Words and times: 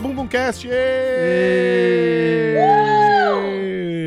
Ao 0.00 0.08
Bumbumcast! 0.08 0.66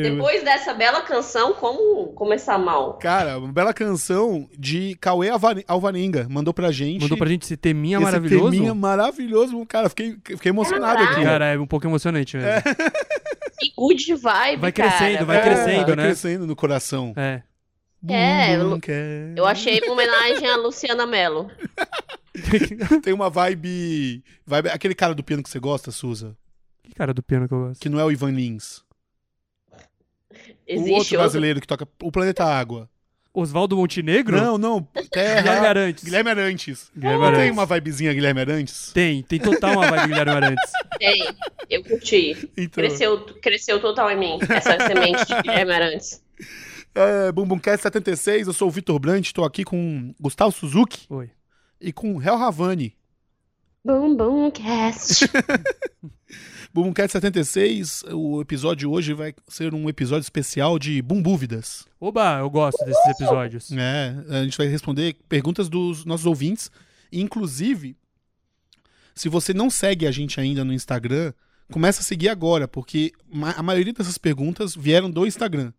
Depois 0.02 0.44
dessa 0.44 0.74
bela 0.74 1.02
canção, 1.02 1.54
como 1.54 2.08
começar 2.14 2.58
mal? 2.58 2.94
Cara, 2.94 3.38
uma 3.38 3.54
bela 3.54 3.72
canção 3.76 4.50
de 4.58 4.98
Cauê 5.00 5.30
Alva- 5.30 5.62
Alvarenga. 5.68 6.26
Mandou 6.28 6.52
pra 6.52 6.72
gente. 6.72 7.04
Mandou 7.04 7.16
pra 7.16 7.30
gente 7.30 7.44
esse 7.44 7.56
teminha 7.56 7.98
esse 7.98 8.04
maravilhoso. 8.06 8.50
teminha 8.52 8.74
maravilhoso. 8.74 9.64
Cara, 9.68 9.88
fiquei, 9.88 10.16
fiquei 10.26 10.50
emocionado 10.50 10.96
Caraca. 10.98 11.12
aqui. 11.14 11.24
Cara, 11.24 11.46
é 11.54 11.60
um 11.60 11.68
pouco 11.68 11.86
emocionante 11.86 12.38
mesmo. 12.38 12.62
Que 13.60 13.72
good 13.78 14.16
vibe, 14.16 14.62
Vai 14.62 14.72
cara. 14.72 14.90
crescendo, 14.90 15.26
vai 15.28 15.38
É, 15.38 15.41
crescendo, 15.41 15.86
vai 15.86 15.96
né? 15.96 16.04
crescendo 16.05 16.48
no 16.48 16.55
coração. 16.55 17.14
É. 17.16 17.44
É, 18.09 18.55
eu- 19.35 19.45
achei 19.45 19.80
uma 19.84 19.93
homenagem 19.93 20.48
a 20.49 20.57
Luciana 20.57 21.05
Mello. 21.05 21.49
Tem 23.03 23.13
uma 23.13 23.29
vibe, 23.29 24.23
vibe. 24.45 24.70
Aquele 24.70 24.95
cara 24.95 25.13
do 25.16 25.23
piano 25.23 25.41
que 25.43 25.49
você 25.49 25.59
gosta, 25.59 25.91
Suza? 25.91 26.35
Que 26.84 26.93
cara 26.93 27.13
do 27.13 27.23
piano 27.23 27.48
que 27.48 27.54
eu 27.54 27.68
gosto? 27.68 27.79
Que 27.79 27.90
não 27.90 27.99
é 27.99 28.04
o 28.05 28.12
Ivan 28.12 28.32
Lins. 28.32 28.79
o 28.79 29.76
outro 29.76 29.84
Existe 30.68 30.93
outro. 30.98 31.18
brasileiro 31.20 31.62
que 31.62 31.68
toca 31.68 31.87
o 32.01 32.12
Planeta 32.12 32.43
Água. 32.43 32.90
Oswaldo 33.34 33.76
Montenegro? 33.77 34.38
Não, 34.38 34.57
não. 34.60 34.84
Terra. 35.12 35.41
Guilherme 35.41 35.67
Arantes. 35.67 36.04
Guilherme 36.04 36.29
Arantes. 36.29 36.91
Guilherme 36.95 37.20
Não 37.20 37.32
tem 37.32 37.35
Arantes. 37.41 37.57
uma 37.57 37.65
vibezinha 37.65 38.13
Guilherme 38.13 38.41
Arantes? 38.41 38.91
Tem, 38.93 39.23
tem 39.23 39.40
total 39.40 39.71
uma 39.73 39.88
vibe 39.90 40.07
Guilherme 40.10 40.32
Arantes. 40.32 40.71
Tem. 40.99 41.27
Eu 41.70 41.84
curti. 41.84 42.49
Então, 42.55 42.84
Cresceu, 42.84 43.26
cresceu 43.41 43.79
total 43.82 44.12
em 44.12 44.20
mim, 44.20 44.40
essa 44.49 44.77
semente 44.88 45.26
de 45.26 45.41
Guilherme 45.41 45.71
Arantes. 45.73 46.21
É, 46.96 47.32
Bumbumcast 47.32 47.84
76, 47.84 48.48
eu 48.48 48.54
sou 48.54 48.68
o 48.68 48.72
Vitor 48.72 48.99
Brandt, 48.99 49.27
estou 49.27 49.46
aqui 49.46 49.63
com 49.63 50.13
Gustavo 50.20 50.52
Suzuki 50.52 51.05
Oi. 51.10 51.30
e 51.80 51.91
com 51.91 52.22
Hel 52.22 52.35
Havani. 52.35 52.96
Bum 53.84 54.16
Bum 54.16 54.50
Cast. 54.52 55.26
Bumbumcast 56.74 57.12
76, 57.13 58.05
o 58.13 58.41
episódio 58.41 58.77
de 58.77 58.88
hoje 58.88 59.13
vai 59.13 59.34
ser 59.48 59.74
um 59.74 59.90
episódio 59.90 60.24
especial 60.24 60.80
de 60.80 61.02
Bumbúvidas. 61.02 61.85
Oba, 62.00 62.40
eu 62.40 62.50
gosto 62.50 62.84
desses 62.85 63.05
episódios. 63.07 63.72
É, 63.72 64.16
a 64.30 64.44
gente 64.44 64.57
vai 64.57 64.68
responder 64.68 65.16
perguntas 65.28 65.68
dos 65.68 66.06
nossos 66.06 66.25
ouvintes. 66.25 66.72
Inclusive, 67.12 67.97
se 69.13 69.30
você 69.30 69.53
não 69.53 69.69
segue 69.69 70.07
a 70.07 70.12
gente 70.12 70.40
ainda 70.40 70.63
no 70.63 70.74
Instagram, 70.74 71.34
começa 71.72 72.02
a 72.02 72.03
seguir 72.03 72.30
agora, 72.30 72.68
porque 72.68 73.12
a 73.56 73.63
maioria 73.63 73.94
dessas 73.94 74.18
perguntas 74.18 74.75
vieram 74.75 75.12
do 75.12 75.25
Instagram. 75.28 75.74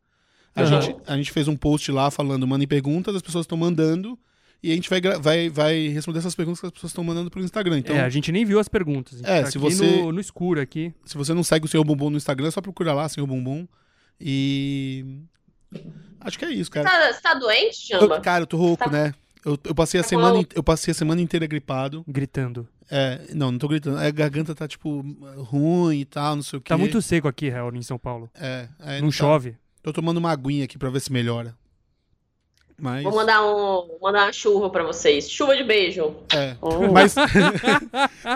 A, 0.54 0.62
Aham. 0.62 0.80
gente, 0.82 0.96
a 1.06 1.16
gente 1.16 1.32
fez 1.32 1.48
um 1.48 1.56
post 1.56 1.90
lá 1.90 2.10
falando, 2.10 2.46
mandem 2.46 2.66
perguntas, 2.68 3.14
as 3.16 3.22
pessoas 3.22 3.44
estão 3.44 3.58
mandando, 3.58 4.18
e 4.62 4.70
a 4.70 4.74
gente 4.74 4.88
vai, 4.88 5.00
vai, 5.00 5.48
vai 5.50 5.88
responder 5.88 6.20
essas 6.20 6.34
perguntas 6.34 6.60
que 6.60 6.66
as 6.66 6.72
pessoas 6.72 6.90
estão 6.90 7.02
mandando 7.04 7.30
pelo 7.30 7.44
Instagram. 7.44 7.78
Então, 7.78 7.94
é, 7.96 8.00
a 8.00 8.08
gente 8.08 8.30
nem 8.32 8.44
viu 8.44 8.58
as 8.58 8.68
perguntas. 8.68 9.14
A 9.14 9.16
gente 9.18 9.26
É, 9.30 9.42
tá 9.42 9.50
se 9.50 9.58
aqui 9.58 9.66
você- 9.74 9.96
no, 10.02 10.12
no 10.12 10.20
escuro 10.20 10.60
aqui. 10.60 10.92
se 11.04 11.16
você 11.16 11.34
não 11.34 11.42
segue 11.42 11.66
o 11.66 11.68
Senhor 11.68 11.84
Bumbum 11.84 12.08
no 12.10 12.16
Instagram, 12.16 12.48
é 12.48 12.50
só 12.50 12.60
procura 12.60 12.92
lá, 12.94 13.08
Senhor 13.08 13.26
Bumbum. 13.26 13.66
E. 14.20 15.04
Acho 16.20 16.38
que 16.38 16.44
é 16.44 16.50
isso, 16.50 16.70
cara. 16.70 16.88
Tá, 16.88 17.12
você 17.12 17.20
tá 17.20 17.34
doente, 17.34 17.92
Eu- 17.92 18.20
cara, 18.22 18.42
eu 18.44 18.46
tô 18.46 18.56
rouco, 18.56 18.84
Tá- 18.84 18.90
né? 18.90 19.12
Eu, 19.44 19.58
eu 19.64 19.74
passei 19.74 20.00
a 20.00 20.02
Tá 20.02 20.08
semana, 20.08 20.38
in- 20.38 20.46
eu 20.54 20.62
passei 20.62 20.92
a 20.92 20.94
semana 20.94 21.20
inteira 21.20 21.46
gripado. 21.46 22.02
Gritando. 22.08 22.66
É, 22.90 23.20
não, 23.34 23.52
não 23.52 23.58
tô 23.58 23.68
gritando. 23.68 23.98
A 23.98 24.10
garganta 24.10 24.54
tá, 24.54 24.66
tipo, 24.66 25.02
ruim 25.36 26.00
e 26.00 26.04
tal, 26.06 26.36
não 26.36 26.42
sei 26.42 26.58
o 26.58 26.62
quê. 26.62 26.68
Tá 26.70 26.78
muito 26.78 27.02
seco 27.02 27.28
aqui, 27.28 27.50
real, 27.50 27.74
em 27.74 27.82
São 27.82 27.98
Paulo. 27.98 28.30
É, 28.34 28.68
é, 28.80 29.00
não 29.02 29.08
tá. 29.08 29.16
chove. 29.16 29.56
Tô 29.84 29.92
tomando 29.92 30.16
uma 30.16 30.32
aguinha 30.32 30.64
aqui 30.64 30.76
pra 30.78 30.90
ver 30.90 31.00
se 31.00 31.12
melhora. 31.12 31.54
Mas. 32.76 33.04
Vou 33.04 33.14
mandar, 33.14 33.40
um, 33.46 33.98
mandar 34.02 34.24
uma 34.24 34.32
chuva 34.32 34.68
pra 34.68 34.82
vocês. 34.82 35.30
Chuva 35.30 35.56
de 35.56 35.62
beijo. 35.62 36.16
É. 36.34 36.56
Oh. 36.60 36.78
Mas. 36.90 37.14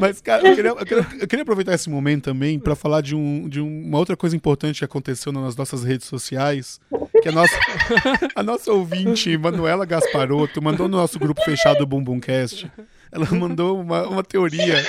Mas, 0.00 0.20
cara, 0.20 0.46
eu 0.48 0.54
queria, 0.54 0.70
eu 0.70 0.76
queria- 0.86 1.06
eu 1.20 1.28
queria 1.28 1.42
aproveitar 1.42 1.74
esse 1.74 1.88
momento 1.90 2.24
também 2.24 2.58
pra 2.58 2.74
falar 2.74 3.00
de, 3.00 3.14
um, 3.14 3.48
de 3.48 3.60
um- 3.60 3.84
uma 3.86 3.98
outra 3.98 4.16
coisa 4.16 4.36
importante 4.36 4.78
que 4.78 4.84
aconteceu 4.84 5.32
nas 5.32 5.56
nossas 5.56 5.84
redes 5.84 6.06
sociais. 6.06 6.80
Que 7.22 7.28
a 7.28 7.32
nossa, 7.32 7.58
a 8.34 8.42
nossa 8.42 8.72
ouvinte, 8.72 9.36
Manuela 9.36 9.84
Gasparotto, 9.84 10.62
mandou 10.62 10.88
no 10.88 10.96
nosso 10.98 11.18
grupo 11.18 11.42
fechado 11.42 11.78
do 11.78 11.86
Bumbumcast. 11.86 12.70
Ela 13.10 13.26
mandou 13.32 13.80
uma, 13.80 14.06
uma 14.06 14.22
teoria 14.22 14.84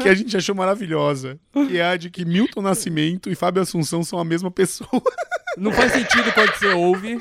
que 0.00 0.08
a 0.08 0.14
gente 0.14 0.36
achou 0.36 0.54
maravilhosa. 0.54 1.38
Que 1.52 1.78
é 1.78 1.84
a 1.84 1.96
de 1.96 2.10
que 2.10 2.24
Milton 2.24 2.62
Nascimento 2.62 3.30
e 3.30 3.34
Fábio 3.34 3.62
Assunção 3.62 4.02
são 4.02 4.18
a 4.18 4.24
mesma 4.24 4.50
pessoa. 4.50 5.02
Não 5.56 5.72
faz 5.72 5.92
sentido 5.92 6.32
quando 6.32 6.52
você 6.52 6.68
ouve, 6.68 7.18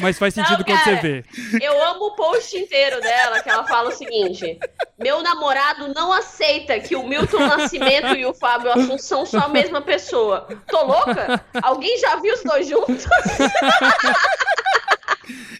mas 0.00 0.18
faz 0.18 0.32
sentido 0.32 0.58
Não, 0.58 0.64
quando 0.64 0.82
você 0.82 0.96
vê. 0.96 1.24
Eu 1.60 1.82
amo 1.88 2.06
o 2.06 2.16
post 2.16 2.56
inteiro 2.56 3.00
dela, 3.00 3.42
que 3.42 3.50
ela 3.50 3.66
fala 3.66 3.90
o 3.90 3.92
seguinte: 3.92 4.58
Meu 4.98 5.22
namorado 5.22 5.92
não 5.92 6.10
aceita 6.12 6.80
que 6.80 6.96
o 6.96 7.06
Milton 7.06 7.46
Nascimento 7.46 8.14
e 8.16 8.24
o 8.24 8.32
Fábio 8.32 8.72
Assunção 8.72 9.26
são 9.26 9.42
a 9.42 9.48
mesma 9.48 9.82
pessoa. 9.82 10.48
Tô 10.68 10.84
louca? 10.84 11.44
Alguém 11.62 11.98
já 11.98 12.16
viu 12.16 12.34
os 12.34 12.42
dois 12.42 12.66
juntos? 12.66 13.04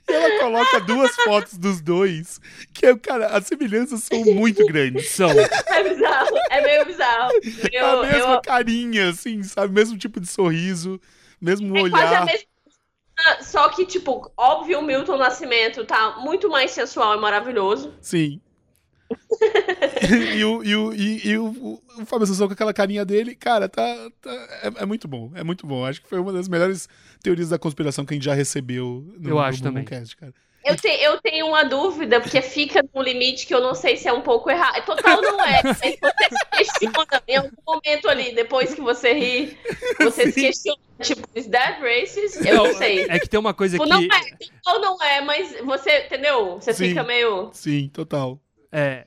E 0.08 0.12
ela 0.12 0.40
coloca 0.40 0.80
duas 0.80 1.14
fotos 1.16 1.56
dos 1.58 1.80
dois. 1.80 2.40
Que, 2.72 2.86
é, 2.86 2.96
cara, 2.96 3.26
as 3.28 3.46
semelhanças 3.46 4.02
são 4.04 4.24
muito 4.24 4.64
grandes. 4.66 5.10
São. 5.10 5.30
É 5.30 5.88
bizarro, 5.88 6.36
é 6.50 6.60
meio 6.62 6.84
bizarro. 6.86 7.32
Eu, 7.72 8.00
a 8.02 8.06
mesma 8.06 8.34
eu- 8.34 8.42
carinha, 8.42 9.10
assim, 9.10 9.42
sabe? 9.42 9.72
Mesmo 9.72 9.96
tipo 9.98 10.20
de 10.20 10.26
sorriso, 10.26 11.00
mesmo 11.40 11.76
é 11.76 11.82
olhar. 11.82 12.24
mesma. 12.26 12.46
Só 13.42 13.68
que, 13.68 13.84
tipo, 13.84 14.32
óbvio, 14.36 14.78
o 14.78 14.82
Milton 14.82 15.18
Nascimento 15.18 15.84
tá 15.84 16.16
muito 16.20 16.48
mais 16.48 16.70
sensual 16.70 17.16
e 17.16 17.20
maravilhoso. 17.20 17.92
Sim. 18.00 18.40
e 20.36 20.44
o, 20.44 20.62
e, 20.64 20.76
o, 20.76 20.92
e, 20.94 21.28
e 21.28 21.38
o, 21.38 21.46
o, 21.46 21.82
o 22.02 22.06
Fábio 22.06 22.24
Assunção 22.24 22.46
com 22.46 22.52
aquela 22.52 22.72
carinha 22.72 23.04
dele, 23.04 23.34
cara, 23.34 23.68
tá. 23.68 23.82
tá- 24.20 24.48
é, 24.62 24.82
é 24.82 24.86
muito 24.86 25.06
bom, 25.08 25.30
é 25.34 25.42
muito 25.42 25.66
bom. 25.66 25.84
Acho 25.84 26.00
que 26.02 26.08
foi 26.08 26.18
uma 26.18 26.32
das 26.32 26.48
melhores 26.48 26.88
teorias 27.22 27.48
da 27.48 27.58
conspiração 27.58 28.04
que 28.04 28.14
a 28.14 28.16
gente 28.16 28.24
já 28.24 28.34
recebeu 28.34 29.04
no, 29.18 29.30
Eu 29.30 29.38
acho 29.38 29.58
no 29.58 29.64
também. 29.64 29.84
Bumbumcast, 29.84 30.16
cara. 30.16 30.34
Eu, 30.62 30.76
te- 30.76 30.88
eu 30.88 31.18
tenho 31.22 31.46
uma 31.46 31.64
dúvida, 31.64 32.20
porque 32.20 32.42
fica 32.42 32.84
num 32.94 33.02
limite 33.02 33.46
que 33.46 33.54
eu 33.54 33.62
não 33.62 33.74
sei 33.74 33.96
se 33.96 34.06
é 34.08 34.12
um 34.12 34.20
pouco 34.20 34.50
errado. 34.50 34.84
Total 34.84 35.20
não 35.22 35.42
é. 35.42 35.62
Mas 35.64 35.78
você 35.78 35.96
se 35.96 36.46
questiona 36.58 37.22
em 37.26 37.36
algum 37.36 37.62
momento 37.66 38.08
ali, 38.10 38.34
depois 38.34 38.74
que 38.74 38.80
você 38.82 39.14
ri, 39.14 39.56
você 39.98 40.30
se 40.30 40.38
questiona, 40.38 40.78
tipo, 41.00 41.26
is 41.34 41.46
that 41.46 41.80
racist? 41.80 42.46
Eu 42.46 42.56
não 42.56 42.74
sei. 42.74 43.06
É 43.08 43.18
que 43.18 43.26
tem 43.26 43.40
uma 43.40 43.54
coisa 43.54 43.78
Tipo, 43.78 43.84
que. 43.88 44.06
não 44.06 44.14
é, 44.14 44.20
total 44.62 44.80
não 44.82 45.02
é, 45.02 45.22
mas 45.22 45.56
você, 45.64 46.04
entendeu? 46.04 46.56
Você 46.60 46.74
Sim. 46.74 46.88
fica 46.90 47.04
meio. 47.04 47.48
Sim, 47.54 47.88
total. 47.90 48.38
É, 48.72 49.06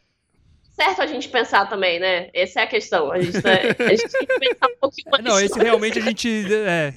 Certo 0.75 1.01
a 1.03 1.06
gente 1.07 1.29
pensar 1.29 1.69
também, 1.69 2.00
né? 2.00 2.29
Essa 2.34 2.62
é 2.62 2.63
a 2.63 2.68
questão. 2.68 3.12
A 3.12 3.19
gente, 3.22 3.40
tá- 3.41 3.51
a 3.51 3.90
gente 3.96 4.09
tem 4.09 4.25
que 4.25 4.40
pensar 4.40 4.68
um 4.68 4.78
pouquinho 4.81 5.12
mais. 5.12 5.24
Não, 5.24 5.40
esse 5.40 5.59
realmente 5.59 6.00
a 6.00 6.01
gente 6.01 6.28
é, 6.51 6.94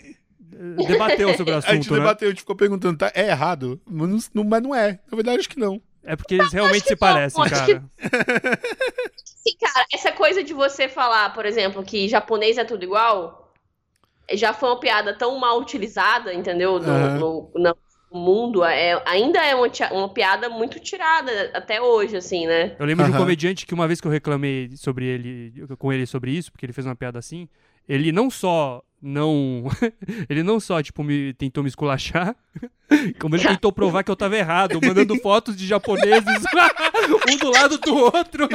debateu 0.87 1.35
sobre 1.37 1.53
o 1.53 1.57
a 1.59 1.61
gente 1.61 1.73
assunto, 1.73 1.93
né? 1.93 1.99
debateu, 2.01 2.29
a 2.29 2.31
gente 2.31 2.41
ficou 2.41 2.57
perguntando, 2.57 2.97
tá? 2.97 3.13
É 3.15 3.29
errado? 3.29 3.79
Mas 3.85 4.09
não, 4.09 4.19
não- 4.43 4.45
mas 4.51 4.63
não 4.63 4.75
é. 4.75 4.99
Na 5.11 5.15
verdade, 5.17 5.41
acho 5.41 5.49
que 5.51 5.59
não. 5.59 5.81
É 6.03 6.17
porque 6.17 6.35
eles 6.37 6.53
realmente 6.53 6.83
que 6.83 6.89
se 6.89 6.95
não, 6.95 6.99
parecem, 6.99 7.43
acho 7.43 7.53
cara. 7.55 7.85
Sim, 9.25 9.57
cara, 9.61 9.87
essa 9.93 10.13
coisa 10.13 10.43
de 10.43 10.55
você 10.55 10.89
falar, 10.89 11.35
por 11.35 11.45
exemplo, 11.45 11.85
que 11.85 12.09
japonês 12.09 12.57
é 12.59 12.65
tudo 12.65 12.83
igual, 12.85 13.53
já 14.33 14.55
foi 14.55 14.71
uma 14.71 14.81
piada 14.81 15.17
tão 15.19 15.39
mal 15.39 15.61
utilizada, 15.61 16.33
entendeu? 16.33 16.79
No, 16.79 16.91
Aham. 16.91 17.19
no- 17.19 17.51
no 17.55 17.77
mundo. 18.13 18.65
É, 18.65 19.03
ainda 19.07 19.45
é 19.45 19.55
uma, 19.55 19.69
uma 19.93 20.09
piada 20.09 20.49
muito 20.49 20.81
tirada 20.81 21.51
até 21.55 21.81
hoje, 21.81 22.17
assim, 22.17 22.47
né? 22.47 22.77
Eu 22.79 22.87
lembro 22.87 23.05
de 23.05 23.13
um 23.13 23.17
comediante 23.17 23.67
que 23.67 23.75
uma 23.75 23.87
vez 23.87 24.01
que 24.01 24.07
eu 24.07 24.13
reclamei 24.13 24.71
sobre 24.77 25.07
ele, 25.07 25.67
com 25.79 25.93
ele 25.93 26.07
sobre 26.07 26.31
isso, 26.31 26.51
porque 26.51 26.67
ele 26.67 26.73
fez 26.73 26.87
uma 26.87 26.97
piada 26.97 27.19
assim, 27.19 27.49
ele 27.89 28.13
não 28.13 28.31
só 28.31 28.83
não. 29.01 29.65
ele 30.29 30.43
não 30.43 30.59
só, 30.59 30.83
tipo, 30.83 31.03
me 31.03 31.33
tentou 31.35 31.63
me 31.63 31.69
esculachar, 31.69 32.35
como 33.21 33.37
ele 33.37 33.47
tentou 33.47 33.73
provar 33.73 34.03
que 34.03 34.11
eu 34.11 34.17
tava 34.17 34.37
errado, 34.37 34.81
mandando 34.83 35.17
fotos 35.21 35.57
de 35.57 35.67
japoneses 35.67 36.43
um 37.31 37.37
do 37.37 37.51
lado 37.51 37.79
do 37.79 37.97
outro. 37.97 38.49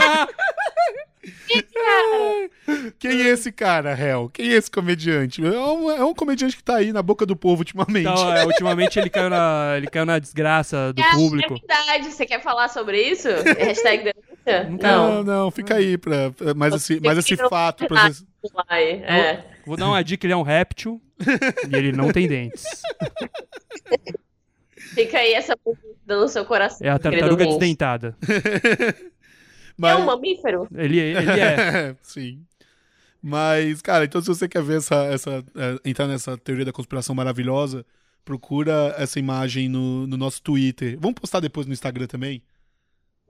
Quem 2.98 3.22
é 3.22 3.28
esse 3.30 3.52
cara, 3.52 3.92
Hel? 3.92 4.30
Quem 4.34 4.52
é 4.52 4.56
esse 4.56 4.72
comediante? 4.72 5.46
É 5.46 5.60
um, 5.60 5.92
é 5.92 6.04
um 6.04 6.14
comediante 6.14 6.58
que 6.58 6.64
tá 6.64 6.78
aí 6.78 6.92
na 6.92 7.02
boca 7.02 7.26
do 7.26 7.36
povo 7.36 7.62
ultimamente. 7.62 8.08
Então, 8.08 8.36
é, 8.36 8.46
ultimamente 8.46 8.98
ele 8.98 9.10
caiu, 9.10 9.30
na, 9.30 9.74
ele 9.78 9.88
caiu 9.88 10.06
na 10.06 10.18
desgraça 10.18 10.92
do 10.94 11.02
é, 11.02 11.12
público. 11.12 11.54
é 11.54 11.58
verdade. 11.58 12.12
Você 12.12 12.26
quer 12.26 12.42
falar 12.42 12.70
sobre 12.70 13.02
isso? 13.02 13.28
Hashtag 13.60 14.04
denúncia? 14.04 14.70
Não. 14.70 15.16
Não, 15.16 15.24
não, 15.24 15.52
fica 15.52 15.76
aí 15.76 15.98
pra, 15.98 16.32
pra- 16.32 16.54
mais, 16.54 16.74
esse, 16.74 17.00
mais 17.00 17.18
esse 17.18 17.36
fato. 17.38 17.86
Pra 17.88 18.04
vocês... 18.04 18.26
Vai, 18.68 18.84
é. 18.92 19.46
Vou 19.66 19.78
dar 19.78 19.88
uma 19.88 20.04
dica, 20.04 20.26
ele 20.26 20.34
é 20.34 20.38
um 20.38 20.42
réptil 20.42 21.00
e 21.70 21.76
ele 21.76 21.92
não 21.92 22.12
tem 22.12 22.28
dentes. 22.28 22.64
Fica 24.76 25.20
aí 25.20 25.34
essa 25.34 25.56
dúvida 25.64 25.92
no 26.08 26.28
seu 26.28 26.44
coração. 26.46 26.86
É 26.86 26.90
a 26.90 26.98
tartaruga 26.98 27.46
desdentada. 27.46 28.18
Mas... 29.78 30.00
É 30.00 30.02
um 30.02 30.06
mamífero? 30.06 30.68
Ele, 30.76 31.00
ele 31.00 31.40
é. 31.40 31.96
Sim. 32.02 32.46
Mas, 33.22 33.82
cara, 33.82 34.06
então 34.06 34.22
se 34.22 34.28
você 34.28 34.48
quer 34.48 34.64
ver 34.64 34.78
essa, 34.78 34.96
essa 35.06 35.44
é, 35.56 35.90
entrar 35.90 36.08
nessa 36.08 36.38
teoria 36.38 36.66
da 36.66 36.74
conspiração 36.74 37.14
maravilhosa, 37.14 37.86
Procura 38.24 38.94
essa 38.98 39.20
imagem 39.20 39.68
no, 39.68 40.06
no 40.06 40.16
nosso 40.16 40.42
Twitter. 40.42 40.98
Vamos 41.00 41.20
postar 41.20 41.40
depois 41.40 41.66
no 41.66 41.74
Instagram 41.74 42.06
também? 42.06 42.44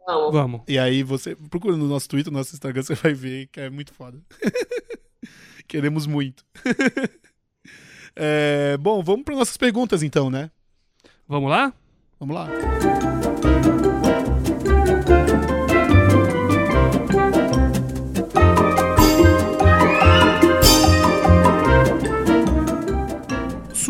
Vamos. 0.05 0.33
Vamos. 0.33 0.61
E 0.67 0.77
aí 0.77 1.01
você 1.01 1.35
procura 1.35 1.77
no 1.77 1.87
nosso 1.87 2.09
Twitter, 2.09 2.31
no 2.31 2.39
nosso 2.39 2.53
Instagram, 2.53 2.83
você 2.83 2.95
vai 2.95 3.13
ver 3.13 3.47
que 3.47 3.61
é 3.61 3.69
muito 3.69 3.93
foda. 3.93 4.19
Queremos 5.67 6.05
muito. 6.05 6.45
É, 8.13 8.75
bom, 8.75 9.01
vamos 9.01 9.23
para 9.23 9.37
nossas 9.37 9.55
perguntas 9.55 10.03
então, 10.03 10.29
né? 10.29 10.51
Vamos 11.25 11.49
lá? 11.49 11.73
Vamos 12.19 12.35
lá. 12.35 13.20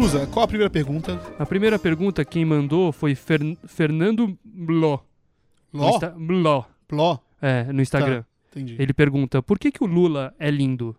Suza, 0.02 0.26
qual 0.26 0.46
a 0.46 0.48
primeira 0.48 0.70
pergunta? 0.70 1.22
A 1.38 1.46
primeira 1.46 1.78
pergunta 1.78 2.26
quem 2.26 2.44
mandou 2.44 2.92
foi 2.92 3.14
Fer- 3.14 3.56
Fernando 3.68 4.36
Bló. 4.44 4.98
No 5.72 5.82
Ló? 5.84 5.90
Insta- 5.90 6.16
Bló. 6.18 6.64
Pló? 6.88 7.20
É, 7.40 7.72
no 7.72 7.84
Instagram. 7.84 8.24
Entendi. 8.50 8.76
Ele 8.80 8.94
pergunta: 8.96 9.44
por 9.44 9.60
que, 9.60 9.72
que 9.72 9.84
o 9.84 9.88
Lula 9.88 10.34
é 10.40 10.50
lindo? 10.50 10.96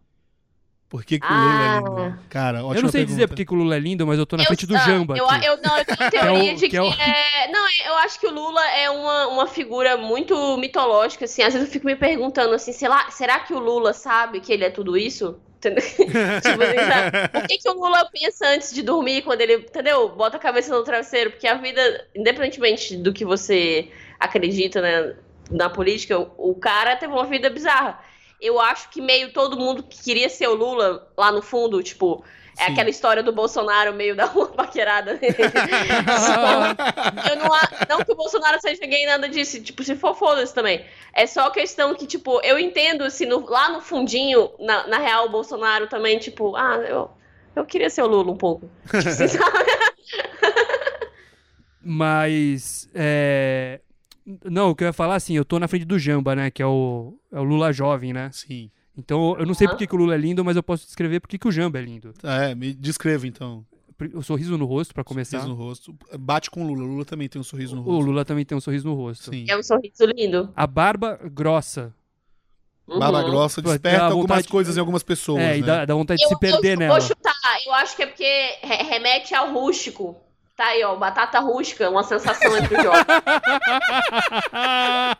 Por 0.93 1.03
que, 1.06 1.19
que 1.19 1.27
o 1.27 1.31
Lula 1.31 1.41
é 1.41 1.69
Ah. 1.69 1.77
lindo? 1.79 2.19
Cara, 2.29 2.59
ótima 2.59 2.77
eu 2.77 2.83
não 2.83 2.91
sei 2.91 3.00
pergunta. 3.00 3.15
dizer 3.15 3.27
por 3.29 3.35
que 3.35 3.44
que 3.47 3.55
o 3.55 3.56
Lula 3.56 3.77
é 3.77 3.79
lindo, 3.79 4.06
mas 4.06 4.19
eu 4.19 4.27
tô 4.27 4.37
na 4.37 4.43
Eu- 4.43 4.47
frente 4.49 4.67
do 4.67 4.77
ah, 4.77 4.81
Jamba. 4.81 5.17
Eu, 5.17 5.27
aqui. 5.27 5.47
eu, 5.47 5.56
não, 5.65 5.79
eu 5.79 5.85
tenho 5.87 5.97
é 6.03 6.06
o- 6.06 6.11
teoria 6.11 6.55
de 6.55 6.61
que 6.61 6.69
que, 6.69 6.77
é 6.77 6.83
o- 6.83 6.93
é. 6.93 7.49
Não, 7.50 7.67
eu 7.87 7.94
acho 7.97 8.21
que 8.21 8.27
o 8.27 8.31
Lula 8.31 8.62
é 8.73 8.91
uma, 8.91 9.29
uma 9.29 9.47
figura 9.47 9.97
muito 9.97 10.37
mitológica, 10.59 11.25
assim. 11.25 11.41
Às 11.43 11.55
vezes 11.55 11.67
eu 11.67 11.73
fico 11.73 11.87
me 11.87 11.97
perguntando 11.97 12.53
assim, 12.53 12.75
sei 12.75 12.91
lá, 12.91 13.11
será 13.11 13.41
que 13.41 13.55
o 13.55 13.59
Lula 13.59 13.94
sabe 13.94 14.41
que 14.41 14.53
ele 14.53 14.65
é 14.65 14.71
tudo 14.71 14.94
isso? 14.94 15.41
Entendeu? 15.56 15.81
tipo 15.89 16.62
assim, 16.62 16.77
sabe? 16.77 17.29
Por 17.29 17.47
que, 17.49 17.56
que 17.56 17.69
o 17.71 17.73
Lula 17.73 18.05
pensa 18.12 18.49
antes 18.49 18.75
de 18.75 18.83
dormir, 18.83 19.23
quando 19.23 19.41
ele, 19.41 19.55
entendeu? 19.55 20.11
Bota 20.11 20.37
a 20.37 20.41
cabeça 20.41 20.77
no 20.77 20.85
travesseiro? 20.85 21.31
Porque 21.31 21.47
a 21.47 21.55
vida, 21.55 22.06
independentemente 22.15 22.99
do 22.99 23.15
que 23.15 23.25
você 23.25 23.89
acredita, 24.21 24.83
né, 24.83 25.15
na 25.50 25.71
política, 25.71 26.19
o, 26.19 26.50
o 26.50 26.55
cara 26.55 26.97
teve 26.97 27.12
uma 27.15 27.25
vida 27.25 27.49
bizarra. 27.49 27.99
Eu 28.43 28.61
acho 28.61 28.91
que 28.91 29.00
meio 29.00 29.33
todo 29.33 29.56
mundo 29.56 29.85
que 29.85 30.03
queria 30.03 30.29
ser 30.29 30.49
o 30.49 30.55
Lula, 30.55 31.09
lá 31.17 31.31
no 31.31 31.41
fundo, 31.41 31.81
tipo, 31.83 32.25
é 32.59 32.67
Sim. 32.67 32.73
aquela 32.73 32.91
história 32.91 33.23
do 33.23 33.33
Bolsonaro 33.33 33.94
meio 33.94 34.15
da 34.17 34.25
rua 34.25 34.49
paquerada. 34.49 35.19
eu 37.31 37.37
não, 37.37 37.49
não 37.89 38.05
que 38.05 38.12
o 38.12 38.17
Bolsonaro 38.17 38.61
seja 38.61 38.85
gay, 38.85 39.06
nada 39.06 39.29
disso. 39.29 39.62
Tipo, 39.62 39.85
se 39.85 39.94
for, 39.97 40.15
foda-se 40.17 40.53
também. 40.53 40.85
É 41.15 41.27
só 41.27 41.49
questão 41.50 41.94
que, 41.94 42.06
tipo, 42.06 42.41
eu 42.43 42.59
entendo, 42.59 43.05
assim, 43.05 43.27
no- 43.27 43.49
lá 43.49 43.69
no 43.71 43.81
fundinho, 43.81 44.50
na, 44.59 44.87
na 44.89 44.99
real, 44.99 45.27
o 45.27 45.31
Bolsonaro 45.31 45.87
também, 45.87 46.19
tipo, 46.19 46.56
ah, 46.56 46.77
eu, 46.87 47.11
eu 47.55 47.65
queria 47.65 47.89
ser 47.89 48.03
o 48.03 48.06
Lula 48.06 48.33
um 48.33 48.37
pouco. 48.37 48.69
Tipo, 48.87 49.03
sabe? 49.29 49.71
Mas. 51.81 52.89
É... 52.94 53.81
Não, 54.45 54.71
o 54.71 54.75
que 54.77 54.85
eu 54.85 54.89
ia 54.89 54.93
falar 54.93 55.17
assim, 55.17 55.35
eu 55.37 55.45
tô 55.45 55.59
na 55.59 55.67
frente 55.69 55.85
do 55.85 55.99
Jamba, 55.99 56.35
né? 56.37 56.51
Que 56.51 56.63
é 56.63 56.67
o, 56.67 57.19
é 57.33 57.41
o 57.41 57.43
Lula 57.43 57.73
jovem, 57.73 58.13
né? 58.13 58.31
Sim. 58.33 58.71
Então 58.97 59.37
eu 59.39 59.47
não 59.47 59.55
sei 59.55 59.67
Aham. 59.67 59.75
por 59.75 59.79
que, 59.79 59.87
que 59.87 59.95
o 59.95 59.99
Lula 59.99 60.15
é 60.15 60.19
lindo, 60.19 60.45
mas 60.45 60.55
eu 60.57 60.63
posso 60.63 60.85
descrever 60.87 61.19
por 61.21 61.29
que, 61.29 61.39
que 61.39 61.49
o 61.49 61.53
Jamba 61.53 61.79
é 61.79 61.83
lindo. 61.83 62.13
É, 62.23 62.55
me 62.55 62.73
descreva 62.73 63.27
então. 63.27 63.65
O 64.15 64.23
sorriso 64.23 64.59
no 64.59 64.65
rosto, 64.65 64.93
pra 64.93 65.05
começar. 65.05 65.39
Sorriso 65.41 65.57
no 65.57 65.63
rosto. 65.65 65.95
Bate 66.19 66.51
com 66.51 66.65
o 66.65 66.67
Lula. 66.67 66.83
O 66.83 66.87
Lula 66.87 67.05
também 67.05 67.29
tem 67.29 67.41
um 67.41 67.45
sorriso 67.45 67.75
no 67.77 67.83
O 67.83 67.85
rosto. 67.85 68.05
Lula 68.07 68.25
também 68.25 68.45
tem 68.45 68.57
um 68.59 68.61
sorriso 68.61 68.89
no 68.89 68.95
rosto. 68.95 69.31
Sim. 69.31 69.45
É 69.49 69.57
um 69.57 69.63
sorriso 69.63 70.05
lindo. 70.17 70.53
A 70.57 70.67
barba 70.67 71.19
grossa. 71.33 71.95
Barba 72.87 73.23
Uhum. 73.23 73.31
grossa 73.31 73.63
Pô, 73.63 73.71
desperta 73.71 74.05
algumas 74.07 74.23
vontade- 74.23 74.49
coisas 74.49 74.77
em 74.77 74.81
algumas 74.81 75.03
pessoas, 75.05 75.41
é, 75.41 75.47
né? 75.53 75.59
e 75.59 75.63
dá, 75.63 75.85
dá 75.85 75.95
vontade 75.95 76.19
de 76.19 76.25
Eu, 76.25 76.29
se 76.31 76.39
perder 76.39 76.73
eu 76.75 76.79
nela. 76.81 76.99
vou 76.99 77.07
chutar, 77.09 77.33
eu 77.65 77.73
acho 77.75 77.95
que 77.97 78.03
é 78.03 78.07
porque 78.07 78.25
re- 78.61 78.83
remete 78.83 79.35
ao 79.37 79.53
rústico. 79.55 80.17
Tá 80.55 80.67
aí, 80.67 80.85
ó, 80.85 80.95
batata 80.97 81.41
rústica, 81.41 81.89
uma 81.89 82.03
sensação 82.05 82.55
entre 82.57 82.77
os 82.77 82.83
jovens. 82.83 83.07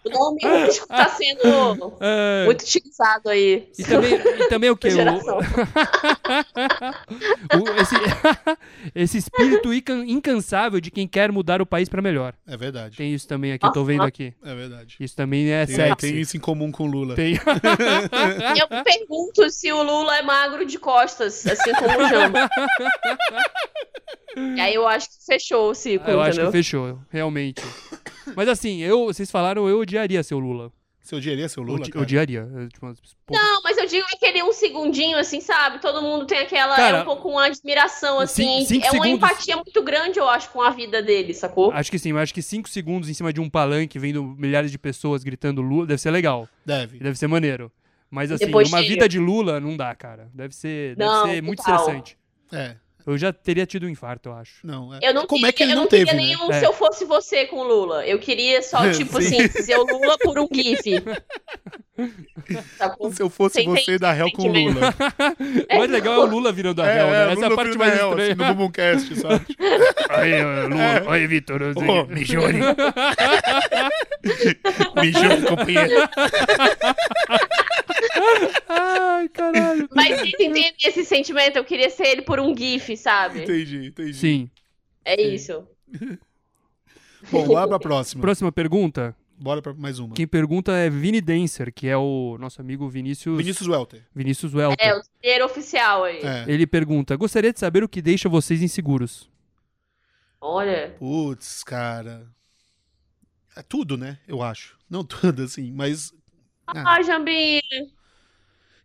O 0.05 0.11
nome 0.11 0.41
rústico 0.45 0.87
tá 0.89 1.09
sendo 1.09 1.97
É, 2.01 2.45
muito 2.45 2.63
utilizado 2.63 3.29
aí. 3.29 3.69
E 3.79 3.85
também, 3.85 4.15
e 4.15 4.49
também 4.49 4.71
o 4.71 4.77
que? 4.77 4.91
Geração. 4.91 5.39
esse, 7.81 7.95
esse 8.95 9.19
espírito 9.19 9.73
incan- 9.73 10.05
incansável 10.07 10.81
de 10.81 10.91
quem 10.91 11.07
quer 11.07 11.31
mudar 11.33 11.61
o 11.63 11.67
país 11.67 11.89
pra 11.89 12.03
melhor. 12.03 12.35
É 12.47 12.57
verdade. 12.57 12.97
Tem 12.97 13.13
isso 13.15 13.27
também 13.29 13.53
aqui, 13.53 13.65
eu 13.67 13.73
tô 13.73 13.85
vendo 13.85 14.03
aqui. 14.03 14.35
É 14.45 14.55
verdade. 14.55 14.97
Isso 15.01 15.17
também 15.17 15.51
é 15.51 15.65
Tem, 15.67 15.77
sexy. 15.77 15.97
tem 15.97 16.21
isso 16.21 16.37
em 16.37 16.41
comum 16.41 16.71
com 16.73 16.85
o 16.85 16.87
Lula. 16.87 17.15
Tem. 17.15 17.35
Eu 17.37 18.77
me 18.77 18.85
pergunto 18.85 19.49
se 19.51 19.73
o 19.73 19.83
Lula 19.83 20.17
é 20.19 20.23
magro 20.23 20.65
de 20.67 20.79
costas, 20.79 21.47
assim 21.47 21.73
como 21.75 21.99
o 22.05 22.09
Jamba. 22.09 22.49
E 24.57 24.61
aí 24.61 24.75
eu 24.75 24.87
acho 24.89 25.09
que 25.11 25.22
fechou 25.27 25.71
o 25.71 25.75
ciclo, 25.75 26.11
eu 26.11 26.21
acho 26.21 26.31
entendeu? 26.33 26.47
que 26.51 26.57
fechou, 26.59 26.99
realmente. 27.11 27.63
Mas 28.37 28.49
assim, 28.49 28.81
eu, 28.81 29.07
vocês 29.07 29.31
falaram, 29.31 29.69
eu 29.69 29.79
odiaria 29.81 30.23
ser 30.23 30.35
o 30.35 30.39
Lula. 30.39 30.73
Você 31.03 31.17
odiaria 31.17 31.49
ser 31.49 31.59
o 31.59 31.65
Lula, 31.65 31.81
Odi- 31.81 31.91
cara? 31.91 32.03
odiaria. 32.05 32.49
Eu, 32.55 32.69
tipo, 32.69 32.87
pô, 33.27 33.35
Não, 33.35 33.61
mas 33.65 33.77
eu 33.77 33.87
digo 33.89 34.07
aquele 34.15 34.41
um 34.45 34.53
segundinho, 34.53 35.19
assim, 35.19 35.41
sabe? 35.41 35.81
Todo 35.81 36.01
mundo 36.01 36.27
tem 36.27 36.39
aquela. 36.39 36.77
Cara, 36.77 36.99
é 36.99 37.03
um 37.03 37.05
pouco 37.05 37.29
uma 37.29 37.47
admiração, 37.47 38.21
assim. 38.21 38.65
cinco 38.65 38.87
é 38.87 38.91
uma 38.93 39.03
segundos- 39.05 39.31
empatia 39.31 39.57
muito 39.57 39.83
grande, 39.83 40.21
eu 40.21 40.29
acho, 40.29 40.49
com 40.51 40.63
a 40.63 40.71
vida 40.71 41.03
dele, 41.03 41.35
sacou? 41.35 41.73
Acho 41.73 41.91
que 41.91 41.99
sim, 41.99 42.13
mas 42.13 42.23
acho 42.23 42.35
que 42.35 42.41
cinco 42.41 42.69
segundos 42.69 43.09
em 43.09 43.15
cima 43.15 43.33
de 43.33 43.41
um 43.41 43.51
palanque 43.51 43.99
vendo 43.99 44.23
milhares 44.23 44.71
de 44.71 44.79
pessoas 44.79 45.25
gritando 45.25 45.61
Lula 45.61 45.87
deve 45.87 46.01
ser 46.01 46.13
legal. 46.13 46.49
Deve. 46.65 46.99
Deve 47.01 47.19
ser 47.19 47.27
maneiro. 47.27 47.73
Mas 48.09 48.31
assim, 48.31 48.47
Depois 48.47 48.69
uma 48.69 48.81
vida 48.81 49.09
de 49.09 49.19
Lula 49.19 49.59
não 49.59 49.77
dá, 49.77 49.93
cara. 49.97 50.31
Deve 50.33 50.55
ser, 50.55 50.95
deve 50.95 51.11
Não, 51.11 51.27
ser 51.27 51.43
muito 51.43 51.59
total. 51.65 51.79
estressante. 51.81 52.17
É. 52.53 52.77
Eu 53.07 53.19
já 53.19 53.33
teria 53.33 53.67
tido 53.67 53.87
um 53.87 53.89
infarto, 53.89 54.29
eu 54.29 54.35
acho. 54.35 54.55
Não, 54.65 54.95
é. 54.95 54.99
Eu 55.03 55.13
não 55.15 55.27
Como 55.27 55.45
é 55.47 55.53
que 55.53 55.63
ele 55.63 55.73
eu 55.73 55.77
não, 55.77 55.83
não 55.83 55.89
teve, 55.89 56.05
queria 56.07 56.21
né? 56.21 56.27
nenhum 56.37 56.53
É. 56.53 56.59
se 56.61 56.65
eu 56.67 56.73
fosse 56.73 57.05
você 57.05 57.47
com 57.47 57.57
o 57.57 57.65
Lula. 57.65 58.07
Eu 58.07 58.19
queria 58.19 58.63
só, 58.63 58.89
tipo 58.93 59.21
Sim. 59.21 59.43
assim, 59.45 59.63
ser 59.63 59.77
o 59.77 59.85
Lula 59.85 60.17
por 60.19 60.39
um 60.39 60.47
GIF. 60.53 61.03
Sacou? 62.79 63.13
Se 63.13 63.23
eu 63.23 63.29
fosse 63.29 63.63
Você 63.63 63.83
você 63.83 63.99
da 63.99 64.13
réu 64.13 64.31
com 64.33 64.43
o. 64.43 64.53
Lula. 64.53 64.95
O 65.73 65.79
mais 65.79 65.91
legal 65.91 66.15
é 66.15 66.19
o 66.19 66.27
Lula 66.27 66.53
virando 66.53 66.81
a 66.83 66.87
réu, 66.87 67.07
né? 67.07 67.27
o 67.27 67.31
Essa 67.31 67.45
é 67.45 67.49
a 67.49 67.55
parte 67.55 67.79
mais 67.79 67.95
réu, 67.95 68.09
estranha. 68.11 68.33
assim, 68.33 68.39
no 68.43 68.47
Bumbumcast, 68.55 69.17
sabe? 69.21 69.47
Aí, 70.09 70.43
Lula. 70.69 71.13
Aí, 71.13 71.27
Vitor. 71.27 71.61
Ô, 71.77 72.05
Mijone. 72.07 72.61
Mijone, 75.01 75.43
companheiro. 75.47 76.09
Ai, 78.69 79.29
caralho. 79.29 79.89
Mas 79.95 80.21
vocês 80.21 80.35
entendem 80.35 80.73
esse 80.85 81.05
sentimento? 81.05 81.57
Eu 81.57 81.65
queria 81.65 81.91
ser 81.91 82.07
ele 82.07 82.23
por 82.23 82.41
um 82.41 82.57
GIF, 82.57 82.97
sabe? 82.97 83.43
Entendi, 83.43 83.87
entendi. 83.87 84.15
Sim. 84.15 84.51
É 85.05 85.21
isso. 85.21 85.67
Bom, 87.31 87.47
bora 87.47 87.69
pra 87.69 87.79
próxima. 87.79 88.21
Próxima 88.21 88.51
pergunta. 88.51 89.15
Bora 89.39 89.61
pra 89.61 89.75
mais 89.75 89.99
uma. 89.99 90.15
Quem 90.15 90.27
pergunta 90.27 90.73
é 90.73 90.89
Vini 90.89 91.21
Dancer, 91.21 91.73
que 91.73 91.89
é 91.89 91.97
o 91.97 92.37
nosso 92.39 92.61
amigo 92.61 92.89
Vinícius, 92.89 93.37
Vinícius 93.37 93.69
Welter. 93.69 94.03
Vinícius 94.15 94.55
Welter. 94.55 94.87
É, 94.87 94.95
o 94.97 95.03
dinheiro 95.21 95.45
oficial 95.45 96.05
aí. 96.05 96.21
É. 96.21 96.45
Ele 96.47 96.67
pergunta: 96.67 97.17
Gostaria 97.17 97.53
de 97.53 97.59
saber 97.59 97.83
o 97.83 97.89
que 97.89 98.01
deixa 98.01 98.29
vocês 98.29 98.63
inseguros. 98.63 99.29
Olha. 100.41 100.95
Putz, 100.99 101.63
cara. 101.65 102.27
É 103.57 103.63
tudo, 103.63 103.97
né? 103.97 104.19
Eu 104.27 104.43
acho. 104.43 104.79
Não 104.89 105.05
tudo, 105.05 105.43
assim, 105.43 105.73
mas. 105.73 106.13
Ah. 106.67 106.97
Ah, 106.97 107.03
Jambi. 107.03 107.61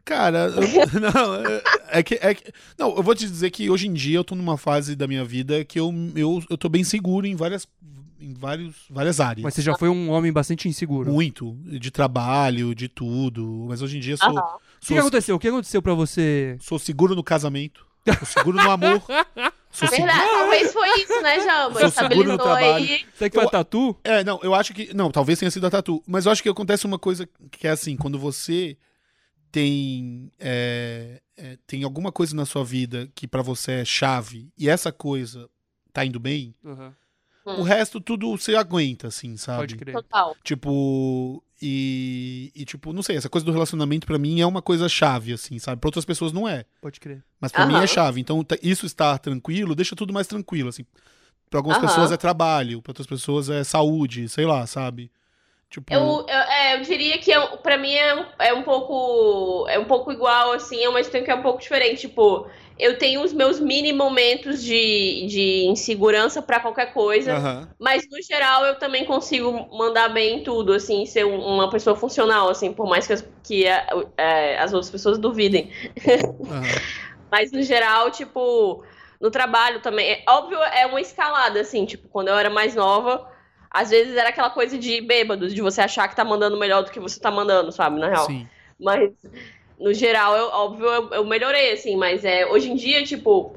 Cara, 0.07 0.47
eu- 0.47 0.55
não, 1.01 1.35
é, 1.35 1.99
é 1.99 2.03
que, 2.03 2.15
é 2.21 2.33
que- 2.33 2.51
Não, 2.79 2.95
eu 2.95 3.03
vou 3.03 3.13
te 3.13 3.27
dizer 3.27 3.51
que 3.51 3.69
hoje 3.69 3.87
em 3.87 3.93
dia 3.93 4.17
eu 4.17 4.23
tô 4.23 4.35
numa 4.35 4.57
fase 4.57 4.95
da 4.95 5.05
minha 5.05 5.25
vida 5.25 5.65
que 5.65 5.77
eu, 5.77 5.93
eu, 6.15 6.41
eu 6.49 6.57
tô 6.57 6.69
bem 6.69 6.81
seguro 6.83 7.27
em 7.27 7.35
várias. 7.35 7.67
Em 8.19 8.33
vários, 8.33 8.73
várias 8.89 9.19
áreas. 9.19 9.43
Mas 9.43 9.53
você 9.53 9.61
já 9.61 9.75
foi 9.77 9.89
um 9.89 10.09
homem 10.09 10.31
bastante 10.31 10.67
inseguro. 10.67 11.11
Muito. 11.11 11.55
De 11.65 11.91
trabalho, 11.91 12.73
de 12.73 12.87
tudo. 12.87 13.65
Mas 13.67 13.81
hoje 13.81 13.97
em 13.97 13.99
dia 13.99 14.13
eu 14.13 14.17
sou, 14.17 14.29
Aham. 14.29 14.39
O 14.39 14.79
que, 14.79 14.87
sou, 14.87 14.95
que 14.95 14.99
aconteceu? 14.99 15.35
O 15.35 15.39
que 15.39 15.47
aconteceu 15.49 15.81
pra 15.81 15.93
você? 15.93 16.57
sou 16.61 16.79
seguro 16.79 17.13
no 17.13 17.23
casamento. 17.23 17.85
Sou 18.17 18.25
seguro 18.25 18.57
no 18.63 18.71
amor. 18.71 19.03
Sou 19.69 19.87
seguro. 19.89 20.07
Verdade, 20.09 20.31
talvez 20.31 20.73
foi 20.73 20.87
isso, 21.01 21.21
né, 21.21 21.39
Jamba? 21.41 21.79
Sou 21.81 21.89
seguro 21.91 22.23
no 22.29 22.35
Estabilizou 22.35 22.37
trabalho. 22.37 22.75
aí. 22.75 23.05
Você 23.13 23.29
que 23.29 23.35
foi 23.35 23.43
Eu- 23.43 23.47
a 23.49 23.51
tatu? 23.51 23.95
É, 24.03 24.23
não, 24.23 24.39
eu 24.41 24.55
acho 24.55 24.73
que. 24.73 24.93
Não, 24.95 25.11
talvez 25.11 25.37
tenha 25.37 25.51
sido 25.51 25.67
a 25.67 25.69
tatu. 25.69 26.01
Mas 26.07 26.25
eu 26.25 26.31
acho 26.31 26.41
que 26.41 26.47
acontece 26.49 26.85
uma 26.85 26.97
coisa 26.97 27.27
que 27.51 27.67
é 27.67 27.71
assim, 27.71 27.95
quando 27.97 28.17
você 28.17 28.77
tem. 29.51 30.31
é, 30.39 31.21
é, 31.35 31.57
tem 31.67 31.83
alguma 31.83 32.11
coisa 32.11 32.35
na 32.35 32.45
sua 32.45 32.63
vida 32.63 33.09
que 33.15 33.27
pra 33.27 33.41
você 33.41 33.73
é 33.73 33.85
chave 33.85 34.49
e 34.57 34.67
essa 34.69 34.91
coisa 34.91 35.49
tá 35.93 36.05
indo 36.05 36.19
bem, 36.19 36.53
Aham, 36.65 36.93
o 37.45 37.61
resto 37.63 38.01
tudo 38.01 38.31
você 38.37 38.55
aguenta, 38.55 39.07
assim, 39.07 39.37
sabe? 39.37 39.59
Pode 39.59 39.75
crer. 39.77 39.93
Total. 39.95 40.35
Tipo. 40.43 41.41
E, 41.61 42.51
e, 42.55 42.65
tipo, 42.65 42.93
não 42.93 43.01
sei, 43.01 43.15
essa 43.15 43.29
coisa 43.29 43.43
do 43.43 43.51
relacionamento 43.51 44.05
pra 44.05 44.19
mim 44.19 44.39
é 44.41 44.45
uma 44.45 44.61
coisa 44.61 44.87
chave, 44.87 45.33
assim, 45.33 45.57
sabe? 45.57 45.79
Pra 45.81 45.87
outras 45.87 46.05
pessoas 46.05 46.31
não 46.31 46.47
é. 46.47 46.65
Pode 46.79 46.99
crer. 46.99 47.23
Mas 47.41 47.51
pra 47.51 47.65
mim 47.65 47.73
é 47.75 47.87
chave. 47.87 48.21
Então, 48.21 48.43
tá- 48.43 48.57
isso 48.61 48.85
estar 48.85 49.17
tranquilo 49.17 49.73
deixa 49.73 49.95
tudo 49.95 50.13
mais 50.13 50.27
tranquilo, 50.27 50.69
assim. 50.69 50.85
Pra 51.49 51.59
algumas 51.59 51.77
Aham. 51.79 51.87
pessoas 51.87 52.11
é 52.11 52.17
trabalho, 52.17 52.79
pra 52.81 52.91
outras 52.91 53.07
pessoas 53.07 53.49
é 53.49 53.63
saúde, 53.63 54.27
sei 54.29 54.45
lá, 54.45 54.67
sabe? 54.67 55.09
Tipo, 55.69 55.93
Eu, 55.93 56.25
eu, 56.27 56.35
é, 56.35 56.75
eu 56.75 56.81
diria 56.81 57.17
que 57.17 57.31
é, 57.31 57.57
pra 57.57 57.77
mim 57.77 57.93
é, 57.93 58.13
um- 58.15 58.25
é 58.39 58.53
um 58.53 58.63
pouco 58.63 59.65
é 59.69 59.79
um 59.79 59.85
pouco 59.85 60.11
igual, 60.11 60.51
assim, 60.53 60.83
ao 60.85 60.93
mesmo 60.93 61.11
tempo 61.11 61.25
que 61.25 61.31
é 61.31 61.35
um 61.35 61.41
pouco 61.41 61.59
diferente. 61.61 62.01
Tipo, 62.01 62.47
eu 62.77 62.97
tenho 62.97 63.21
os 63.23 63.31
meus 63.33 63.59
mini 63.59 63.93
momentos 63.93 64.61
de, 64.63 65.25
de 65.27 65.65
insegurança 65.67 66.41
para 66.41 66.59
qualquer 66.59 66.93
coisa, 66.93 67.33
Aham. 67.37 67.69
mas 67.79 68.03
no 68.09 68.21
geral 68.21 68.65
eu 68.65 68.77
também 68.77 69.05
consigo 69.05 69.51
mandar 69.77 70.09
bem 70.09 70.39
em 70.39 70.43
tudo, 70.43 70.73
assim, 70.73 71.05
ser 71.05 71.25
um- 71.25 71.39
uma 71.39 71.69
pessoa 71.69 71.95
funcional, 71.95 72.49
assim, 72.49 72.73
por 72.73 72.87
mais 72.87 73.07
que, 73.07 73.13
as, 73.13 73.25
que 73.43 73.65
é, 73.65 73.87
é, 74.17 74.57
as 74.59 74.73
outras 74.73 74.91
pessoas 74.91 75.17
duvidem. 75.17 75.71
Aham. 76.49 76.81
Mas 77.31 77.51
no 77.51 77.61
geral, 77.61 78.09
tipo, 78.11 78.83
no 79.19 79.29
trabalho 79.31 79.81
também. 79.81 80.11
É, 80.11 80.23
óbvio, 80.29 80.57
é 80.63 80.85
uma 80.85 81.01
escalada, 81.01 81.59
assim, 81.61 81.85
tipo, 81.85 82.07
quando 82.09 82.29
eu 82.29 82.37
era 82.37 82.49
mais 82.49 82.75
nova, 82.75 83.27
às 83.77 83.91
vezes 83.91 84.15
era 84.17 84.29
aquela 84.29 84.49
coisa 84.49 84.75
de 84.75 84.99
bêbados, 85.01 85.53
de 85.53 85.61
você 85.61 85.81
achar 85.81 86.07
que 86.07 86.15
tá 86.15 86.25
mandando 86.25 86.57
melhor 86.57 86.83
do 86.83 86.89
que 86.89 86.99
você 86.99 87.19
tá 87.19 87.29
mandando, 87.29 87.71
sabe, 87.71 87.99
na 87.99 88.09
real. 88.09 88.25
Sim. 88.25 88.47
Mas, 88.79 89.11
no 89.79 89.93
geral, 89.93 90.35
eu, 90.35 90.47
óbvio, 90.47 90.87
eu, 90.87 91.09
eu 91.11 91.25
melhorei, 91.25 91.73
assim, 91.73 91.95
mas 91.95 92.25
é, 92.25 92.47
hoje 92.47 92.71
em 92.71 92.75
dia, 92.75 93.03
tipo, 93.03 93.55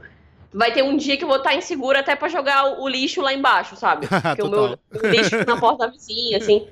vai 0.52 0.72
ter 0.72 0.82
um 0.82 0.94
dia 0.94 1.16
que 1.16 1.24
eu 1.24 1.28
vou 1.28 1.38
estar 1.38 1.54
insegura 1.54 2.00
até 2.00 2.14
pra 2.14 2.28
jogar 2.28 2.66
o, 2.66 2.82
o 2.82 2.88
lixo 2.88 3.22
lá 3.22 3.32
embaixo, 3.32 3.76
sabe? 3.76 4.06
Porque 4.12 4.42
o 4.42 4.50
meu 4.50 4.78
o 5.02 5.06
lixo 5.06 5.36
na 5.46 5.58
porta 5.58 5.86
da 5.86 5.92
vizinha, 5.92 6.36
assim. 6.36 6.68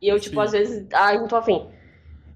E 0.00 0.08
eu, 0.08 0.20
tipo, 0.20 0.36
Sim. 0.36 0.42
às 0.42 0.52
vezes, 0.52 0.86
ai, 0.92 1.16
não 1.16 1.28
tô 1.28 1.36
afim. 1.36 1.66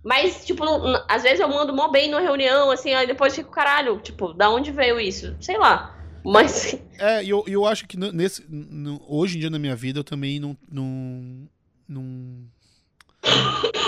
Mas, 0.02 0.46
tipo, 0.46 0.64
não- 0.64 1.04
às 1.06 1.22
vezes 1.22 1.40
eu 1.40 1.48
mando 1.48 1.74
mó 1.74 1.88
bem 1.88 2.08
numa 2.08 2.22
reunião, 2.22 2.70
assim, 2.70 2.94
aí 2.94 3.06
depois 3.06 3.34
fico, 3.34 3.50
caralho, 3.50 3.98
tipo, 3.98 4.32
da 4.32 4.48
onde 4.48 4.72
veio 4.72 4.98
isso? 4.98 5.36
Sei 5.38 5.58
lá. 5.58 5.95
Mas, 6.32 6.74
É, 6.98 7.22
e 7.24 7.28
eu, 7.30 7.44
eu 7.46 7.64
acho 7.66 7.86
que 7.86 7.96
nesse, 7.96 8.44
no- 8.48 9.00
hoje 9.08 9.36
em 9.36 9.40
dia 9.40 9.50
na 9.50 9.58
minha 9.58 9.76
vida 9.76 10.00
eu 10.00 10.04
também 10.04 10.38
não. 10.40 10.56
não, 10.70 11.48
não 11.88 12.46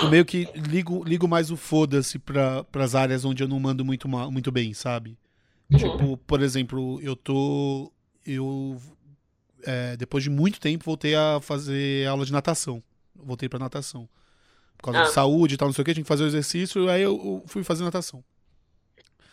eu 0.03 0.09
meio 0.09 0.25
que 0.25 0.47
ligo, 0.55 1.03
ligo 1.03 1.27
mais 1.27 1.49
o 1.51 1.57
foda-se 1.57 2.19
pra, 2.19 2.63
pras 2.65 2.95
áreas 2.95 3.23
onde 3.25 3.43
eu 3.43 3.47
não 3.47 3.59
mando 3.59 3.83
muito, 3.85 4.07
muito 4.07 4.51
bem, 4.51 4.73
sabe? 4.73 5.17
Tipo, 5.75 6.17
por 6.17 6.41
exemplo, 6.41 6.99
eu 7.01 7.15
tô. 7.15 7.91
Eu. 8.25 8.79
é, 9.63 9.95
depois 9.97 10.23
de 10.23 10.29
muito 10.29 10.59
tempo, 10.59 10.83
voltei 10.85 11.15
a 11.15 11.39
fazer 11.41 12.07
aula 12.07 12.25
de 12.25 12.31
natação. 12.31 12.81
Voltei 13.15 13.47
pra 13.49 13.59
natação. 13.59 14.07
Por 14.77 14.83
causa 14.85 15.01
Ah. 15.01 15.03
de 15.03 15.11
saúde 15.11 15.53
e 15.55 15.57
tal, 15.57 15.67
não 15.67 15.73
sei 15.73 15.81
o 15.81 15.85
que, 15.85 15.93
tinha 15.93 16.03
que 16.03 16.07
fazer 16.07 16.23
o 16.23 16.27
exercício, 16.27 16.89
aí 16.89 17.01
eu, 17.01 17.13
eu 17.17 17.43
fui 17.47 17.63
fazer 17.63 17.83
natação. 17.83 18.23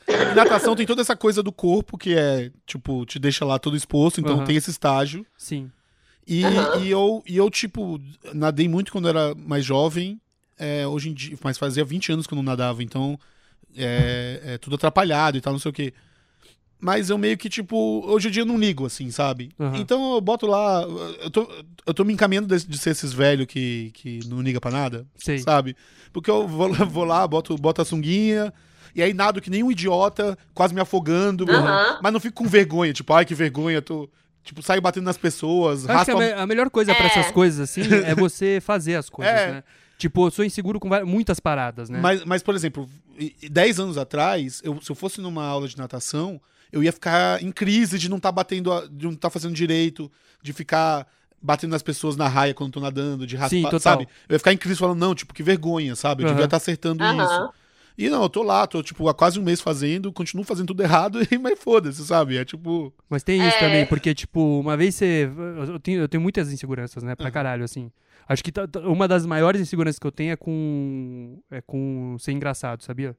E 0.09 0.35
natação 0.35 0.75
tem 0.77 0.87
toda 0.87 1.03
essa 1.03 1.17
coisa 1.17 1.43
do 1.43 1.53
corpo 1.53 1.99
que 1.99 2.15
é, 2.15 2.51
tipo, 2.67 3.05
te 3.07 3.19
deixa 3.19 3.45
lá 3.45 3.59
todo 3.59 3.77
exposto, 3.77 4.21
então 4.21 4.37
Aham. 4.37 4.45
tem 4.45 4.57
esse 4.57 4.71
estágio. 4.71 5.27
Sim. 5.37 5.71
E, 6.27 6.45
Aham. 6.45 6.81
e, 6.81 6.91
eu, 6.91 7.23
e 7.27 7.37
eu, 7.37 7.51
tipo, 7.51 8.01
nadei 8.35 8.69
muito 8.69 8.91
quando 8.93 9.09
era 9.09 9.35
mais 9.35 9.65
jovem, 9.65 10.21
é, 10.59 10.87
hoje 10.87 11.09
em 11.11 11.15
dia, 11.15 11.37
mas 11.43 11.59
fazia 11.59 11.85
20 11.85 12.11
anos 12.13 12.27
que 12.27 12.33
eu 12.35 12.37
não 12.37 12.43
nadava, 12.43 12.83
então 12.83 13.19
é, 13.77 14.41
é 14.45 14.59
tudo 14.59 14.77
atrapalhado 14.77 15.37
e 15.37 15.41
tal, 15.41 15.53
não 15.53 15.61
sei 15.61 15.71
o 15.71 15.75
quê. 15.75 15.93
Mas 16.79 17.09
eu 17.09 17.17
meio 17.17 17.39
que, 17.39 17.49
tipo, 17.49 18.05
hoje 18.07 18.29
em 18.29 18.31
dia 18.31 18.43
eu 18.43 18.47
não 18.47 18.59
ligo, 18.59 18.85
assim, 18.85 19.11
sabe? 19.11 19.51
Aham. 19.59 19.79
Então 19.79 20.15
eu 20.15 20.21
boto 20.21 20.47
lá. 20.47 20.83
Eu 21.21 21.31
tô, 21.31 21.49
eu 21.87 21.95
tô 21.95 22.05
me 22.05 22.13
encaminhando 22.13 22.47
de, 22.55 22.67
de 22.67 22.77
ser 22.79 22.91
esses 22.91 23.13
velhos 23.15 23.47
que, 23.47 23.91
que 23.95 24.21
não 24.27 24.43
liga 24.43 24.61
pra 24.61 24.71
nada, 24.71 25.07
Sei. 25.17 25.39
sabe? 25.39 25.75
Porque 26.13 26.31
eu 26.31 26.47
vou, 26.47 26.67
lá- 26.69 26.85
vou 26.85 27.05
lá, 27.05 27.27
boto, 27.27 27.57
boto 27.57 27.81
a 27.81 27.85
sunguinha, 27.85 28.53
e 28.97 29.03
aí 29.03 29.13
nado 29.15 29.41
que 29.41 29.51
nem 29.51 29.63
um 29.63 29.71
idiota, 29.71 30.37
quase 30.55 30.75
me 30.75 30.81
afogando, 30.81 31.45
mas 32.03 32.13
não 32.13 32.19
fico 32.19 32.43
com 32.43 32.49
vergonha, 32.49 32.93
tipo, 32.93 33.13
ai 33.13 33.25
que 33.25 33.35
vergonha, 33.35 33.81
tô. 33.83 34.09
Tipo, 34.43 34.63
saio 34.63 34.81
batendo 34.81 35.05
nas 35.05 35.17
pessoas, 35.19 35.89
Acho 35.91 36.05
que 36.05 36.11
a, 36.13 36.15
a 36.15 36.19
me- 36.19 36.33
a 36.33 36.47
melhor 36.47 36.71
coisa 36.71 36.95
pra 36.95 37.07
É. 37.07 37.09
essas 37.09 37.33
coisas, 37.33 37.69
assim, 37.69 37.81
é 38.07 38.15
você 38.15 38.61
fazer 38.61 38.95
as 38.95 39.11
coisas, 39.11 39.35
É. 39.35 39.51
né? 39.55 39.65
Tipo, 39.99 40.27
eu 40.27 40.31
sou 40.31 40.45
inseguro 40.45 40.79
com 40.79 40.89
muitas 41.05 41.41
paradas, 41.41 41.89
né? 41.91 41.99
Mas, 42.01 42.25
mas, 42.25 42.43
por 42.45 42.55
exemplo, 42.55 42.89
e- 43.19 43.35
e 43.43 43.49
10 43.49 43.81
anos 43.81 43.99
atrás, 43.99 44.61
eu- 44.63 44.81
se 44.81 44.89
eu 44.91 44.95
fosse 44.95 45.21
numa 45.21 45.45
aula 45.45 45.67
de 45.67 45.77
natação, 45.77 46.41
eu 46.71 46.81
ia 46.85 46.93
ficar 46.93 47.43
em 47.43 47.51
crise 47.51 47.99
de 47.99 48.09
não 48.09 48.19
estar 48.19 48.31
batendo, 48.31 48.73
a- 48.73 48.87
de 48.89 49.07
não 49.07 49.15
estar 49.15 49.31
fazendo 49.31 49.53
direito, 49.55 50.09
de 50.41 50.53
ficar 50.53 51.09
batendo 51.43 51.71
nas 51.73 51.83
pessoas 51.83 52.15
na 52.17 52.29
raia 52.29 52.55
quando 52.55 52.73
tô 52.73 52.79
nadando, 52.81 53.27
de 53.27 53.35
raspar, 53.35 53.51
Sim, 53.57 53.63
total. 53.63 53.81
sabe? 53.81 54.09
Eu 54.29 54.35
ia 54.35 54.39
ficar 54.39 54.53
em 54.53 54.57
crise 54.59 54.79
falando, 54.79 54.99
não, 55.01 55.13
tipo, 55.15 55.35
que 55.35 55.43
vergonha, 55.43 55.97
sabe? 55.97 56.23
Eu 56.23 56.27
Aham. 56.29 56.35
devia 56.35 56.45
estar 56.45 56.57
acertando 56.59 57.03
Aham. 57.03 57.25
isso. 57.25 57.53
E 57.99 58.09
não, 58.11 58.23
eu 58.23 58.29
tô 58.29 58.43
lá, 58.43 58.67
tô, 58.67 58.83
tipo, 58.83 59.09
há 59.09 59.15
quase 59.15 59.41
um 59.41 59.43
mês 59.43 59.61
fazendo, 59.61 60.13
continuo 60.13 60.45
fazendo 60.45 60.67
tudo 60.69 60.83
errado, 60.83 61.21
e- 61.31 61.39
mas 61.39 61.59
foda-se, 61.59 62.05
sabe? 62.07 62.37
É 62.37 62.45
tipo. 62.45 62.93
Mas 63.09 63.23
tem 63.23 63.39
isso 63.41 63.57
É. 63.57 63.61
também, 63.61 63.87
porque, 63.87 64.15
tipo, 64.15 64.61
uma 64.61 64.77
vez 64.77 64.95
você. 64.95 65.31
Eu 65.69 65.81
tenho, 65.81 66.01
eu 66.03 66.09
tenho 66.09 66.21
muitas 66.23 66.53
inseguranças, 66.53 67.03
né? 67.03 67.15
Pra 67.15 67.27
Aham. 67.27 67.33
caralho, 67.33 67.65
assim. 67.65 67.91
Acho 68.29 68.43
que 68.45 68.53
tá- 68.53 68.67
tá- 68.67 68.81
uma 68.81 69.07
das 69.09 69.25
maiores 69.25 69.61
inseguranças 69.61 69.99
que 69.99 70.07
eu 70.07 70.13
tenho 70.13 70.33
é 70.33 70.37
com. 70.37 71.39
É 71.51 71.61
com 71.61 72.17
ser 72.19 72.33
engraçado, 72.33 72.83
sabia? 72.83 73.17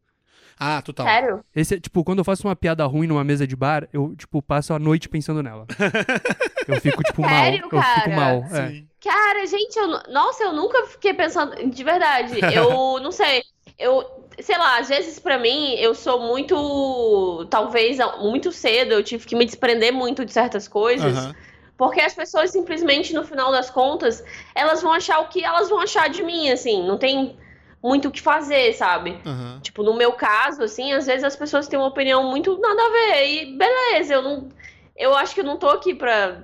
Ah, 0.60 0.81
total. 0.81 1.05
sério? 1.05 1.43
Esse 1.55 1.75
é, 1.75 1.79
tipo, 1.79 2.03
quando 2.03 2.19
eu 2.19 2.24
faço 2.25 2.48
uma 2.48 2.55
piada 2.55 2.86
ruim 2.86 3.05
numa 3.07 3.24
mesa 3.24 3.46
de 3.46 3.55
bar, 3.55 3.88
eu, 3.91 4.15
tipo, 4.15 4.41
passo 4.41 4.74
a 4.74 4.79
noite 4.79 5.10
pensando 5.10 5.41
nela. 5.43 5.65
Eu 6.67 6.81
fico, 6.81 7.01
tipo, 7.03 7.22
mal. 7.22 7.29
Sério, 7.46 7.60
Eu 7.72 7.81
fico 7.81 8.10
mal. 8.12 8.43
É. 8.51 8.84
Cara, 9.01 9.46
gente, 9.48 9.77
eu, 9.77 9.88
nossa, 10.12 10.43
eu 10.43 10.53
nunca 10.53 10.86
fiquei 10.88 11.13
pensando, 11.13 11.55
de 11.69 11.84
verdade, 11.84 12.34
eu 12.53 13.00
não 13.00 13.12
sei, 13.12 13.41
eu, 13.77 14.03
sei 14.39 14.57
lá, 14.57 14.79
às 14.79 14.89
vezes 14.89 15.19
pra 15.19 15.38
mim, 15.38 15.75
eu 15.75 15.93
sou 15.93 16.19
muito, 16.22 17.46
talvez, 17.50 17.98
muito 18.19 18.51
cedo, 18.51 18.93
eu 18.93 19.03
tive 19.03 19.25
que 19.25 19.36
me 19.36 19.46
desprender 19.46 19.93
muito 19.93 20.25
de 20.25 20.31
certas 20.31 20.67
coisas, 20.67 21.17
Aham. 21.17 21.36
porque 21.77 22.01
as 22.01 22.13
pessoas 22.13 22.51
simplesmente, 22.51 23.13
no 23.13 23.24
final 23.24 23.51
das 23.51 23.69
contas, 23.69 24.24
elas 24.55 24.81
vão 24.81 24.93
achar 24.93 25.19
o 25.19 25.27
que 25.29 25.43
elas 25.43 25.69
vão 25.69 25.79
achar 25.79 26.10
de 26.10 26.24
mim, 26.24 26.50
assim, 26.50 26.86
não 26.88 26.98
tem 26.98 27.38
muito 27.81 28.07
o 28.07 28.12
que 28.12 28.22
fazer, 28.22 28.74
sabe? 28.74 29.22
Aham. 29.25 29.60
Tipo, 29.62 29.84
no 29.84 29.93
meu 29.93 30.13
caso, 30.13 30.63
assim, 30.63 30.93
às 30.93 31.05
vezes 31.05 31.24
as 31.24 31.36
pessoas 31.36 31.67
têm 31.67 31.77
uma 31.77 31.88
opinião 31.88 32.24
muito 32.24 32.57
nada 32.60 32.81
a 32.81 32.89
ver. 32.89 33.27
E 33.27 33.57
beleza, 33.57 34.15
eu 34.15 34.22
não. 34.22 34.50
Eu 34.96 35.15
acho 35.15 35.36
que 35.36 35.41
eu 35.41 35.46
não 35.46 35.57
tô 35.57 35.69
aqui 35.69 35.93
pra 35.93 36.43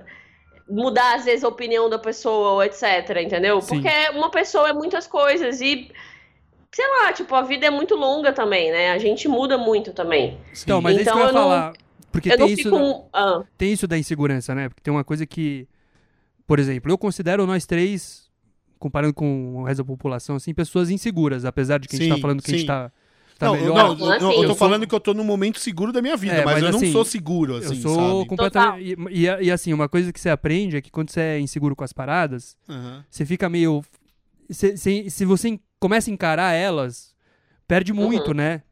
mudar, 0.68 1.16
às 1.16 1.24
vezes, 1.24 1.44
a 1.44 1.48
opinião 1.48 1.90
da 1.90 1.98
pessoa, 1.98 2.52
ou 2.52 2.62
etc, 2.62 2.82
entendeu? 3.20 3.60
Sim. 3.60 3.82
Porque 3.82 4.10
uma 4.10 4.30
pessoa 4.30 4.68
é 4.68 4.72
muitas 4.72 5.06
coisas. 5.06 5.60
E, 5.60 5.90
sei 6.74 6.86
lá, 6.88 7.12
tipo, 7.12 7.34
a 7.34 7.42
vida 7.42 7.66
é 7.66 7.70
muito 7.70 7.94
longa 7.94 8.32
também, 8.32 8.70
né? 8.72 8.90
A 8.90 8.98
gente 8.98 9.28
muda 9.28 9.56
muito 9.56 9.92
também. 9.92 10.38
Então, 10.62 10.80
mas 10.82 10.96
é 10.96 11.00
isso 11.02 11.10
Então 11.10 11.14
que 11.14 11.20
eu 11.20 11.24
ia 11.26 11.30
eu 11.30 11.32
não- 11.34 11.40
falar. 11.42 11.72
Porque 12.10 12.28
eu 12.32 12.36
tem 12.36 12.46
não 12.46 12.52
isso. 12.52 12.62
fico. 12.62 12.70
da- 12.76 12.82
um- 12.82 13.04
ah, 13.12 13.42
tem 13.58 13.72
isso 13.72 13.86
da 13.86 13.98
insegurança, 13.98 14.54
né? 14.54 14.68
Porque 14.68 14.82
tem 14.82 14.92
uma 14.92 15.04
coisa 15.04 15.24
que, 15.26 15.66
por 16.46 16.58
exemplo, 16.58 16.90
eu 16.90 16.98
considero 16.98 17.46
nós 17.46 17.66
três, 17.66 18.28
comparando 18.78 19.14
com 19.14 19.56
o 19.56 19.64
resto 19.64 19.78
da 19.78 19.84
população, 19.84 20.36
assim, 20.36 20.52
pessoas 20.54 20.90
inseguras, 20.90 21.44
apesar 21.44 21.78
de 21.78 21.88
que 21.88 21.96
a 21.96 21.98
gente 21.98 22.08
Sim, 22.08 22.14
tá 22.14 22.20
falando 22.20 22.42
que 22.42 22.50
a 22.50 22.54
gente 22.54 22.60
sim. 22.60 22.66
tá, 22.66 22.92
tá 23.38 23.46
Não, 23.46 23.54
melhor. 23.54 23.74
não, 23.74 23.92
Assim, 23.92 24.04
eu, 24.04 24.10
eu 24.12 24.20
tô 24.36 24.42
eu 24.42 24.48
sou- 24.48 24.56
falando 24.56 24.86
que 24.86 24.94
eu 24.94 25.00
tô 25.00 25.12
num 25.14 25.24
momento 25.24 25.58
seguro 25.58 25.90
da 25.92 26.00
minha 26.02 26.16
vida, 26.16 26.34
É, 26.34 26.44
mas, 26.44 26.54
mas 26.54 26.62
eu 26.64 26.70
não 26.70 26.78
assim, 26.78 26.92
sou 26.92 27.04
seguro, 27.04 27.56
assim, 27.56 27.68
eu 27.68 27.74
sou 27.76 27.94
sabe? 28.18 28.26
completamente. 28.28 28.96
E, 29.10 29.24
e, 29.24 29.26
e, 29.46 29.50
assim, 29.50 29.72
uma 29.72 29.88
coisa 29.88 30.12
que 30.12 30.20
você 30.20 30.28
aprende 30.30 30.76
é 30.76 30.80
que 30.80 30.90
quando 30.90 31.10
você 31.10 31.20
é 31.20 31.40
inseguro 31.40 31.74
com 31.74 31.82
as 31.84 31.92
paradas, 31.92 32.56
Aham. 32.68 33.04
você 33.10 33.24
fica 33.26 33.48
meio. 33.48 33.82
Se, 34.50 34.76
se, 34.76 35.10
se 35.10 35.24
você 35.24 35.58
começa 35.84 36.10
a 36.10 36.14
encarar 36.14 36.52
elas, 36.54 37.14
perde 37.68 37.92
muito, 37.92 38.32
né? 38.32 38.62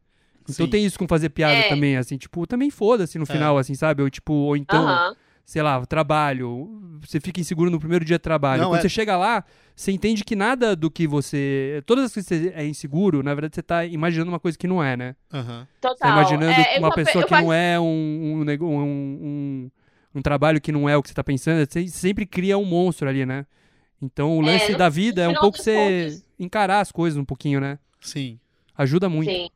Então 0.49 0.65
Sim. 0.67 0.71
tem 0.71 0.85
isso 0.85 0.99
com 0.99 1.07
fazer 1.07 1.29
piada 1.29 1.55
É. 1.55 1.69
também, 1.69 1.97
assim, 1.99 2.17
tipo, 2.17 2.47
também 2.47 2.71
foda-se 2.71 3.19
no 3.19 3.25
É. 3.25 3.27
final, 3.27 3.59
assim, 3.59 3.75
sabe? 3.75 4.03
Ou 4.03 4.09
tipo, 4.09 4.33
ou 4.33 4.57
então. 4.57 4.89
Aham. 4.89 5.15
sei 5.45 5.61
lá, 5.61 5.85
trabalho, 5.85 6.81
você 7.05 7.21
fica 7.21 7.41
inseguro 7.41 7.69
no 7.69 7.79
primeiro 7.79 8.05
dia 8.05 8.17
de 8.17 8.23
trabalho. 8.23 8.63
Não, 8.63 8.71
Quando 8.71 8.79
é- 8.79 8.83
você 8.83 8.89
chega 8.89 9.17
lá, 9.17 9.45
você 9.75 9.91
entende 9.91 10.25
que 10.25 10.35
nada 10.37 10.75
do 10.77 10.89
que 10.91 11.07
você. 11.07 11.83
Todas 11.85 12.05
as 12.07 12.15
coisas 12.15 12.29
que 12.29 12.49
você 12.49 12.53
é 12.57 12.65
inseguro, 12.65 13.23
na 13.25 13.35
verdade, 13.35 13.57
você 13.57 13.63
tá 13.63 13.85
imaginando 13.85 14.31
uma 14.31 14.39
coisa 14.41 14.57
que 14.57 14.69
não 14.69 14.83
é, 14.83 14.97
né? 14.97 15.17
Aham. 15.33 15.67
Você 15.75 15.81
tá 15.81 15.89
Total. 15.91 16.11
imaginando 16.13 16.61
É, 16.61 16.77
eu 16.77 16.79
uma 16.79 16.91
pe- 16.95 17.05
pessoa 17.05 17.23
eu 17.23 17.27
que 17.27 17.35
faço- 17.35 17.45
não 17.45 17.53
é 17.53 17.79
um, 17.79 17.85
um, 17.85 18.45
um, 18.63 18.83
um, 18.83 19.71
um 20.15 20.23
trabalho 20.23 20.61
que 20.61 20.71
não 20.73 20.89
é 20.89 20.97
o 20.97 21.03
que 21.03 21.09
você 21.09 21.15
tá 21.15 21.25
pensando. 21.25 21.59
Você 21.69 21.87
sempre 21.89 22.25
cria 22.25 22.57
um 22.57 22.65
monstro 22.65 23.09
ali, 23.09 23.27
né? 23.27 23.45
Então 24.03 24.37
o 24.37 24.43
É, 24.43 24.53
lance 24.53 24.73
no- 24.73 24.79
da 24.79 24.89
vida 24.89 25.23
é 25.23 25.29
um 25.29 25.35
pouco 25.35 25.57
você 25.57 26.21
encarar 26.39 26.81
as 26.81 26.91
coisas 26.91 27.17
um 27.19 27.25
pouquinho, 27.25 27.61
né? 27.61 27.79
Sim. 28.01 28.39
Ajuda 28.77 29.09
muito. 29.09 29.31
Sim. 29.31 29.49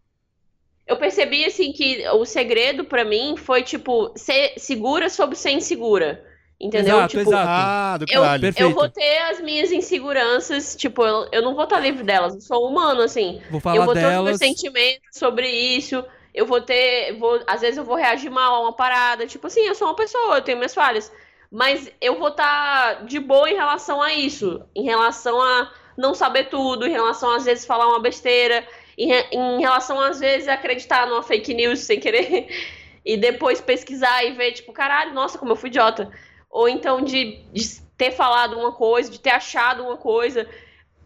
Eu 0.87 0.97
percebi, 0.97 1.45
assim, 1.45 1.73
que 1.73 2.07
o 2.11 2.25
segredo 2.25 2.85
pra 2.85 3.05
mim 3.05 3.35
foi, 3.37 3.63
tipo, 3.63 4.13
ser 4.15 4.53
segura 4.57 5.11
sobre 5.11 5.35
ser 5.35 5.51
insegura. 5.51 6.25
Entendeu? 6.61 6.97
Exato, 6.97 7.09
tipo, 7.19 7.29
exato. 7.29 7.49
Ah, 7.49 7.99
do 7.99 8.07
Eu-. 8.09 8.41
Perfeito. 8.41 8.61
Eu 8.71 8.75
vou 8.75 8.89
ter 8.89 9.19
as 9.31 9.41
minhas 9.41 9.73
inseguranças, 9.73 10.75
tipo, 10.77 11.03
eu, 11.05 11.29
eu 11.33 11.43
não 11.43 11.55
vou 11.55 11.65
estar 11.65 11.81
livre 11.81 12.03
delas, 12.05 12.35
eu 12.35 12.41
sou 12.41 12.67
humano, 12.69 13.03
assim. 13.03 13.41
Vou 13.51 13.57
eu 13.57 13.61
falar 13.61 13.85
vou 13.85 13.95
ter 13.95 14.07
os 14.07 14.25
meus 14.25 14.39
sentimentos 14.39 15.19
sobre 15.19 15.51
isso, 15.51 16.03
eu 16.33 16.47
vou 16.47 16.61
ter, 16.61 17.19
vou, 17.19 17.43
às 17.47 17.61
vezes 17.61 17.77
eu 17.77 17.85
vou 17.85 17.97
reagir 17.97 18.31
mal 18.31 18.55
a 18.55 18.61
uma 18.63 18.73
parada, 18.73 19.27
tipo 19.27 19.47
assim, 19.49 19.61
eu 19.67 19.75
sou 19.75 19.89
uma 19.89 19.97
pessoa, 19.97 20.37
eu 20.37 20.43
tenho 20.43 20.57
minhas 20.57 20.73
falhas, 20.73 21.13
mas 21.57 21.91
eu 22.03 22.19
vou 22.19 22.29
estar 22.29 23.07
de 23.07 23.19
boa 23.19 23.49
em 23.49 23.55
relação 23.55 24.03
a 24.03 24.13
isso, 24.13 24.63
em 24.75 24.85
relação 24.85 25.41
a 25.41 25.73
não 25.97 26.15
saber 26.15 26.51
tudo, 26.51 26.87
em 26.87 26.91
relação 26.91 27.31
às 27.31 27.47
vezes 27.47 27.65
falar 27.65 27.89
uma 27.89 27.99
besteira, 27.99 28.63
em, 28.99 29.11
em 29.11 29.59
relação 29.59 29.99
às 29.99 30.21
vezes 30.21 30.49
acreditar 30.49 31.07
numa 31.07 31.23
fake 31.23 31.55
news 31.55 31.79
sem 31.79 31.99
querer 31.99 32.47
e 33.03 33.17
depois 33.17 33.59
pesquisar 33.59 34.23
e 34.23 34.33
ver, 34.33 34.53
tipo, 34.53 34.71
caralho, 34.71 35.15
nossa, 35.15 35.39
como 35.39 35.53
eu 35.53 35.57
fui 35.57 35.71
idiota. 35.71 36.11
Ou 36.51 36.69
então 36.69 37.01
de, 37.01 37.39
de 37.51 37.81
ter 37.97 38.11
falado 38.11 38.59
uma 38.59 38.73
coisa, 38.73 39.11
de 39.11 39.19
ter 39.19 39.31
achado 39.31 39.83
uma 39.83 39.97
coisa. 39.97 40.47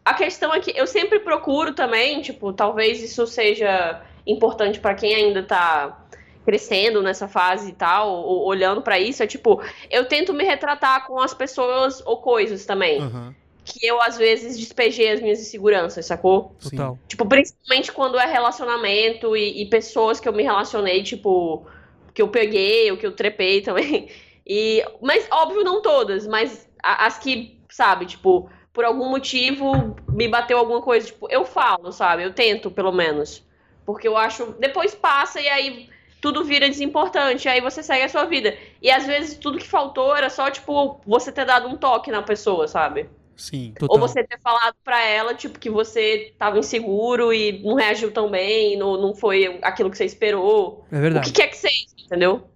A 0.04 0.14
questão 0.14 0.52
é 0.52 0.59
que 0.59 0.76
eu 0.76 0.88
sempre 0.88 1.21
procuro 1.21 1.76
também, 1.76 2.23
tipo, 2.23 2.52
talvez 2.52 3.00
isso 3.00 3.25
seja 3.25 4.02
importante 4.26 4.80
pra 4.80 4.97
quem 4.97 5.14
ainda 5.14 5.45
tá 5.45 6.00
crescendo 6.44 7.02
nessa 7.02 7.28
fase 7.28 7.70
e 7.70 7.73
tal, 7.73 8.11
ou, 8.11 8.47
olhando 8.47 8.82
pra 8.82 8.99
isso, 8.99 9.23
é 9.23 9.26
tipo, 9.26 9.62
eu 9.90 10.06
tento 10.06 10.32
me 10.32 10.44
retratar 10.44 11.06
com 11.06 11.18
as 11.18 11.35
pessoas 11.35 12.02
ou 12.06 12.18
coisas 12.18 12.64
também. 12.64 13.00
Aham. 13.00 13.35
Que 13.62 13.87
eu, 13.87 14.00
às 14.00 14.16
vezes, 14.16 14.59
despejei 14.59 15.11
as 15.11 15.20
minhas 15.20 15.38
inseguranças, 15.38 16.06
sacou? 16.06 16.56
Total. 16.61 16.99
Tipo, 17.06 17.26
principalmente 17.26 17.92
quando 17.92 18.18
é 18.18 18.26
relacionamento 18.26 19.37
e, 19.37 19.62
e 19.62 19.66
pessoas 19.66 20.18
que 20.18 20.28
eu 20.28 20.32
me 20.32 20.42
relacionei, 20.42 21.02
tipo, 21.02 21.66
que 22.14 22.23
eu 22.23 22.28
peguei, 22.28 22.90
ou 22.90 22.97
que 22.97 23.06
eu 23.06 23.12
trepei 23.12 23.61
também. 23.61 24.09
E, 24.52 24.85
mas, 25.00 25.28
óbvio, 25.30 25.62
não 25.62 25.80
todas, 25.80 26.26
mas 26.26 26.68
as 26.82 27.18
que, 27.18 27.61
sabe, 27.68 28.04
tipo, 28.04 28.50
por 28.73 28.85
algum 28.85 29.09
motivo 29.09 29.94
me 30.09 30.26
bateu 30.26 30.59
alguma 30.59 30.82
coisa, 30.82 31.06
tipo, 31.06 31.28
eu 31.30 31.44
falo, 31.44 31.92
sabe? 31.92 32.25
Eu 32.25 32.32
tento, 32.32 32.68
pelo 32.68 32.90
menos. 32.90 33.44
Porque 33.87 34.09
eu 34.09 34.16
acho. 34.16 34.56
Depois 34.59 34.92
passa 34.92 35.40
e 35.40 35.49
aí 35.49 35.88
tudo 36.21 36.45
vira 36.45 36.69
desimportante, 36.69 37.49
aí 37.49 37.61
você 37.61 37.83
segue 37.83 38.05
a 38.05 38.09
sua 38.09 38.25
vida. 38.27 38.57
E 38.83 38.91
às 38.91 39.07
vezes 39.07 39.37
tudo 39.39 39.59
que 39.59 39.67
faltou 39.67 40.15
era 40.15 40.29
só, 40.31 40.50
tipo, 40.50 41.00
você 41.07 41.33
ter 41.33 41.45
dado 41.45 41.69
um 41.69 41.77
toque 41.77 42.11
na 42.11 42.23
pessoa, 42.23 42.69
sabe? 42.69 43.09
Sim. 43.37 43.73
Total. 43.79 43.97
Ou 43.97 44.07
você 44.07 44.23
ter 44.23 44.39
falado 44.41 44.75
pra 44.85 45.00
ela, 45.03 45.35
tipo, 45.35 45.59
que 45.59 45.71
você 45.71 46.35
tava 46.39 46.59
inseguro 46.59 47.33
e 47.33 47.62
não 47.62 47.75
reagiu 47.75 48.11
tão 48.12 48.31
bem, 48.31 48.77
não, 48.77 49.00
não 49.00 49.15
foi 49.15 49.59
aquilo 49.62 49.91
que 49.91 49.97
você 49.97 50.05
esperou. 50.05 50.85
É 50.93 50.99
O 50.99 51.00
verdade. 51.00 51.27
que 51.33 51.41
quer 51.41 51.49
que 51.49 51.57
seja, 51.57 51.87
entendeu? 52.05 52.47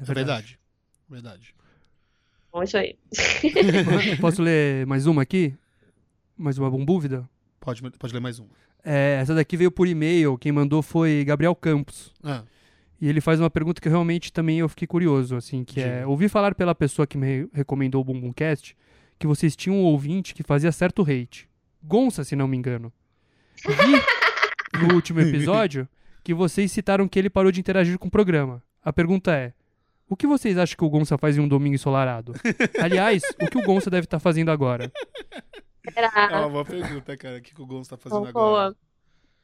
É 0.00 0.04
verdade. 0.14 0.58
Verdade. 1.08 1.54
Então, 2.48 2.62
isso 2.62 2.76
aí. 2.78 2.96
Posso 4.20 4.42
ler 4.42 4.86
mais 4.86 5.06
uma 5.06 5.22
aqui? 5.22 5.54
Mais 6.36 6.56
uma 6.58 6.70
bombúvida? 6.70 7.28
Pode, 7.60 7.82
pode 7.82 8.14
ler 8.14 8.20
mais 8.20 8.38
um. 8.40 8.46
É, 8.84 9.18
essa 9.20 9.34
daqui 9.34 9.56
veio 9.56 9.70
por 9.70 9.86
e-mail. 9.86 10.36
Quem 10.38 10.50
mandou 10.50 10.82
foi 10.82 11.22
Gabriel 11.24 11.54
Campos. 11.54 12.12
Ah, 12.24 12.42
E 13.02 13.08
ele 13.08 13.20
faz 13.20 13.40
uma 13.40 13.50
pergunta 13.50 13.80
que 13.80 13.88
realmente 13.88 14.32
também 14.32 14.60
eu 14.60 14.68
fiquei 14.68 14.86
curioso, 14.86 15.34
assim, 15.34 15.64
que 15.64 15.80
é... 15.80 15.96
Diga. 15.96 16.08
Ouvi 16.08 16.28
falar 16.28 16.54
pela 16.54 16.72
pessoa 16.72 17.04
que 17.04 17.18
me 17.18 17.26
re- 17.26 17.48
recomendou 17.52 18.00
o 18.00 18.04
Bumbumcast 18.04 18.76
que 19.18 19.26
vocês 19.26 19.56
tinham 19.56 19.76
um 19.76 19.82
ouvinte 19.82 20.32
que 20.32 20.44
fazia 20.44 20.70
certo 20.70 21.02
hate. 21.02 21.48
Gonça, 21.82 22.22
se 22.22 22.36
não 22.36 22.46
me 22.46 22.56
engano. 22.56 22.92
Vi 23.66 24.78
no 24.86 24.94
último 24.94 25.18
episódio 25.20 25.88
que 26.22 26.32
vocês 26.32 26.70
citaram 26.70 27.08
que 27.08 27.18
ele 27.18 27.28
parou 27.28 27.50
de 27.50 27.58
interagir 27.58 27.98
com 27.98 28.06
o 28.06 28.10
programa. 28.10 28.62
A 28.84 28.92
pergunta 28.92 29.32
é... 29.34 29.52
O 30.08 30.14
que 30.16 30.26
vocês 30.26 30.56
acham 30.56 30.76
que 30.76 30.84
o 30.84 30.90
Gonça 30.90 31.18
faz 31.18 31.36
em 31.36 31.40
um 31.40 31.48
domingo 31.48 31.74
ensolarado? 31.74 32.34
Aliás, 32.80 33.22
o 33.40 33.48
que 33.48 33.58
o 33.58 33.62
Gonça 33.62 33.90
deve 33.90 34.04
estar 34.04 34.20
fazendo 34.20 34.50
agora? 34.52 34.92
é 35.88 35.90
Será? 35.92 36.38
uma 36.38 36.48
boa 36.50 36.64
pergunta, 36.64 37.16
cara. 37.16 37.38
O 37.38 37.42
que, 37.42 37.52
que 37.54 37.62
o 37.62 37.66
Gonçalo 37.66 38.00
tá 38.00 38.08
fazendo 38.10 38.32
Boa. 38.32 38.46
agora? 38.66 38.76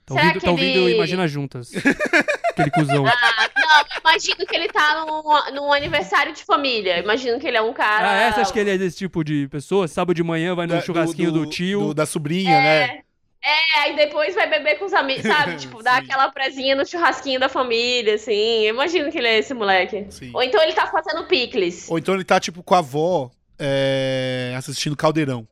Tá 0.07 0.15
Será 0.15 0.27
ouvindo, 0.29 0.43
tá 0.43 0.51
ouvindo 0.53 0.79
ele- 0.81 0.95
Imagina 0.97 1.27
Juntas. 1.27 1.73
Aquele 2.61 2.71
cuzão. 2.71 3.05
Ah, 3.07 3.49
não, 3.57 4.11
imagino 4.13 4.47
que 4.47 4.57
ele 4.57 4.69
tá 4.69 5.05
num, 5.05 5.55
num 5.55 5.73
aniversário 5.73 6.33
de 6.33 6.43
família. 6.45 6.99
Imagino 6.99 7.39
que 7.39 7.47
ele 7.47 7.57
é 7.57 7.63
um 7.63 7.73
cara. 7.73 8.11
Ah, 8.11 8.23
essa 8.23 8.41
acho 8.41 8.53
que 8.53 8.59
ele 8.59 8.71
é 8.71 8.79
desse 8.79 8.97
tipo 8.99 9.23
de 9.23 9.47
pessoa. 9.49 9.87
Sábado 9.87 10.15
de 10.15 10.23
manhã 10.23 10.55
vai 10.55 10.67
no 10.67 10.75
Da- 10.75 10.81
churrasquinho 10.81 11.31
do, 11.33 11.47
tio. 11.47 11.81
do- 11.89 11.95
da 11.95 12.07
sobrinha, 12.07 12.61
né? 12.61 13.01
É, 13.41 13.79
aí 13.81 13.97
depois 13.97 14.35
vai 14.35 14.49
beber 14.51 14.79
com 14.79 14.85
os 14.87 14.93
amigos, 14.93 15.23
sabe? 15.55 15.57
Tipo, 15.57 15.83
dar 15.83 15.99
Sim. 16.01 16.05
aquela 16.11 16.31
presinha 16.33 16.75
no 16.75 16.85
churrasquinho 16.85 17.39
da 17.39 17.49
família, 17.49 18.15
assim. 18.17 18.63
Eu 18.65 18.75
imagino 18.75 19.11
que 19.13 19.19
ele 19.19 19.29
é 19.29 19.39
esse 19.39 19.55
moleque. 19.55 20.07
Sim. 20.11 20.31
Ou 20.35 20.43
então 20.43 20.61
ele 20.63 20.73
tá 20.73 20.87
fazendo 20.89 21.25
picles. 21.27 21.89
Ou 21.89 21.99
então 21.99 22.15
ele 22.15 22.25
tá, 22.25 22.41
tipo, 22.41 22.63
com 22.63 22.75
a 22.75 22.79
avó 22.79 23.31
é, 23.59 24.55
assistindo 24.57 24.97
Caldeirão. 24.97 25.47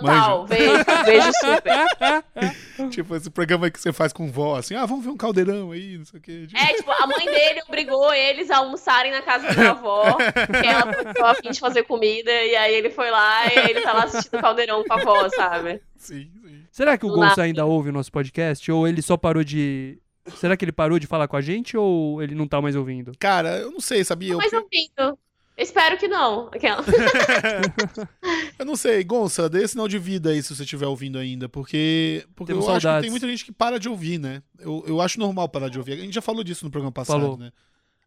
Total. 0.00 0.46
Vejo, 0.46 0.72
vejo 1.04 1.32
super. 1.34 2.88
tipo, 2.90 3.14
esse 3.14 3.28
programa 3.30 3.70
que 3.70 3.78
você 3.78 3.92
faz 3.92 4.10
com 4.12 4.30
vó, 4.30 4.56
assim, 4.56 4.74
ah, 4.74 4.86
vamos 4.86 5.04
ver 5.04 5.10
um 5.10 5.16
caldeirão 5.16 5.70
aí, 5.70 5.98
não 5.98 6.04
sei 6.06 6.18
o 6.18 6.22
quê. 6.22 6.46
Tipo, 6.46 6.58
É, 6.58 6.74
tipo, 6.74 6.90
a 6.90 7.06
mãe 7.06 7.26
dele 7.26 7.60
obrigou 7.68 8.12
eles 8.14 8.50
a 8.50 8.58
almoçarem 8.58 9.12
na 9.12 9.20
casa 9.20 9.52
da 9.54 9.70
avó, 9.72 10.16
porque 10.46 10.66
ela 10.66 10.92
ficou 10.92 11.26
a 11.26 11.34
fim 11.34 11.50
de 11.50 11.60
fazer 11.60 11.82
comida, 11.82 12.30
e 12.30 12.56
aí 12.56 12.74
ele 12.74 12.88
foi 12.88 13.10
lá 13.10 13.46
e 13.52 13.70
ele 13.70 13.82
tá 13.82 13.92
lá 13.92 14.04
assistindo 14.04 14.38
o 14.38 14.40
caldeirão 14.40 14.82
com 14.82 14.92
a 14.94 15.00
avó, 15.00 15.28
sabe? 15.28 15.82
Sim, 15.96 16.30
sim. 16.42 16.62
Será 16.70 16.96
que 16.96 17.04
o 17.04 17.08
Do 17.10 17.16
Gonça 17.16 17.28
nada. 17.28 17.42
ainda 17.42 17.66
ouve 17.66 17.90
o 17.90 17.92
nosso 17.92 18.10
podcast? 18.10 18.72
Ou 18.72 18.88
ele 18.88 19.02
só 19.02 19.16
parou 19.18 19.44
de. 19.44 19.98
Será 20.36 20.56
que 20.56 20.64
ele 20.64 20.72
parou 20.72 20.98
de 20.98 21.06
falar 21.06 21.28
com 21.28 21.36
a 21.36 21.40
gente 21.42 21.76
ou 21.76 22.22
ele 22.22 22.34
não 22.34 22.48
tá 22.48 22.62
mais 22.62 22.74
ouvindo? 22.74 23.12
Cara, 23.18 23.58
eu 23.58 23.70
não 23.70 23.80
sei, 23.80 24.02
sabia? 24.04 24.32
Eu, 24.32 24.38
Mas 24.38 24.52
ouvindo. 24.52 25.18
Espero 25.56 25.98
que 25.98 26.08
não. 26.08 26.48
Aquela. 26.52 26.82
eu 28.58 28.64
não 28.64 28.76
sei, 28.76 29.04
Gonça, 29.04 29.48
dê 29.48 29.66
sinal 29.68 29.86
de 29.86 29.98
vida 29.98 30.30
aí 30.30 30.42
se 30.42 30.54
você 30.54 30.62
estiver 30.62 30.86
ouvindo 30.86 31.18
ainda, 31.18 31.48
porque, 31.48 32.26
porque 32.34 32.52
eu 32.52 32.56
Temos 32.56 32.68
acho 32.70 32.78
que 32.78 32.82
saudades. 32.82 33.02
tem 33.02 33.10
muita 33.10 33.28
gente 33.28 33.44
que 33.44 33.52
para 33.52 33.78
de 33.78 33.88
ouvir, 33.88 34.18
né? 34.18 34.42
Eu, 34.58 34.82
eu 34.86 35.00
acho 35.00 35.18
normal 35.20 35.48
parar 35.48 35.68
de 35.68 35.78
ouvir. 35.78 35.92
A 35.92 35.96
gente 35.96 36.14
já 36.14 36.22
falou 36.22 36.42
disso 36.42 36.64
no 36.64 36.70
programa 36.70 36.92
passado, 36.92 37.20
Falou. 37.20 37.36
né? 37.36 37.52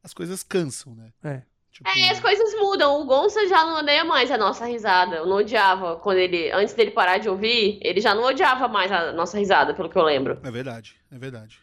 As 0.03 0.13
coisas 0.13 0.43
cansam, 0.43 0.95
né? 0.95 1.09
É. 1.23 1.41
Tipo, 1.71 1.89
É, 1.89 2.09
as 2.09 2.19
coisas 2.21 2.53
mudam. 2.59 3.01
O 3.01 3.05
Gonça 3.05 3.47
já 3.47 3.65
não 3.65 3.79
odeia 3.79 4.05
mais 4.05 4.31
a 4.31 4.37
nossa 4.37 4.65
risada. 4.65 5.17
Eu 5.17 5.25
não 5.25 5.37
odiava 5.37 5.97
quando 5.97 6.17
ele. 6.19 6.49
Antes 6.51 6.73
dele 6.73 6.91
parar 6.91 7.17
de 7.17 7.27
ouvir, 7.27 7.79
ele 7.81 7.99
já 7.99 8.15
não 8.15 8.23
odiava 8.23 8.67
mais 8.67 8.91
a 8.91 9.11
nossa 9.11 9.37
risada, 9.37 9.73
pelo 9.73 9.89
que 9.89 9.97
eu 9.97 10.03
lembro. 10.03 10.39
É 10.41 10.49
verdade, 10.51 10.95
é 11.11 11.17
verdade. 11.17 11.59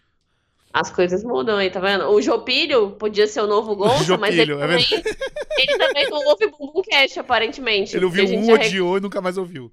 As 0.72 0.90
coisas 0.90 1.22
mudam 1.22 1.58
aí, 1.58 1.70
tá 1.70 1.80
vendo? 1.80 2.08
O 2.08 2.22
Jopilho 2.22 2.92
podia 2.92 3.26
ser 3.26 3.42
o 3.42 3.46
novo 3.46 3.76
Gonça, 3.76 4.16
mas 4.16 4.36
ele 4.36 4.52
é 4.52 4.56
também, 4.56 4.86
ele 5.58 5.78
também 5.78 6.08
não 6.08 6.18
ouve 6.26 6.46
Bumbum 6.46 6.80
Cash, 6.90 7.18
aparentemente. 7.18 7.94
Ele 7.94 8.06
ouviu 8.06 8.24
porque 8.24 8.36
a 8.36 8.40
gente 8.40 8.50
um, 8.50 8.54
odiou 8.54 8.96
e 8.96 9.00
nunca 9.00 9.20
mais 9.20 9.36
ouviu. 9.36 9.70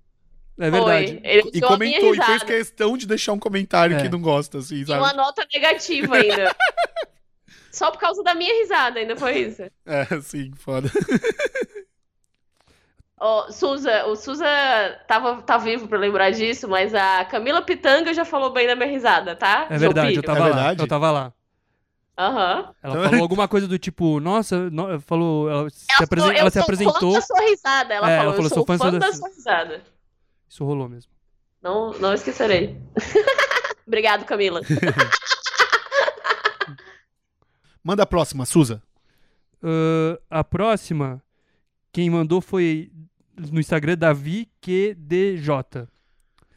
É 0.59 0.69
verdade. 0.69 1.21
Ele 1.23 1.49
E 1.53 1.61
comentou, 1.61 2.13
e 2.13 2.21
fez 2.21 2.43
questão 2.43 2.97
de 2.97 3.07
deixar 3.07 3.31
um 3.31 3.39
comentário 3.39 3.95
É. 3.95 4.01
que 4.01 4.09
não 4.09 4.19
gosta, 4.21 4.57
assim, 4.57 4.81
E 4.81 4.85
sabe? 4.85 4.99
uma 4.99 5.13
nota 5.13 5.47
negativa 5.53 6.17
ainda. 6.17 6.53
Só 7.71 7.91
por 7.91 7.99
causa 7.99 8.21
da 8.23 8.35
minha 8.35 8.53
risada, 8.61 8.99
ainda 8.99 9.15
foi 9.15 9.37
isso. 9.39 9.61
É, 9.85 10.05
sim, 10.21 10.51
foda. 10.57 10.89
Ó, 13.21 13.51
Suza, 13.51 14.05
o 14.05 14.15
Suza 14.15 14.45
tava, 15.07 15.41
tá 15.41 15.57
vivo 15.57 15.87
pra 15.89 15.97
lembrar 15.99 16.31
disso, 16.31 16.69
mas 16.69 16.95
a 16.95 17.25
Camila 17.25 17.61
Pitanga 17.61 18.13
já 18.13 18.23
falou 18.23 18.51
bem 18.53 18.65
da 18.65 18.75
minha 18.75 18.87
risada, 18.89 19.35
tá? 19.35 19.67
É 19.69 19.77
verdade, 19.77 20.15
eu 20.15 20.23
tava 20.23 20.39
É 20.39 20.41
lá. 20.41 20.45
verdade? 20.47 20.81
Eu 20.83 20.87
tava 20.87 21.11
lá. 21.11 21.33
Aham. 22.17 22.73
Ela 22.83 22.93
Então- 22.95 23.03
falou 23.09 23.21
alguma 23.21 23.47
coisa 23.47 23.67
do 23.67 23.77
tipo, 23.79 24.19
nossa, 24.19 24.69
no- 24.69 24.99
falou, 25.01 25.49
ela 25.49 25.69
se, 25.69 25.85
Ela, 25.89 26.05
apresen- 26.05 26.27
falou, 26.27 26.37
ela 26.39 26.47
eu 26.47 26.51
se 26.51 26.57
sou 26.57 26.63
apresentou. 26.63 27.11
fã 27.13 27.19
da 27.19 27.21
sua 27.21 27.39
risada. 27.41 27.93
Ela 27.93 28.09
É, 28.09 28.13
ela 28.13 28.19
falou, 28.19 28.33
falou, 28.33 28.45
eu 28.45 28.49
sou 28.55 28.65
fã, 28.65 28.77
da 28.77 28.99
da 28.99 29.13
sua- 29.13 29.29
risada. 29.29 29.81
Isso 30.47 30.65
rolou 30.65 30.87
mesmo. 30.89 31.11
Não, 31.61 31.91
não 31.99 32.13
esquecerei. 32.13 32.77
Obrigado, 33.87 34.25
Camila. 34.25 34.61
Manda 37.83 38.03
a 38.03 38.05
próxima, 38.05 38.45
Suza. 38.45 38.81
Ah, 39.63 40.39
a 40.39 40.43
próxima, 40.43 41.21
quem 41.91 42.09
mandou 42.09 42.41
foi 42.41 42.91
no 43.51 43.59
Instagram 43.59 43.97
DaviQDJ. 43.97 45.87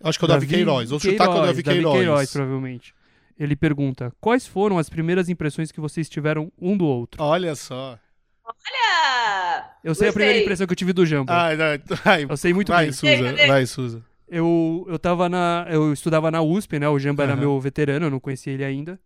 Acho 0.02 0.18
que 0.18 0.24
é 0.24 0.26
o 0.26 0.28
Davi 0.28 0.46
Queiroz. 0.46 0.90
Vou 0.90 0.98
chutar 0.98 1.28
que 1.28 1.36
é 1.36 1.40
o 1.40 1.46
Davi 1.46 1.62
Queiroz. 1.62 2.32
provavelmente. 2.32 2.94
Ele 3.38 3.56
pergunta: 3.56 4.12
Quais 4.20 4.46
foram 4.46 4.78
as 4.78 4.88
primeiras 4.88 5.28
impressões 5.28 5.72
que 5.72 5.80
vocês 5.80 6.08
tiveram 6.08 6.52
um 6.60 6.76
do 6.76 6.84
outro? 6.84 7.22
Olha 7.22 7.54
só. 7.54 7.98
Olha! 8.44 9.70
Eu 9.82 9.94
sei 9.94 10.08
a 10.08 10.12
primeira 10.12 10.40
impressão 10.40 10.66
que 10.66 10.72
eu 10.72 10.76
tive 10.76 10.92
do 10.92 11.06
Jamba. 11.06 11.32
Ai, 11.32 11.56
ai, 12.04 12.26
eu 12.28 12.36
sei 12.36 12.52
muito 12.52 12.72
vai, 12.72 12.84
bem. 12.84 12.92
Suza. 12.92 13.46
Vai, 13.46 13.66
Suza. 13.66 14.04
Eu, 14.28 14.86
eu 14.88 14.98
tava 14.98 15.28
na. 15.28 15.66
Eu 15.68 15.92
estudava 15.92 16.30
na 16.30 16.42
USP, 16.42 16.78
né? 16.78 16.88
O 16.88 16.98
Jamba 16.98 17.22
era 17.22 17.32
Aham. 17.32 17.40
meu 17.40 17.60
veterano, 17.60 18.06
eu 18.06 18.10
não 18.10 18.20
conhecia 18.20 18.52
ele 18.52 18.64
ainda. 18.64 18.98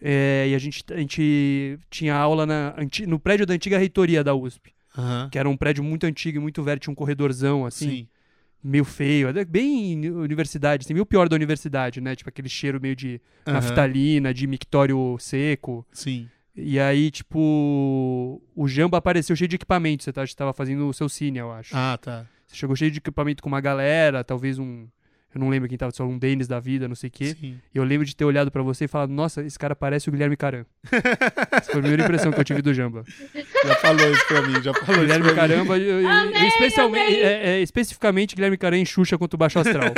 É, 0.00 0.46
e 0.48 0.54
a 0.54 0.58
gente, 0.58 0.84
a 0.90 0.96
gente 0.96 1.78
tinha 1.88 2.14
aula 2.14 2.44
na, 2.44 2.74
no 3.06 3.20
prédio 3.20 3.46
da 3.46 3.54
antiga 3.54 3.78
reitoria 3.78 4.24
da 4.24 4.34
USP, 4.34 4.74
Aham. 4.96 5.28
que 5.30 5.38
era 5.38 5.48
um 5.48 5.56
prédio 5.56 5.82
muito 5.82 6.04
antigo 6.04 6.38
e 6.38 6.40
muito 6.40 6.62
velho, 6.62 6.78
tinha 6.80 6.92
um 6.92 6.94
corredorzão 6.94 7.64
assim. 7.64 7.88
Sim. 7.90 8.08
meio 8.62 8.84
feio, 8.84 9.28
bem 9.46 10.08
universidade, 10.08 10.84
assim, 10.84 10.94
meio 10.94 11.04
pior 11.06 11.28
da 11.28 11.34
universidade, 11.34 12.00
né? 12.00 12.14
Tipo 12.14 12.28
aquele 12.28 12.48
cheiro 12.48 12.80
meio 12.80 12.94
de 12.94 13.20
Aham. 13.46 13.54
naftalina, 13.54 14.32
de 14.32 14.46
mictório 14.46 15.16
seco. 15.18 15.84
Sim. 15.92 16.28
E 16.54 16.78
aí, 16.78 17.10
tipo, 17.10 18.40
o 18.54 18.68
Jamba 18.68 18.98
apareceu 18.98 19.34
cheio 19.34 19.48
de 19.48 19.56
equipamento. 19.56 20.04
Você 20.04 20.12
tá, 20.12 20.24
você 20.26 20.34
tava 20.34 20.52
fazendo 20.52 20.86
o 20.86 20.92
seu 20.92 21.08
cine, 21.08 21.38
eu 21.38 21.50
acho. 21.50 21.74
Ah, 21.74 21.98
tá. 22.00 22.26
Você 22.46 22.56
chegou 22.56 22.76
cheio 22.76 22.90
de 22.90 22.98
equipamento 22.98 23.42
com 23.42 23.48
uma 23.48 23.60
galera, 23.60 24.22
talvez 24.22 24.58
um. 24.58 24.86
Eu 25.34 25.40
não 25.40 25.48
lembro 25.48 25.68
quem 25.68 25.78
tava, 25.78 25.90
só 25.92 26.04
um 26.04 26.18
Denis 26.18 26.46
da 26.46 26.60
vida, 26.60 26.86
não 26.86 26.94
sei 26.94 27.08
o 27.08 27.10
quê. 27.10 27.34
Sim. 27.40 27.58
E 27.74 27.78
eu 27.78 27.84
lembro 27.84 28.04
de 28.06 28.14
ter 28.14 28.24
olhado 28.24 28.50
pra 28.50 28.62
você 28.62 28.84
e 28.84 28.88
falado, 28.88 29.10
nossa, 29.10 29.42
esse 29.42 29.58
cara 29.58 29.74
parece 29.74 30.08
o 30.08 30.12
Guilherme 30.12 30.36
Caram. 30.36 30.66
Essa 30.90 31.70
foi 31.70 31.78
a 31.78 31.80
primeira 31.80 32.02
impressão 32.04 32.30
que 32.32 32.38
eu 32.38 32.44
tive 32.44 32.60
do 32.60 32.74
Jamba. 32.74 33.02
Já 33.64 33.74
falou 33.76 34.10
isso 34.12 34.26
pra 34.28 34.42
mim, 34.42 34.62
já 34.62 34.74
falou 34.74 34.90
isso 34.96 35.00
Guilherme 35.00 35.22
pra 35.24 35.32
mim. 35.32 35.36
Caramba, 35.36 35.78
eu- 35.78 36.00
eu- 36.02 36.08
Amei, 36.08 36.48
especialmente, 36.48 37.06
amei. 37.06 37.22
é- 37.22 37.46
é, 37.58 37.60
especificamente 37.62 38.34
Guilherme 38.34 38.58
Caram 38.58 38.76
em 38.76 38.84
Xuxa 38.84 39.16
contra 39.16 39.36
o 39.36 39.38
Baixo 39.38 39.58
Astral. 39.58 39.92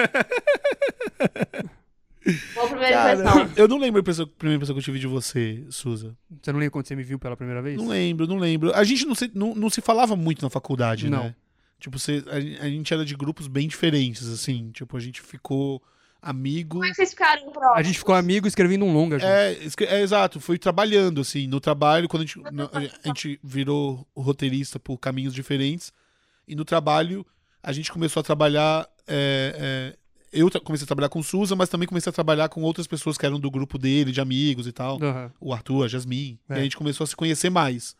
Boa 2.54 2.68
primeira 2.68 3.12
impressão. 3.12 3.32
Cara, 3.38 3.50
eu 3.56 3.68
não 3.68 3.76
lembro 3.78 3.98
a 3.98 4.00
impressão- 4.00 4.24
a 4.24 4.38
primeira 4.38 4.56
impressão 4.56 4.74
que 4.74 4.78
eu 4.80 4.84
tive 4.84 4.98
de 4.98 5.06
você, 5.06 5.62
Suza. 5.68 6.16
Você 6.40 6.52
não 6.52 6.58
lembra 6.58 6.70
quando 6.70 6.86
você 6.86 6.96
me 6.96 7.02
viu 7.02 7.18
pela 7.18 7.36
primeira 7.36 7.60
vez? 7.60 7.76
Não 7.76 7.88
lembro, 7.88 8.26
não 8.26 8.38
lembro. 8.38 8.72
A 8.74 8.82
gente 8.82 9.04
não 9.04 9.14
se, 9.14 9.30
não, 9.34 9.54
não 9.54 9.68
se 9.68 9.80
falava 9.82 10.16
muito 10.16 10.42
na 10.42 10.48
faculdade, 10.48 11.10
Não. 11.10 11.24
né? 11.24 11.34
Tipo, 11.84 11.98
você, 11.98 12.24
a, 12.28 12.64
a 12.64 12.68
gente 12.70 12.94
era 12.94 13.04
de 13.04 13.14
grupos 13.14 13.46
bem 13.46 13.68
diferentes, 13.68 14.26
assim. 14.26 14.70
Tipo, 14.72 14.96
a 14.96 15.00
gente 15.00 15.20
ficou 15.20 15.82
amigo. 16.22 16.76
Como 16.78 16.84
é 16.86 16.88
que 16.88 16.94
vocês 16.94 17.10
ficaram 17.10 17.50
próximos? 17.52 17.76
A 17.78 17.82
gente 17.82 17.98
ficou 17.98 18.14
amigo 18.14 18.46
escrevendo 18.48 18.86
um 18.86 18.92
longa. 18.94 19.18
É, 19.22 19.52
escre- 19.62 19.84
é, 19.84 20.00
exato, 20.00 20.40
fui 20.40 20.56
trabalhando, 20.58 21.20
assim, 21.20 21.46
no 21.46 21.60
trabalho, 21.60 22.08
quando 22.08 22.22
a 22.22 22.24
gente, 22.24 22.38
no- 22.50 22.70
a 22.72 23.06
gente 23.08 23.38
virou 23.44 24.06
roteirista 24.16 24.78
por 24.80 24.96
caminhos 24.96 25.34
diferentes, 25.34 25.92
e 26.48 26.54
no 26.56 26.64
trabalho 26.64 27.26
a 27.62 27.70
gente 27.70 27.92
começou 27.92 28.20
a 28.20 28.24
trabalhar. 28.24 28.88
é, 29.06 29.92
é, 29.92 30.04
eu 30.32 30.50
comecei 30.62 30.84
a 30.84 30.86
trabalhar 30.86 31.10
com 31.10 31.18
o 31.18 31.22
Suza, 31.22 31.54
mas 31.54 31.68
também 31.68 31.86
comecei 31.86 32.08
a 32.08 32.12
trabalhar 32.14 32.48
com 32.48 32.62
outras 32.62 32.86
pessoas 32.86 33.18
que 33.18 33.26
eram 33.26 33.38
do 33.38 33.50
grupo 33.50 33.76
dele, 33.76 34.10
de 34.10 34.22
amigos 34.22 34.66
e 34.66 34.72
tal. 34.72 34.96
Aham. 35.02 35.30
O 35.38 35.52
Arthur, 35.52 35.84
a 35.84 35.88
Jasmine. 35.88 36.40
É. 36.48 36.54
E 36.56 36.58
a 36.60 36.62
gente 36.62 36.78
começou 36.78 37.04
a 37.04 37.06
se 37.06 37.14
conhecer 37.14 37.50
mais. 37.50 37.94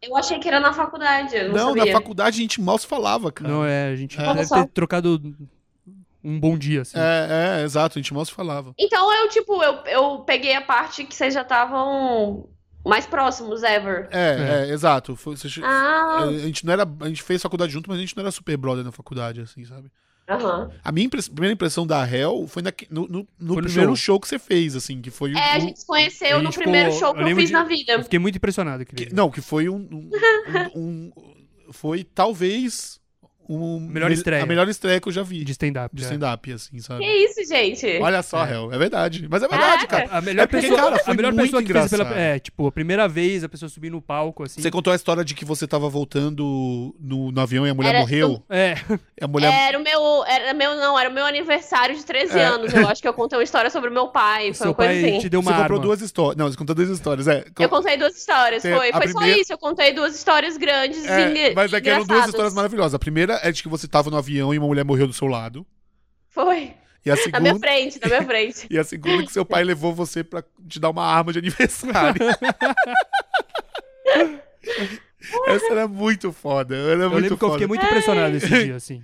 Eu 0.00 0.16
achei 0.16 0.38
que 0.38 0.46
era 0.48 0.60
na 0.60 0.72
faculdade, 0.72 1.34
eu 1.36 1.48
não, 1.48 1.54
Não, 1.56 1.68
sabia. 1.74 1.86
na 1.86 1.92
faculdade 1.92 2.38
a 2.38 2.40
gente 2.40 2.60
mal 2.60 2.78
se 2.78 2.86
falava, 2.86 3.32
cara. 3.32 3.50
Não, 3.50 3.64
é, 3.64 3.90
a 3.90 3.96
gente 3.96 4.20
É. 4.20 4.34
deve 4.34 4.48
ter 4.48 4.66
trocado 4.68 5.20
um 6.22 6.38
bom 6.38 6.56
dia, 6.56 6.82
assim. 6.82 6.96
É, 6.98 7.60
é, 7.60 7.64
exato, 7.64 7.98
a 7.98 8.02
gente 8.02 8.14
mal 8.14 8.24
se 8.24 8.32
falava. 8.32 8.72
Então 8.78 9.12
eu, 9.14 9.28
tipo, 9.28 9.62
eu, 9.62 9.74
eu 9.86 10.18
peguei 10.20 10.54
a 10.54 10.60
parte 10.60 11.04
que 11.04 11.14
vocês 11.14 11.34
já 11.34 11.42
estavam 11.42 12.48
mais 12.84 13.06
próximos, 13.06 13.62
ever. 13.62 14.08
É, 14.12 14.66
é, 14.68 14.72
exato. 14.72 15.16
Foi- 15.16 15.36
você- 15.36 15.60
Ah, 15.64 16.24
a 16.24 16.32
gente 16.32 16.64
não 16.64 16.72
era. 16.72 16.86
A 17.00 17.08
gente 17.08 17.22
fez 17.22 17.42
faculdade 17.42 17.72
junto, 17.72 17.88
mas 17.90 17.98
a 17.98 18.00
gente 18.00 18.16
não 18.16 18.22
era 18.22 18.30
super 18.30 18.56
brother 18.56 18.84
na 18.84 18.92
faculdade, 18.92 19.40
assim, 19.40 19.64
sabe? 19.64 19.90
Aham. 20.28 20.70
A 20.84 20.92
minha 20.92 21.06
impress- 21.06 21.28
primeira 21.28 21.52
impressão 21.54 21.86
da 21.86 22.06
Hell 22.08 22.46
foi 22.48 22.62
naque- 22.62 22.86
no, 22.90 23.02
no- 23.08 23.26
no 23.38 23.54
Foi 23.54 23.62
no 23.62 23.68
primeiro 23.68 23.96
show. 23.96 24.14
show. 24.14 24.20
que 24.20 24.28
você 24.28 24.38
fez, 24.38 24.76
assim, 24.76 25.00
que 25.00 25.10
foi 25.10 25.32
É, 25.34 25.54
a 25.54 25.58
o- 25.58 25.60
gente 25.60 25.80
se 25.80 25.86
conheceu 25.86 26.36
a 26.36 26.38
no 26.42 26.46
gente 26.50 26.58
primeiro 26.62 26.92
ficou- 26.92 26.98
show 27.00 27.08
eu 27.08 27.14
que 27.14 27.20
eu 27.20 27.24
lembro 27.26 27.40
fiz 27.40 27.48
de- 27.48 27.52
na 27.54 27.60
Eu 27.62 27.66
vida. 27.66 28.02
fiquei 28.04 28.18
muito 28.18 28.36
impressionado. 28.36 28.82
aquele 28.82 29.06
que- 29.06 29.14
não, 29.14 29.30
que 29.30 29.40
foi 29.40 29.68
um, 29.68 29.76
um- 29.76 30.10
um- 30.74 30.80
um- 30.80 31.12
foi 31.72 32.04
talvez 32.04 33.00
um 33.48 33.80
Melhor 33.80 34.08
me- 34.10 34.14
estreia. 34.14 34.42
a 34.42 34.46
melhor 34.46 34.68
estreia 34.68 35.00
que 35.00 35.08
eu 35.08 35.12
já 35.12 35.22
vi 35.22 35.38
De 35.38 35.44
de, 35.46 35.50
stand-up. 35.52 35.94
é. 35.96 36.00
stand-up, 36.02 36.52
assim, 36.52 36.78
sabe? 36.80 37.00
Que 37.04 37.10
isso, 37.10 37.48
gente? 37.48 37.86
Olha 38.00 38.22
só, 38.22 38.44
É. 38.46 38.52
Hell, 38.52 38.72
é 38.72 38.78
verdade. 38.78 39.26
Mas 39.30 39.42
é 39.42 39.48
verdade, 39.48 39.86
Caraca. 39.86 40.08
cara. 40.08 40.18
A 40.18 40.20
melhor 40.20 40.42
É 40.42 40.46
porque, 40.46 40.68
pessoa, 40.68 40.82
cara, 40.90 40.98
foi 41.04 41.12
a 41.12 41.16
melhor 41.16 41.32
muito 41.32 41.44
pessoa 41.46 41.62
que 41.62 41.72
fez 41.72 41.90
pela, 41.90 42.02
engraçado. 42.04 42.20
é, 42.22 42.38
tipo, 42.38 42.66
a 42.66 42.72
primeira 42.72 43.08
vez 43.08 43.42
a 43.44 43.48
pessoa 43.48 43.68
subir 43.68 43.90
no 43.90 44.02
palco 44.02 44.42
assim. 44.44 44.60
Você 44.60 44.70
contou 44.70 44.92
a 44.92 44.96
história 44.96 45.24
de 45.24 45.34
que 45.34 45.44
você 45.44 45.66
tava 45.66 45.88
voltando 45.88 46.94
no, 47.00 47.32
no 47.32 47.40
avião 47.40 47.66
e 47.66 47.70
a 47.70 47.74
mulher 47.74 47.90
Era- 47.90 47.98
morreu. 48.00 48.42
É, 48.50 48.74
E 49.20 49.24
a 49.24 49.28
mulher. 49.28 49.52
Era 49.52 49.78
o 49.78 49.82
meu. 49.82 50.24
Era 50.26 50.54
meu, 50.54 50.76
não, 50.76 50.98
era 50.98 51.08
o 51.10 51.12
meu 51.12 51.24
aniversário 51.24 51.96
de 51.96 52.04
13 52.04 52.38
É. 52.38 52.44
anos. 52.44 52.72
Eu 52.72 52.86
acho 52.88 53.00
que 53.02 53.08
eu 53.08 53.14
contei 53.14 53.38
uma 53.38 53.44
história 53.44 53.70
sobre 53.70 53.90
o 53.90 53.92
meu 53.92 54.08
pai. 54.08 54.46
Foi 54.46 54.54
seu 54.54 54.66
uma 54.68 54.74
coisa 54.74 54.92
pai 54.92 55.04
assim. 55.10 55.18
te 55.20 55.28
deu 55.28 55.40
uma 55.40 55.50
Você 55.52 55.58
comprou 55.58 55.76
arma. 55.78 55.86
duas 55.86 56.00
histórias. 56.02 56.36
Não, 56.36 56.50
você 56.50 56.56
contou 56.56 56.74
duas 56.74 56.88
histórias. 56.90 57.26
É, 57.28 57.44
Eu 57.58 57.68
contei 57.68 57.96
duas 57.96 58.16
histórias, 58.16 58.62
foi. 58.62 58.72
Foi 58.72 59.08
só 59.08 59.18
primeira- 59.18 59.40
isso, 59.40 59.52
eu 59.52 59.58
contei 59.58 59.92
duas 59.92 60.14
histórias 60.14 60.56
grandes 60.56 61.04
e 61.04 61.08
É, 61.08 61.30
engra- 61.30 61.52
mas 61.54 61.72
é 61.72 61.80
que 61.80 61.88
eram 61.88 62.04
duas 62.04 62.26
histórias 62.26 62.54
maravilhosas. 62.54 62.94
A 62.94 62.98
primeira 62.98 63.37
é 63.42 63.50
de 63.52 63.62
que 63.62 63.68
você 63.68 63.86
tava 63.88 64.10
no 64.10 64.16
avião 64.16 64.52
e 64.54 64.58
uma 64.58 64.66
mulher 64.66 64.84
morreu 64.84 65.06
do 65.06 65.12
seu 65.12 65.26
lado. 65.28 65.66
Foi. 66.28 66.74
E 67.06 67.10
a 67.10 67.14
Na 67.14 67.40
minha 67.40 67.52
segunda, 67.54 67.58
frente, 67.58 68.00
na 68.02 68.08
minha 68.08 68.22
frente. 68.24 68.66
e 68.70 68.78
a 68.78 68.84
segunda 68.84 69.22
é 69.22 69.26
que 69.26 69.32
seu 69.32 69.44
pai 69.44 69.64
levou 69.64 69.94
você 69.94 70.22
pra 70.24 70.42
te 70.68 70.78
dar 70.78 70.90
uma 70.90 71.04
arma 71.04 71.32
de 71.32 71.38
aniversário. 71.38 72.20
Essa 75.46 75.66
era 75.72 75.88
muito 75.88 76.32
foda. 76.32 76.74
Era 76.76 77.04
Eu 77.04 77.10
muito 77.10 77.14
lembro 77.22 77.28
que 77.38 77.44
eu 77.44 77.48
foda. 77.48 77.52
fiquei 77.52 77.66
muito 77.66 77.84
impressionado 77.84 78.36
esse 78.36 78.48
dia, 78.48 78.76
assim. 78.76 79.02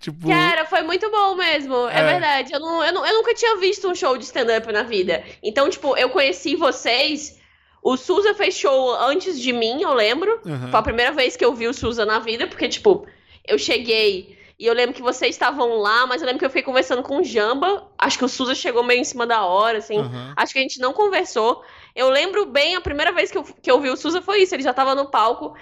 Tipo, 0.00 0.28
Cara, 0.28 0.64
foi 0.64 0.82
muito 0.82 1.10
bom 1.10 1.34
mesmo. 1.34 1.74
É, 1.88 2.00
É. 2.00 2.04
verdade. 2.12 2.52
Eu, 2.52 2.60
não, 2.60 2.84
eu, 2.84 2.92
não- 2.92 3.06
eu 3.06 3.14
nunca 3.14 3.34
tinha 3.34 3.56
visto 3.56 3.88
um 3.88 3.94
show 3.94 4.16
de 4.16 4.24
stand-up 4.24 4.70
na 4.72 4.82
vida. 4.84 5.24
Então, 5.42 5.68
tipo, 5.68 5.96
eu 5.96 6.08
conheci 6.10 6.54
vocês. 6.54 7.36
O 7.82 7.96
Suza 7.96 8.34
fez 8.34 8.54
show 8.56 8.94
antes 8.96 9.40
de 9.40 9.52
mim, 9.52 9.82
eu 9.82 9.94
lembro. 9.94 10.40
aham. 10.46 10.70
Foi 10.70 10.80
a 10.80 10.82
primeira 10.82 11.12
vez 11.12 11.36
que 11.36 11.44
eu 11.44 11.54
vi 11.54 11.66
o 11.66 11.74
Suza 11.74 12.04
na 12.04 12.18
vida, 12.18 12.46
porque, 12.46 12.68
tipo, 12.68 13.06
eu 13.48 13.58
cheguei 13.58 14.38
e 14.58 14.66
eu 14.66 14.74
lembro 14.74 14.94
que 14.94 15.02
vocês 15.02 15.34
estavam 15.34 15.76
lá, 15.76 16.04
mas 16.06 16.20
eu 16.20 16.26
lembro 16.26 16.40
que 16.40 16.44
eu 16.44 16.50
fiquei 16.50 16.64
conversando 16.64 17.02
com 17.02 17.18
o 17.18 17.24
Jamba. 17.24 17.88
Acho 17.96 18.18
que 18.18 18.24
o 18.24 18.28
Suza 18.28 18.54
chegou 18.56 18.82
meio 18.82 19.00
em 19.00 19.04
cima 19.04 19.24
da 19.24 19.44
hora, 19.44 19.78
assim. 19.78 19.98
aham. 19.98 20.34
Acho 20.36 20.52
que 20.52 20.58
a 20.58 20.62
gente 20.62 20.80
não 20.80 20.92
conversou. 20.92 21.62
Eu 21.94 22.10
lembro 22.10 22.44
bem, 22.44 22.74
a 22.74 22.80
primeira 22.80 23.12
vez 23.12 23.30
que 23.30 23.38
eu, 23.38 23.44
que 23.44 23.70
eu 23.70 23.80
vi 23.80 23.88
o 23.88 23.96
Suza 23.96 24.20
foi 24.20 24.42
isso. 24.42 24.54
Ele 24.54 24.64
já 24.64 24.74
tava 24.74 24.96
no 24.96 25.10
palco. 25.10 25.54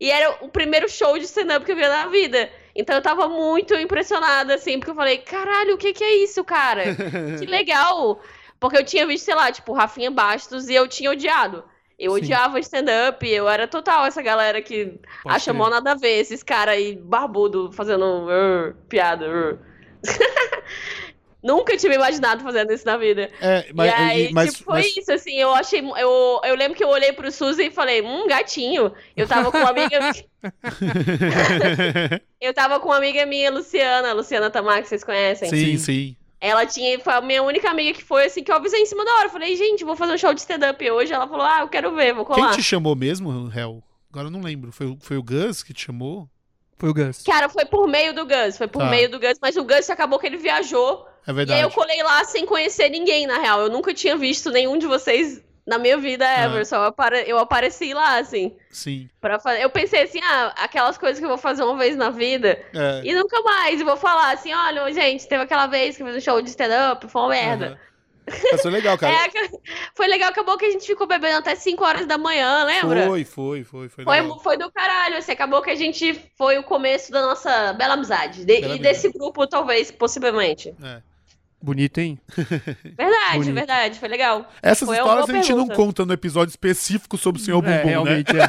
E 0.00 0.08
era 0.10 0.44
o 0.44 0.48
primeiro 0.48 0.88
show 0.88 1.18
de 1.18 1.24
stand-up 1.24 1.64
que 1.64 1.72
eu 1.72 1.76
vi 1.76 1.82
na 1.82 2.06
vida. 2.06 2.50
Então 2.76 2.94
eu 2.94 3.02
tava 3.02 3.28
muito 3.28 3.74
impressionada, 3.74 4.54
assim, 4.54 4.78
porque 4.78 4.90
eu 4.90 4.96
falei, 4.96 5.18
caralho, 5.18 5.74
o 5.74 5.78
que 5.78 5.92
que 5.92 6.04
é 6.04 6.16
isso, 6.16 6.44
cara? 6.44 6.82
Que 7.38 7.46
legal! 7.46 8.20
Porque 8.58 8.76
eu 8.76 8.84
tinha 8.84 9.06
visto, 9.06 9.24
sei 9.24 9.34
lá, 9.34 9.50
tipo, 9.52 9.72
Rafinha 9.72 10.10
Bastos 10.10 10.68
e 10.68 10.74
eu 10.74 10.86
tinha 10.88 11.10
odiado. 11.10 11.64
Eu 11.98 12.12
Sim. 12.12 12.18
odiava 12.18 12.58
stand-up, 12.60 13.26
eu 13.28 13.48
era 13.48 13.68
total 13.68 14.04
essa 14.06 14.20
galera 14.20 14.60
que 14.60 14.98
Pode 15.22 15.36
acha 15.36 15.50
crer. 15.52 15.54
mó 15.56 15.70
nada 15.70 15.92
a 15.92 15.94
ver, 15.94 16.18
esses 16.20 16.42
caras 16.42 16.74
aí 16.74 16.96
barbudo 16.96 17.70
fazendo 17.72 18.04
"Ur", 18.04 18.74
piada. 18.88 19.26
"Ur". 19.28 19.58
Nunca 21.42 21.76
tinha 21.76 21.90
me 21.90 21.96
imaginado 21.96 22.42
fazendo 22.42 22.72
isso 22.72 22.86
na 22.86 22.96
vida. 22.96 23.30
É, 23.38 23.66
mas, 23.74 23.90
e 23.92 23.94
aí, 23.94 24.32
mas, 24.32 24.52
tipo, 24.54 24.64
foi 24.64 24.80
mas- 24.80 24.96
isso, 24.96 25.12
assim, 25.12 25.34
eu 25.38 25.54
achei. 25.54 25.80
Eu, 25.98 26.40
eu 26.42 26.56
lembro 26.56 26.74
que 26.74 26.82
eu 26.82 26.88
olhei 26.88 27.12
pro 27.12 27.30
Suzy 27.30 27.64
e 27.66 27.70
falei, 27.70 28.00
hum, 28.00 28.26
gatinho. 28.26 28.94
Eu 29.14 29.28
tava 29.28 29.52
com 29.52 29.58
uma 29.58 29.68
amiga. 29.68 29.98
eu 32.40 32.54
tava 32.54 32.80
com 32.80 32.88
uma 32.88 32.96
amiga 32.96 33.26
minha, 33.26 33.50
Luciana, 33.50 34.14
Luciana 34.14 34.48
Tamar, 34.50 34.80
que 34.82 34.88
vocês 34.88 35.04
conhecem. 35.04 35.50
sim, 35.50 35.56
Sim. 35.72 35.76
sim. 35.76 36.16
Ela 36.46 36.66
tinha. 36.66 36.98
Foi 37.00 37.12
a 37.14 37.20
minha 37.20 37.42
única 37.42 37.70
amiga 37.70 37.92
que 37.98 38.04
foi 38.04 38.26
assim, 38.26 38.42
que 38.42 38.50
eu 38.52 38.56
avisei 38.56 38.80
em 38.80 38.86
cima 38.86 39.04
da 39.04 39.12
hora. 39.14 39.26
Eu 39.26 39.30
falei, 39.30 39.56
gente, 39.56 39.82
vou 39.84 39.96
fazer 39.96 40.12
um 40.12 40.18
show 40.18 40.34
de 40.34 40.40
stand-up 40.40 40.90
hoje. 40.90 41.12
Ela 41.12 41.26
falou, 41.26 41.44
ah, 41.46 41.60
eu 41.60 41.68
quero 41.68 41.94
ver, 41.94 42.12
vou 42.14 42.26
Quem 42.26 42.34
colar. 42.36 42.52
te 42.54 42.62
chamou 42.62 42.94
mesmo, 42.94 43.50
Hel? 43.56 43.82
Agora 44.10 44.26
eu 44.26 44.30
não 44.30 44.42
lembro. 44.42 44.70
Foi, 44.70 44.86
o- 44.86 44.98
foi 45.00 45.16
o 45.16 45.22
Gus 45.22 45.62
que 45.62 45.72
te 45.72 45.86
chamou? 45.86 46.28
Foi 46.76 46.88
o 46.90 46.94
Gus. 46.94 47.22
Cara, 47.22 47.48
foi 47.48 47.64
por 47.64 47.86
meio 47.88 48.12
do 48.14 48.26
Gus, 48.26 48.58
foi 48.58 48.66
por 48.68 48.80
Tá. 48.80 48.90
meio 48.90 49.10
do 49.10 49.18
Gus, 49.18 49.38
mas 49.40 49.56
o 49.56 49.64
Gus 49.64 49.88
acabou 49.88 50.18
que 50.18 50.26
ele 50.26 50.36
viajou. 50.36 51.06
É 51.26 51.28
E 51.28 51.30
aí 51.30 51.34
verdade. 51.36 51.62
eu 51.62 51.70
colei 51.70 52.02
lá 52.02 52.22
sem 52.24 52.44
conhecer 52.44 52.90
ninguém, 52.90 53.26
na 53.26 53.38
real. 53.38 53.60
Eu 53.62 53.70
nunca 53.70 53.94
tinha 53.94 54.16
visto 54.16 54.50
nenhum 54.50 54.76
de 54.76 54.86
vocês 54.86 55.42
na 55.66 55.78
minha 55.78 55.96
vida 55.96 56.26
Ah. 56.26 56.44
ever. 56.44 56.66
Só 56.66 56.84
apare... 56.84 57.24
eu 57.26 57.38
apareci 57.38 57.92
lá, 57.94 58.18
assim. 58.18 58.54
Sim. 58.70 59.08
Pra 59.20 59.38
fazer. 59.38 59.62
Eu 59.62 59.70
pensei 59.70 60.02
assim, 60.02 60.20
ah, 60.22 60.54
aquelas 60.58 60.98
coisas 60.98 61.18
que 61.18 61.24
eu 61.24 61.28
vou 61.30 61.38
fazer 61.38 61.62
uma 61.64 61.76
vez 61.76 61.96
na 61.96 62.10
vida 62.10 62.58
É. 62.74 63.00
e 63.04 63.14
nunca 63.14 63.40
mais. 63.42 63.80
E 63.80 63.84
vou 63.84 63.96
falar 63.96 64.32
assim: 64.32 64.52
olha, 64.52 64.92
gente, 64.92 65.26
teve 65.26 65.42
aquela 65.42 65.66
vez 65.66 65.96
que 65.96 66.02
eu 66.02 66.06
fiz 66.06 66.16
um 66.16 66.20
show 66.20 66.42
de 66.42 66.50
stand-up, 66.50 67.06
foi 67.08 67.22
uma 67.22 67.28
merda. 67.28 67.66
Aham. 67.66 67.78
Mas 68.52 68.62
foi 68.62 68.70
legal, 68.70 68.96
cara. 68.96 69.12
É, 69.26 69.30
foi 69.94 70.06
legal, 70.06 70.30
acabou 70.30 70.56
que 70.56 70.64
a 70.64 70.70
gente 70.70 70.86
ficou 70.86 71.06
bebendo 71.06 71.36
até 71.40 71.54
5 71.54 71.84
horas 71.84 72.06
da 72.06 72.16
manhã, 72.16 72.64
lembra? 72.64 73.06
Foi, 73.06 73.22
foi, 73.22 73.64
foi. 73.64 73.88
Foi, 73.90 74.02
Foi, 74.04 74.38
foi 74.42 74.56
do 74.56 74.72
caralho, 74.72 75.18
assim, 75.18 75.32
acabou 75.32 75.60
que 75.60 75.68
a 75.68 75.74
gente 75.74 76.14
foi 76.36 76.56
o 76.56 76.62
começo 76.62 77.12
da 77.12 77.20
nossa 77.20 77.74
bela 77.74 77.92
amizade. 77.92 78.46
De- 78.46 78.60
Bela 78.62 78.76
e 78.76 78.78
desse 78.78 79.10
grupo, 79.12 79.46
talvez, 79.46 79.90
possivelmente. 79.90 80.74
É. 80.82 81.02
Bonito, 81.64 81.96
hein? 81.98 82.18
Verdade, 82.36 83.38
Bonito. 83.38 83.54
verdade, 83.54 83.98
foi 83.98 84.08
legal. 84.08 84.46
Essas 84.62 84.86
Foi 84.86 84.98
histórias 84.98 85.30
a 85.30 85.32
gente 85.32 85.50
não 85.50 85.66
pergunta. 85.66 85.74
conta 85.74 86.04
no 86.04 86.12
episódio 86.12 86.50
específico 86.50 87.16
sobre 87.16 87.40
o 87.40 87.44
Senhor 87.44 87.62
Bumbum, 87.62 87.72
é, 87.74 87.84
né? 87.84 87.90
realmente, 87.90 88.30
é. 88.38 88.48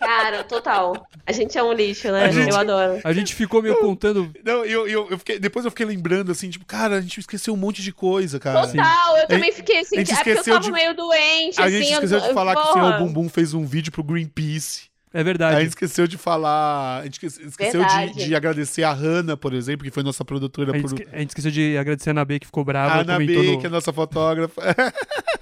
Cara, 0.00 0.42
total. 0.42 1.06
A 1.26 1.32
gente 1.32 1.56
é 1.58 1.62
um 1.62 1.72
lixo, 1.72 2.10
né? 2.10 2.24
A 2.24 2.30
gente- 2.32 2.50
Eu 2.50 2.56
adoro. 2.56 3.00
A 3.04 3.12
gente 3.12 3.34
ficou 3.34 3.62
meio 3.62 3.76
contando. 3.80 4.32
Não, 4.44 4.64
eu, 4.64 4.88
eu, 4.88 5.08
eu 5.10 5.18
fiquei, 5.18 5.38
depois 5.38 5.64
eu 5.64 5.70
fiquei 5.70 5.86
lembrando, 5.86 6.32
assim, 6.32 6.48
tipo, 6.50 6.64
cara, 6.64 6.96
a 6.96 7.00
gente 7.00 7.20
esqueceu 7.20 7.52
um 7.54 7.56
monte 7.56 7.82
de 7.82 7.92
coisa, 7.92 8.40
cara. 8.40 8.66
Total, 8.66 9.16
eu 9.18 9.26
também 9.28 9.52
fiquei 9.52 9.78
assim, 9.80 9.96
a 9.96 9.98
gente 10.00 10.12
é 10.12 10.16
porque 10.16 10.30
eu 10.30 10.34
esqueceu 10.34 10.54
tava 10.54 10.64
de- 10.66 10.72
meio 10.72 10.94
doente, 10.96 11.60
A 11.60 11.64
assim. 11.66 11.76
gente 11.78 11.88
eu- 11.92 11.94
esqueceu 11.94 12.20
de 12.20 12.28
eu- 12.28 12.34
falar 12.34 12.54
que 12.56 12.62
o 12.62 12.64
porra. 12.66 12.74
Senhor 12.96 12.98
Bumbum 12.98 13.28
fez 13.28 13.54
um 13.54 13.64
vídeo 13.64 13.92
pro 13.92 14.02
Greenpeace. 14.02 14.88
É 15.12 15.20
A 15.20 15.22
verdade. 15.22 15.60
gente 15.60 15.68
esqueceu 15.70 16.06
de 16.06 16.18
falar. 16.18 17.00
A 17.00 17.04
gente 17.04 17.24
esque- 17.26 17.46
esqueceu 17.46 17.82
de, 17.84 18.26
de 18.26 18.34
agradecer 18.34 18.82
a 18.82 18.92
Hannah, 18.92 19.36
por 19.36 19.54
exemplo, 19.54 19.84
que 19.84 19.90
foi 19.90 20.02
nossa 20.02 20.24
produtora 20.24 20.72
A 20.72 20.76
gente, 20.76 20.88
por. 20.90 21.00
esque- 21.00 21.14
a 21.14 21.18
gente 21.18 21.28
esqueceu 21.30 21.50
de 21.50 21.78
agradecer 21.78 22.10
a 22.10 22.12
Ana 22.12 22.24
B, 22.24 22.38
que 22.38 22.46
ficou 22.46 22.60
A 22.60 22.64
brava. 22.64 22.94
Ana 23.00 23.14
comentou 23.14 23.42
B, 23.42 23.52
no- 23.52 23.60
que 23.60 23.66
é 23.66 23.70
nossa 23.70 23.92
fotógrafa. 23.92 24.60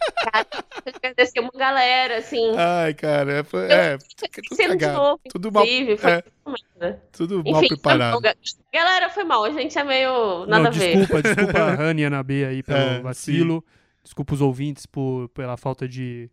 Agradecer 1.02 1.40
uma 1.40 1.50
galera, 1.54 2.18
assim. 2.18 2.56
Ai, 2.56 2.94
cara, 2.94 3.32
é, 3.40 3.42
foi- 3.44 3.66
é, 3.70 3.98
tudo 3.98 4.92
novo, 4.92 5.20
Tudo 5.30 5.52
mal, 5.52 5.64
inclusive, 5.64 5.96
foi 5.96 6.10
é, 6.12 6.92
tudo 7.12 7.42
mal 7.44 7.60
Enfim, 7.62 7.68
preparado. 7.68 8.12
não, 8.20 8.32
galera, 8.72 9.10
foi 9.10 9.24
mal. 9.24 9.44
A 9.44 9.50
gente 9.50 9.76
é 9.78 9.84
meio 9.84 10.46
nada 10.46 10.62
Não, 10.64 10.66
a 10.68 10.72
ver. 10.72 10.96
desculpa, 10.98 11.22
desculpa 11.22 11.58
a 11.60 11.74
Rani 11.74 12.02
e 12.02 12.04
a 12.04 12.08
Ana 12.08 12.22
B 12.22 12.44
aí 12.44 12.62
pelo 12.62 12.78
É, 12.78 13.00
vacilo. 13.00 13.64
Desculpa 14.04 14.34
os 14.34 14.40
ouvintes 14.40 14.86
por, 14.86 15.28
pela 15.30 15.56
falta 15.56 15.88
de, 15.88 16.30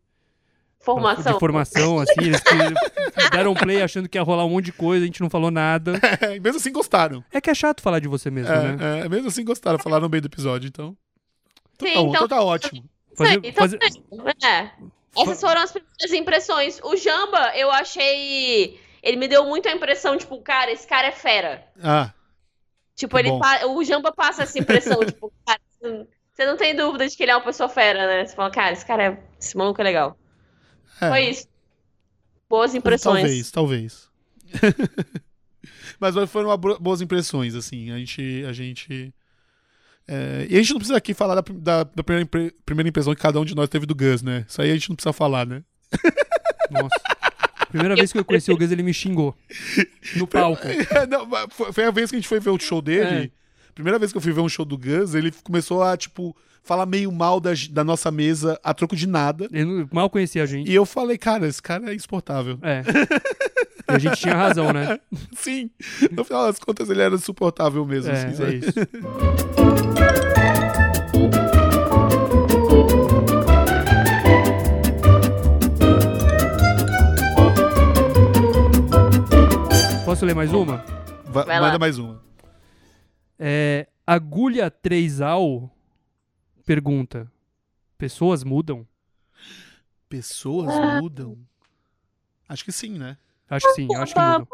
Formação. 0.83 1.33
de 1.33 1.39
formação, 1.39 1.99
assim. 1.99 2.13
Eles 2.21 2.41
que 2.41 2.49
deram 3.31 3.53
play 3.53 3.81
achando 3.81 4.07
que 4.09 4.17
ia 4.17 4.21
rolar 4.23 4.45
um 4.45 4.49
monte 4.49 4.65
de 4.65 4.73
coisa, 4.73 5.03
a 5.03 5.07
gente 5.07 5.21
não 5.21 5.29
falou 5.29 5.49
nada. 5.49 5.93
É, 6.21 6.37
mesmo 6.41 6.57
assim 6.57 6.71
gostaram. 6.71 7.23
É 7.31 7.39
que 7.39 7.49
é 7.49 7.53
chato 7.55 7.81
falar 7.81 7.99
de 7.99 8.07
você 8.07 8.29
mesmo, 8.29 8.51
né? 8.53 8.99
É, 9.01 9.05
é, 9.05 9.09
mesmo 9.09 9.27
assim 9.29 9.45
gostaram, 9.45 9.79
falaram 9.79 10.09
bem 10.09 10.19
do 10.21 10.27
episódio, 10.27 10.67
então. 10.67 10.95
Sim, 11.79 11.85
Tá 11.85 11.85
bom, 11.85 11.89
então, 12.09 12.09
então 12.13 12.27
tá 12.27 12.41
ótimo. 12.43 12.83
Fazer- 13.15 13.39
então, 13.43 13.51
fazer- 13.53 13.79
é. 14.43 14.71
Essas 15.15 15.39
foram 15.39 15.61
as 15.61 15.71
primeiras 15.71 16.11
impressões. 16.13 16.79
O 16.83 16.95
Jamba, 16.97 17.55
eu 17.55 17.69
achei. 17.71 18.79
Ele 19.01 19.17
me 19.17 19.27
deu 19.27 19.45
muito 19.45 19.69
a 19.69 19.71
impressão, 19.71 20.17
tipo, 20.17 20.41
cara, 20.41 20.71
esse 20.71 20.87
cara 20.87 21.07
é 21.07 21.11
fera. 21.11 21.65
Ah, 21.83 22.11
Tipo, 22.95 23.17
ele 23.17 23.29
pa- 23.39 23.65
o 23.67 23.83
Jamba 23.83 24.11
passa 24.11 24.43
essa 24.43 24.57
impressão, 24.59 24.99
tipo, 25.05 25.31
cara, 25.45 25.59
você 25.81 26.45
não 26.45 26.55
tem 26.57 26.75
dúvida 26.75 27.07
de 27.07 27.15
que 27.17 27.23
ele 27.23 27.31
é 27.31 27.35
uma 27.35 27.43
pessoa 27.43 27.67
fera, 27.69 28.05
né? 28.07 28.25
Você 28.25 28.35
fala, 28.35 28.51
cara, 28.51 28.71
esse 28.73 28.85
cara 28.85 29.03
é. 29.03 29.19
Esse 29.39 29.57
maluco 29.57 29.79
é 29.81 29.83
legal. 29.83 30.17
É. 31.01 31.09
Foi 31.09 31.21
isso. 31.29 31.47
Boas 32.49 32.75
impressões. 32.75 33.21
Talvez, 33.51 33.51
talvez. 33.51 34.09
Mas 35.99 36.15
foram 36.29 36.55
boas 36.79 37.01
impressões, 37.01 37.55
assim. 37.55 37.91
A 37.91 37.97
gente, 37.97 38.45
a 38.47 38.53
gente. 38.53 39.13
É, 40.07 40.47
e 40.49 40.55
a 40.55 40.59
gente 40.59 40.71
não 40.71 40.79
precisa 40.79 40.97
aqui 40.97 41.13
falar 41.13 41.35
da, 41.35 41.43
da, 41.53 41.83
da 41.83 42.03
primeira, 42.03 42.23
impre- 42.23 42.53
primeira 42.65 42.89
impressão 42.89 43.15
que 43.15 43.21
cada 43.21 43.39
um 43.39 43.45
de 43.45 43.55
nós 43.55 43.69
teve 43.69 43.85
do 43.85 43.95
Gus, 43.95 44.21
né? 44.21 44.45
Isso 44.47 44.61
aí 44.61 44.69
a 44.69 44.73
gente 44.73 44.89
não 44.89 44.95
precisa 44.95 45.13
falar, 45.13 45.45
né? 45.45 45.63
Nossa. 46.69 47.01
Primeira 47.69 47.95
vez 47.95 48.11
que 48.11 48.19
eu 48.19 48.25
conheci 48.25 48.51
o 48.51 48.57
Gus, 48.57 48.71
ele 48.71 48.83
me 48.83 48.93
xingou. 48.93 49.35
No 50.15 50.27
palco. 50.27 50.61
É, 50.91 51.07
não, 51.07 51.27
foi, 51.49 51.71
foi 51.71 51.85
a 51.85 51.91
vez 51.91 52.09
que 52.09 52.17
a 52.17 52.19
gente 52.19 52.27
foi 52.27 52.39
ver 52.39 52.49
o 52.49 52.59
show 52.59 52.81
dele. 52.81 53.31
Primeira 53.73 53.97
vez 53.97 54.11
que 54.11 54.17
eu 54.17 54.21
fui 54.21 54.31
ver 54.33 54.41
um 54.41 54.49
show 54.49 54.65
do 54.65 54.77
Gus, 54.77 55.15
ele 55.15 55.31
começou 55.43 55.81
a, 55.81 55.95
tipo, 55.97 56.35
falar 56.63 56.85
meio 56.85 57.11
mal 57.11 57.39
da, 57.39 57.51
da 57.71 57.83
nossa 57.83 58.09
mesa 58.09 58.59
a 58.63 58.73
troco 58.73 58.95
de 58.95 59.05
nada. 59.07 59.47
Ele 59.51 59.85
mal 59.91 60.09
conhecia 60.09 60.43
a 60.43 60.45
gente. 60.45 60.69
E 60.71 60.73
eu 60.73 60.85
falei, 60.85 61.17
cara, 61.17 61.47
esse 61.47 61.61
cara 61.61 61.91
é 61.91 61.95
insuportável. 61.95 62.57
É. 62.61 62.81
E 63.91 63.95
a 63.95 63.99
gente 63.99 64.15
tinha 64.17 64.33
razão, 64.35 64.71
né? 64.71 64.99
Sim, 65.35 65.69
no 66.11 66.23
final 66.23 66.45
das 66.47 66.57
contas 66.59 66.89
ele 66.89 67.01
era 67.01 67.15
insuportável 67.15 67.85
mesmo. 67.85 68.11
É, 68.11 68.25
assim, 68.25 68.43
é 68.43 68.53
isso. 68.55 68.73
Posso 80.05 80.25
ler 80.25 80.35
mais 80.35 80.51
uma? 80.53 80.77
Va- 81.25 81.43
Vai 81.43 81.59
lá. 81.59 81.67
manda 81.67 81.79
mais 81.79 81.97
uma. 81.97 82.21
É, 83.39 83.87
Agulha 84.05 84.69
3al 84.69 85.69
pergunta: 86.65 87.31
Pessoas 87.97 88.43
mudam? 88.43 88.87
Pessoas 90.09 90.73
mudam? 91.01 91.37
Acho 92.47 92.65
que 92.65 92.71
sim, 92.71 92.97
né? 92.97 93.17
Acho 93.49 93.67
que 93.67 93.73
sim, 93.73 93.95
acho 93.95 94.13
que 94.13 94.19
mudam. 94.19 94.47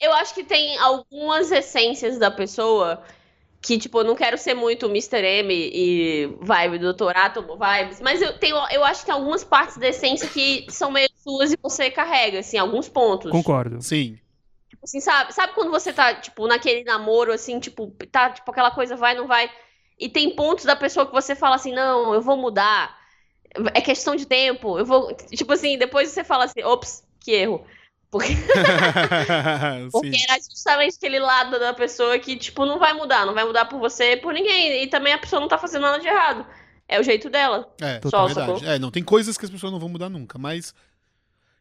Eu 0.00 0.12
acho 0.14 0.34
que 0.34 0.42
tem 0.42 0.76
algumas 0.78 1.52
essências 1.52 2.18
da 2.18 2.30
pessoa 2.30 3.04
que, 3.62 3.78
tipo, 3.78 4.00
eu 4.00 4.04
não 4.04 4.16
quero 4.16 4.36
ser 4.36 4.54
muito 4.54 4.86
Mr. 4.86 5.24
M 5.24 5.54
e 5.54 6.26
vibe 6.40 6.78
do 6.78 6.92
Dr. 6.92 7.16
Átomo 7.16 7.56
vibes, 7.56 8.00
mas 8.00 8.20
eu 8.20 8.36
tenho, 8.36 8.56
eu 8.72 8.84
acho 8.84 9.00
que 9.00 9.06
tem 9.06 9.14
algumas 9.14 9.44
partes 9.44 9.76
da 9.76 9.86
essência 9.86 10.28
que 10.28 10.66
são 10.68 10.90
meio 10.90 11.08
suas 11.22 11.52
e 11.52 11.58
você 11.62 11.88
carrega, 11.88 12.40
assim, 12.40 12.58
alguns 12.58 12.88
pontos. 12.88 13.30
Concordo. 13.30 13.80
Sim. 13.80 14.18
Tipo 14.68 14.82
assim, 14.82 15.00
sabe? 15.00 15.32
Sabe 15.32 15.54
quando 15.54 15.70
você 15.70 15.92
tá, 15.92 16.14
tipo, 16.16 16.48
naquele 16.48 16.82
namoro, 16.82 17.32
assim, 17.32 17.60
tipo, 17.60 17.94
tá, 18.10 18.30
tipo, 18.30 18.50
aquela 18.50 18.72
coisa 18.72 18.96
vai, 18.96 19.14
não 19.14 19.28
vai, 19.28 19.48
e 20.04 20.08
tem 20.08 20.34
pontos 20.34 20.64
da 20.64 20.74
pessoa 20.76 21.06
que 21.06 21.12
você 21.12 21.34
fala 21.34 21.56
assim, 21.56 21.72
não, 21.72 22.12
eu 22.14 22.20
vou 22.20 22.36
mudar, 22.36 22.96
é 23.74 23.80
questão 23.80 24.16
de 24.16 24.26
tempo, 24.26 24.78
eu 24.78 24.84
vou, 24.84 25.14
tipo 25.14 25.52
assim, 25.52 25.78
depois 25.78 26.10
você 26.10 26.24
fala 26.24 26.44
assim, 26.44 26.62
ops, 26.62 27.04
que 27.20 27.32
erro. 27.32 27.64
Porque 28.10 28.34
Porque 29.90 30.16
era 30.28 30.38
justamente 30.42 30.96
aquele 30.96 31.18
lado 31.18 31.58
da 31.58 31.72
pessoa 31.72 32.18
que, 32.18 32.36
tipo, 32.36 32.66
não 32.66 32.78
vai 32.78 32.92
mudar, 32.92 33.24
não 33.24 33.32
vai 33.34 33.44
mudar 33.44 33.64
por 33.64 33.78
você, 33.78 34.16
por 34.16 34.34
ninguém. 34.34 34.82
E 34.82 34.86
também 34.86 35.12
a 35.12 35.18
pessoa 35.18 35.40
não 35.40 35.48
tá 35.48 35.56
fazendo 35.56 35.82
nada 35.82 35.98
de 35.98 36.06
errado. 36.06 36.44
É 36.86 37.00
o 37.00 37.02
jeito 37.02 37.30
dela. 37.30 37.72
É, 37.80 37.98
Total. 38.00 38.26
verdade. 38.26 38.66
É, 38.66 38.78
não 38.78 38.90
tem 38.90 39.02
coisas 39.02 39.38
que 39.38 39.44
as 39.46 39.50
pessoas 39.50 39.72
não 39.72 39.80
vão 39.80 39.88
mudar 39.88 40.10
nunca, 40.10 40.38
mas 40.38 40.74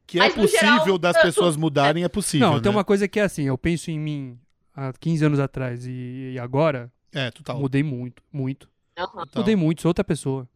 que 0.06 0.18
é 0.18 0.24
Mas, 0.24 0.36
no 0.36 0.42
possível 0.42 0.80
geral, 0.80 0.98
das 0.98 1.14
tanto- 1.16 1.26
pessoas 1.26 1.56
mudarem 1.56 2.04
é 2.04 2.10
possível. 2.10 2.48
Não, 2.48 2.56
né? 2.56 2.62
tem 2.62 2.72
uma 2.72 2.84
coisa 2.84 3.08
que 3.08 3.18
é 3.20 3.24
assim, 3.24 3.44
eu 3.44 3.58
penso 3.58 3.90
em 3.90 3.98
mim 3.98 4.38
há 4.76 4.92
15 5.00 5.24
anos 5.26 5.40
atrás 5.40 5.86
e, 5.86 6.34
e 6.34 6.40
agora 6.40 6.92
É, 7.14 7.32
total. 7.32 7.60
mudei 7.60 7.84
muito, 7.84 8.24
muito. 8.32 8.70
Total. 8.96 9.28
Mudei 9.36 9.56
muito, 9.56 9.82
sou 9.82 9.90
outra 9.90 10.04
pessoa. 10.04 10.48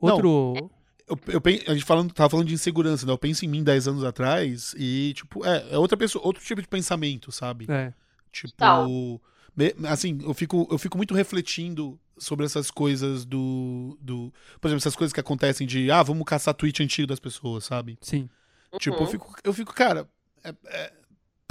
Não, 0.00 0.14
Outro. 0.14 0.70
Eu, 1.08 1.18
eu 1.28 1.42
a 1.68 1.74
gente 1.74 1.84
falando, 1.84 2.12
tava 2.12 2.30
falando 2.30 2.46
de 2.46 2.54
insegurança, 2.54 3.04
né? 3.04 3.12
Eu 3.12 3.18
penso 3.18 3.44
em 3.44 3.48
mim 3.48 3.62
10 3.62 3.88
anos 3.88 4.04
atrás 4.04 4.74
e, 4.78 5.12
tipo, 5.14 5.44
é, 5.44 5.72
é 5.72 5.78
outra 5.78 5.96
pessoa, 5.96 6.24
outro 6.24 6.42
tipo 6.42 6.62
de 6.62 6.68
pensamento, 6.68 7.30
sabe? 7.30 7.66
É, 7.68 7.92
Tipo, 8.30 9.20
assim, 9.88 10.18
eu 10.22 10.32
fico, 10.32 10.66
eu 10.70 10.78
fico 10.78 10.96
muito 10.96 11.12
refletindo 11.14 12.00
sobre 12.16 12.46
essas 12.46 12.70
coisas 12.70 13.24
do, 13.26 13.98
do. 14.00 14.32
Por 14.60 14.68
exemplo, 14.68 14.78
essas 14.80 14.96
coisas 14.96 15.12
que 15.12 15.20
acontecem 15.20 15.66
de, 15.66 15.90
ah, 15.90 16.02
vamos 16.02 16.24
caçar 16.24 16.54
tweet 16.54 16.82
antigo 16.82 17.06
das 17.08 17.20
pessoas, 17.20 17.64
sabe? 17.64 17.98
sim. 18.00 18.28
Tipo, 18.78 18.96
eu 18.96 19.00
Uhum. 19.00 19.06
fico, 19.06 19.34
eu 19.44 19.52
fico 19.52 19.74
cara. 19.74 20.08
é- 20.42 20.54
é- 20.64 20.92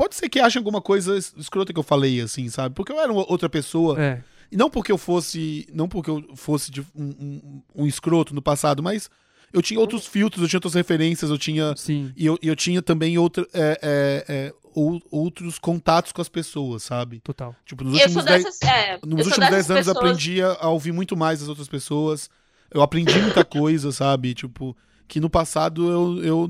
pode 0.01 0.15
ser 0.15 0.29
que 0.29 0.39
achem 0.39 0.59
alguma 0.59 0.81
coisa 0.81 1.15
es- 1.17 1.33
escrota 1.37 1.71
que 1.71 1.77
eu 1.79 1.83
falei, 1.83 2.19
assim, 2.21 2.49
sabe? 2.49 2.73
Porque 2.73 2.91
eu 2.91 2.99
era 2.99 3.11
uma 3.11 3.29
outra 3.31 3.47
pessoa. 3.47 4.01
É. 4.01 4.23
E 4.51 4.57
não 4.57 4.69
porque 4.69 4.91
eu 4.91 4.97
fosse. 4.97 5.67
Não 5.73 5.87
porque 5.87 6.09
eu 6.09 6.23
fosse 6.35 6.71
de 6.71 6.81
um, 6.81 6.85
um, 6.95 7.61
um 7.75 7.85
escroto 7.85 8.33
no 8.33 8.41
passado, 8.41 8.81
mas 8.81 9.09
eu 9.53 9.61
tinha 9.61 9.79
outros 9.79 10.07
filtros, 10.07 10.41
eu 10.41 10.49
tinha 10.49 10.57
outras 10.57 10.73
referências, 10.73 11.29
eu 11.29 11.37
tinha. 11.37 11.73
Sim. 11.77 12.11
E 12.17 12.25
eu, 12.25 12.37
e 12.41 12.47
eu 12.47 12.55
tinha 12.55 12.81
também 12.81 13.17
outra, 13.17 13.45
é, 13.53 13.79
é, 13.81 14.25
é, 14.27 14.53
ou- 14.73 15.01
outros 15.11 15.59
contatos 15.59 16.11
com 16.11 16.21
as 16.21 16.29
pessoas, 16.29 16.81
sabe? 16.83 17.19
Total. 17.19 17.55
Tipo, 17.65 17.83
nos 17.83 17.93
últimos 17.93 18.13
sou 18.13 18.23
10 18.23 18.43
dessas. 18.43 18.61
É, 18.63 18.99
nos 19.05 19.25
últimos 19.27 19.37
10 19.37 19.51
dessas 19.51 19.69
anos 19.69 19.87
eu 19.87 19.93
pessoas- 19.93 20.11
aprendi 20.11 20.41
a, 20.41 20.57
a 20.59 20.69
ouvir 20.69 20.91
muito 20.91 21.15
mais 21.15 21.41
as 21.43 21.47
outras 21.47 21.67
pessoas. 21.67 22.29
Eu 22.73 22.81
aprendi 22.81 23.17
muita 23.19 23.45
coisa, 23.45 23.91
sabe? 23.91 24.33
Tipo, 24.33 24.75
que 25.11 25.19
no 25.19 25.29
passado 25.29 25.91
eu, 25.91 26.23
eu 26.23 26.49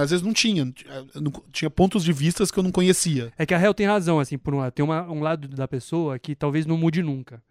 às 0.00 0.10
vezes 0.10 0.22
não 0.24 0.32
tinha. 0.32 0.72
Eu 1.12 1.20
não- 1.20 1.32
tinha 1.50 1.68
pontos 1.68 2.04
de 2.04 2.12
vistas 2.12 2.52
que 2.52 2.58
eu 2.58 2.62
não 2.62 2.70
conhecia. 2.70 3.32
É 3.36 3.44
que 3.44 3.52
a 3.52 3.60
Hel 3.60 3.74
tem 3.74 3.84
razão, 3.84 4.20
assim, 4.20 4.38
por 4.38 4.54
um 4.54 4.58
lado. 4.58 4.70
Tem 4.70 4.84
uma- 4.84 5.02
um 5.10 5.20
lado 5.20 5.48
da 5.48 5.66
pessoa 5.66 6.16
que 6.16 6.36
talvez 6.36 6.66
não 6.66 6.76
mude 6.78 7.02
nunca. 7.02 7.42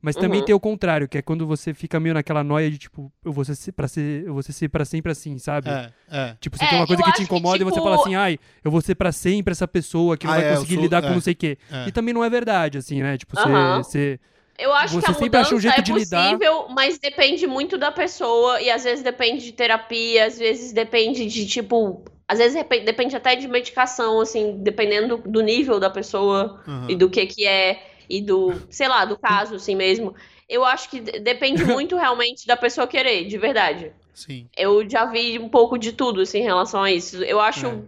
Mas 0.00 0.14
também 0.14 0.38
Uhum. 0.38 0.46
tem 0.46 0.54
o 0.54 0.60
contrário, 0.60 1.08
que 1.08 1.18
é 1.18 1.22
quando 1.22 1.44
você 1.48 1.74
fica 1.74 1.98
meio 1.98 2.14
naquela 2.14 2.44
noia 2.44 2.70
de, 2.70 2.78
tipo, 2.78 3.10
eu 3.24 3.32
vou 3.32 3.44
ser 3.44 3.72
pra 3.72 3.88
ser, 3.88 4.24
eu 4.24 4.34
vou 4.34 4.42
ser 4.42 4.68
pra 4.68 4.84
sempre 4.84 5.10
assim, 5.10 5.36
sabe? 5.38 5.68
É, 5.68 5.90
é. 6.08 6.36
Tipo, 6.40 6.56
você 6.58 6.64
É, 6.64 6.68
tem 6.68 6.78
uma 6.78 6.86
coisa 6.86 7.02
que 7.02 7.08
te 7.08 7.12
acho 7.12 7.18
que, 7.18 7.24
incomoda 7.24 7.56
e 7.56 7.64
você 7.64 7.72
tipo- 7.74 7.82
fala 7.84 7.96
assim, 7.96 8.14
ai, 8.14 8.38
eu 8.62 8.70
vou 8.70 8.80
ser 8.82 8.94
pra 8.94 9.10
sempre 9.10 9.50
essa 9.50 9.66
pessoa 9.66 10.16
que 10.16 10.26
não 10.26 10.34
Ah, 10.34 10.36
vai 10.36 10.44
é, 10.44 10.54
conseguir 10.54 10.74
sou- 10.74 10.82
lidar 10.84 11.02
com 11.02 11.08
é, 11.08 11.12
não 11.14 11.20
sei 11.20 11.32
o 11.32 11.36
quê. 11.36 11.58
é. 11.72 11.88
E 11.88 11.90
também 11.90 12.14
não 12.14 12.22
é 12.22 12.30
verdade, 12.30 12.78
assim, 12.78 13.02
né? 13.02 13.16
Tipo, 13.18 13.34
você. 13.82 14.20
Eu 14.58 14.72
acho 14.72 14.94
Você 14.94 15.06
que 15.06 15.10
a 15.10 15.14
sempre 15.14 15.40
acha 15.40 15.50
um 15.54 15.56
mudança 15.58 15.62
jeito 15.62 15.78
é 15.80 15.82
de 15.82 15.92
lidar. 15.92 16.24
possível, 16.24 16.66
mas 16.70 16.98
depende 16.98 17.46
muito 17.46 17.76
da 17.76 17.90
pessoa 17.90 18.60
e 18.60 18.70
às 18.70 18.84
vezes 18.84 19.02
depende 19.02 19.44
de 19.44 19.52
terapia, 19.52 20.26
às 20.26 20.38
vezes 20.38 20.72
depende 20.72 21.26
de 21.26 21.46
tipo, 21.46 22.04
às 22.28 22.38
vezes 22.38 22.64
depende 22.84 23.16
até 23.16 23.34
de 23.34 23.48
medicação, 23.48 24.20
assim, 24.20 24.58
dependendo 24.62 25.18
do, 25.26 25.40
nível 25.40 25.80
da 25.80 25.90
pessoa 25.90 26.60
Aham. 26.68 26.86
e 26.88 26.94
do 26.96 27.10
que 27.10 27.26
que 27.26 27.46
é 27.46 27.82
e 28.08 28.20
do, 28.20 28.52
sei 28.70 28.86
lá, 28.86 29.04
do 29.04 29.18
caso 29.18 29.56
assim 29.56 29.74
mesmo. 29.74 30.14
Eu 30.48 30.64
acho 30.64 30.88
que 30.90 31.00
de- 31.00 31.18
depende 31.20 31.64
muito 31.64 31.96
realmente 31.96 32.46
da 32.46 32.56
pessoa 32.56 32.86
querer, 32.86 33.24
de 33.24 33.36
verdade. 33.38 33.92
Sim. 34.12 34.46
Eu 34.56 34.88
já 34.88 35.04
vi 35.06 35.38
um 35.38 35.48
pouco 35.48 35.76
de 35.76 35.90
tudo 35.92 36.20
assim 36.20 36.38
em 36.38 36.42
relação 36.44 36.82
a 36.82 36.92
isso. 36.92 37.22
Eu 37.24 37.40
acho 37.40 37.66
É. 37.66 37.78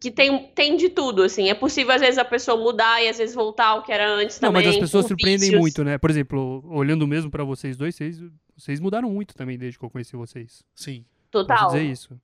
que 0.00 0.10
tem, 0.10 0.46
tem 0.54 0.76
de 0.76 0.88
tudo, 0.88 1.22
assim. 1.22 1.50
É 1.50 1.54
possível, 1.54 1.92
às 1.94 2.00
vezes, 2.00 2.18
a 2.18 2.24
pessoa 2.24 2.56
mudar 2.56 3.02
e 3.02 3.08
às 3.08 3.18
vezes 3.18 3.34
voltar 3.34 3.66
ao 3.66 3.82
que 3.82 3.92
era 3.92 4.08
antes 4.08 4.40
Não, 4.40 4.50
também. 4.50 4.66
mas 4.66 4.74
as 4.74 4.80
pessoas 4.80 5.06
surpreendem 5.06 5.48
vícios. 5.50 5.60
muito, 5.60 5.82
né? 5.84 5.98
Por 5.98 6.10
exemplo, 6.10 6.62
olhando 6.68 7.06
mesmo 7.06 7.30
pra 7.30 7.44
vocês 7.44 7.76
dois, 7.76 7.94
vocês, 7.94 8.20
vocês 8.56 8.80
mudaram 8.80 9.10
muito 9.10 9.34
também 9.34 9.58
desde 9.58 9.78
que 9.78 9.84
eu 9.84 9.90
conheci 9.90 10.16
vocês. 10.16 10.62
Sim. 10.74 11.04
Posso 11.30 11.46
Total. 11.46 11.66
dizer 11.68 11.82
isso. 11.82 12.20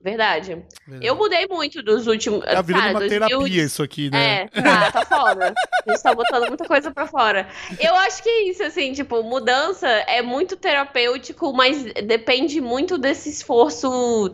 Verdade. 0.00 0.62
verdade. 0.86 1.06
Eu 1.06 1.16
mudei 1.16 1.46
muito 1.48 1.82
dos 1.82 2.06
últimos. 2.06 2.44
Tá 2.44 2.62
virando 2.62 2.82
cara, 2.82 2.92
uma 2.92 3.00
2000 3.00 3.28
terapia 3.28 3.64
isso 3.64 3.82
aqui, 3.82 4.10
né? 4.10 4.42
É, 4.42 4.46
tá, 4.46 4.92
tá 4.92 5.04
foda. 5.04 5.52
A 5.86 5.90
gente 5.90 6.02
tá 6.02 6.14
botando 6.14 6.46
muita 6.46 6.64
coisa 6.66 6.92
pra 6.92 7.06
fora. 7.08 7.48
Eu 7.80 7.96
acho 7.96 8.22
que 8.22 8.28
é 8.28 8.48
isso, 8.48 8.62
assim, 8.62 8.92
tipo, 8.92 9.20
mudança 9.24 9.88
é 9.88 10.22
muito 10.22 10.56
terapêutico, 10.56 11.52
mas 11.52 11.82
depende 12.04 12.60
muito 12.60 12.96
desse 12.96 13.28
esforço 13.28 14.32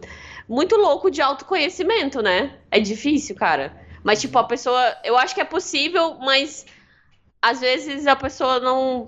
muito 0.49 0.77
louco 0.77 1.11
de 1.11 1.21
autoconhecimento, 1.23 2.21
né? 2.23 2.59
É 2.71 2.79
difícil, 2.81 3.35
cara. 3.35 3.75
Mas, 4.03 4.21
tipo, 4.21 4.37
a 4.39 4.45
pessoa. 4.45 4.97
Eu 5.05 5.17
acho 5.17 5.35
que 5.35 5.41
é 5.41 5.45
possível, 5.45 6.19
mas 6.19 6.67
às 7.41 7.61
vezes 7.61 8.07
a 8.07 8.17
pessoa 8.17 8.61
não. 8.61 9.05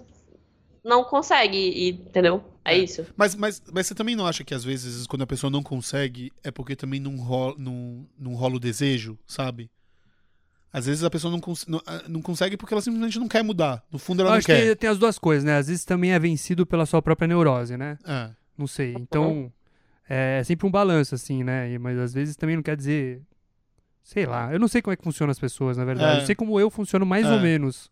Não 0.85 1.03
consegue, 1.03 1.89
entendeu? 1.91 2.45
É, 2.65 2.75
É. 2.75 2.79
isso. 2.79 3.05
Mas, 3.17 3.35
mas, 3.35 3.61
mas 3.73 3.89
você 3.89 3.95
também 3.95 4.15
não 4.15 4.25
acha 4.25 4.45
que 4.45 4.55
às 4.55 4.63
vezes, 4.63 5.05
quando 5.07 5.23
a 5.23 5.27
pessoa 5.27 5.51
não 5.51 5.61
consegue, 5.63 6.33
é 6.45 6.51
porque 6.53 6.77
também 6.77 7.01
não 7.01 7.17
rola, 7.17 7.57
não, 7.59 8.07
não 8.17 8.35
rola 8.35 8.55
o 8.55 8.61
desejo, 8.61 9.19
sabe? 9.27 9.69
Às 10.73 10.87
vezes 10.87 11.03
a 11.03 11.11
pessoa 11.11 11.31
não, 11.33 11.41
cons- 11.41 11.67
não, 11.67 11.81
ah, 11.87 12.03
não 12.07 12.21
consegue 12.23 12.57
porque 12.57 12.73
ela 12.75 12.81
simplesmente 12.83 13.19
não 13.19 13.27
quer 13.27 13.43
mudar. 13.43 13.83
No 13.91 13.99
fundo 13.99 14.21
ela 14.21 14.29
Eu 14.29 14.33
não 14.33 14.39
acho 14.39 14.47
quer. 14.47 14.63
que 14.69 14.77
tem 14.77 14.91
as 14.91 14.99
duas 14.99 15.19
coisas, 15.19 15.43
né? 15.43 15.57
Às 15.57 15.67
vezes 15.69 15.85
também 15.85 16.13
é 16.13 16.19
vencido 16.21 16.65
pela 16.67 16.87
sua 16.87 17.03
própria 17.03 17.27
neurose, 17.27 17.77
né? 17.77 17.99
É. 18.07 18.31
Não 18.57 18.67
sei. 18.69 18.95
Então, 18.99 19.51
é 20.09 20.43
sempre 20.45 20.67
um 20.67 20.71
balanço, 20.71 21.15
assim, 21.15 21.43
né? 21.45 21.71
E- 21.71 21.79
Mas 21.79 21.99
às 21.99 22.13
vezes 22.15 22.37
também 22.37 22.57
não 22.57 22.63
quer 22.63 22.77
dizer. 22.77 23.21
Sei 24.03 24.25
lá. 24.25 24.53
Eu 24.53 24.59
não 24.61 24.69
sei 24.69 24.81
como 24.81 24.93
é 24.93 24.97
que 24.97 25.03
funciona 25.03 25.33
as 25.33 25.39
pessoas, 25.39 25.77
na 25.77 25.85
verdade. 25.85 26.19
É. 26.19 26.23
Eu 26.23 26.27
sei 26.27 26.35
como 26.35 26.61
eu 26.61 26.71
funciono 26.71 27.05
mais 27.05 27.27
É. 27.27 27.33
ou 27.33 27.41
menos. 27.41 27.91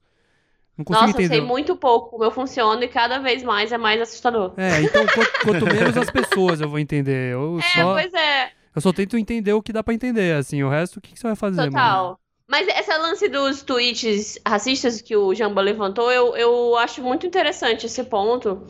Não 0.78 0.84
consigo 0.84 1.06
Nossa, 1.06 1.18
eu 1.18 1.24
entender. 1.24 1.40
sei 1.40 1.46
muito 1.46 1.76
pouco 1.76 2.10
como 2.10 2.24
eu 2.24 2.30
funciono 2.30 2.82
e 2.82 2.88
cada 2.88 3.18
vez 3.18 3.42
mais 3.42 3.70
é 3.72 3.78
mais 3.78 4.00
assustador. 4.00 4.54
É, 4.56 4.80
então 4.82 5.04
quanto, 5.06 5.32
quanto 5.44 5.66
menos 5.66 5.96
as 5.96 6.10
pessoas 6.10 6.60
eu 6.60 6.68
vou 6.68 6.78
entender. 6.80 7.32
Eu 7.32 7.58
É, 7.60 7.62
só, 7.62 7.92
pois 7.94 8.12
é. 8.14 8.50
eu 8.74 8.80
só 8.80 8.92
tento 8.92 9.16
entender 9.16 9.52
o 9.52 9.62
que 9.62 9.72
dá 9.72 9.82
pra 9.84 9.94
entender, 9.94 10.36
assim. 10.36 10.62
O 10.64 10.68
resto, 10.68 10.96
o 10.96 11.00
que, 11.00 11.12
que 11.12 11.18
você 11.18 11.26
vai 11.28 11.36
fazer, 11.36 11.56
mano? 11.58 11.70
Total. 11.72 12.20
Mas 12.48 12.68
essa 12.68 12.96
lance 12.98 13.28
dos 13.28 13.62
tweets 13.62 14.38
racistas 14.46 15.00
que 15.00 15.16
o 15.16 15.32
Jamba 15.34 15.62
levantou, 15.62 16.10
eu, 16.12 16.36
eu 16.36 16.76
acho 16.76 17.02
muito 17.02 17.24
interessante 17.26 17.86
esse 17.86 18.02
ponto. 18.04 18.66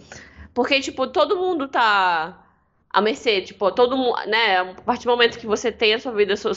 Porque, 0.52 0.80
tipo, 0.80 1.06
todo 1.08 1.36
mundo 1.36 1.66
tá 1.68 2.43
à 2.94 3.00
mercê. 3.02 3.42
Tipo, 3.42 3.70
todo 3.72 3.96
mundo, 3.96 4.16
né? 4.26 4.58
A 4.60 4.74
partir 4.82 5.04
do 5.04 5.10
momento 5.10 5.38
que 5.38 5.46
você 5.46 5.70
tem 5.72 5.92
a 5.94 5.98
sua 5.98 6.12
vida 6.12 6.36
so- 6.36 6.52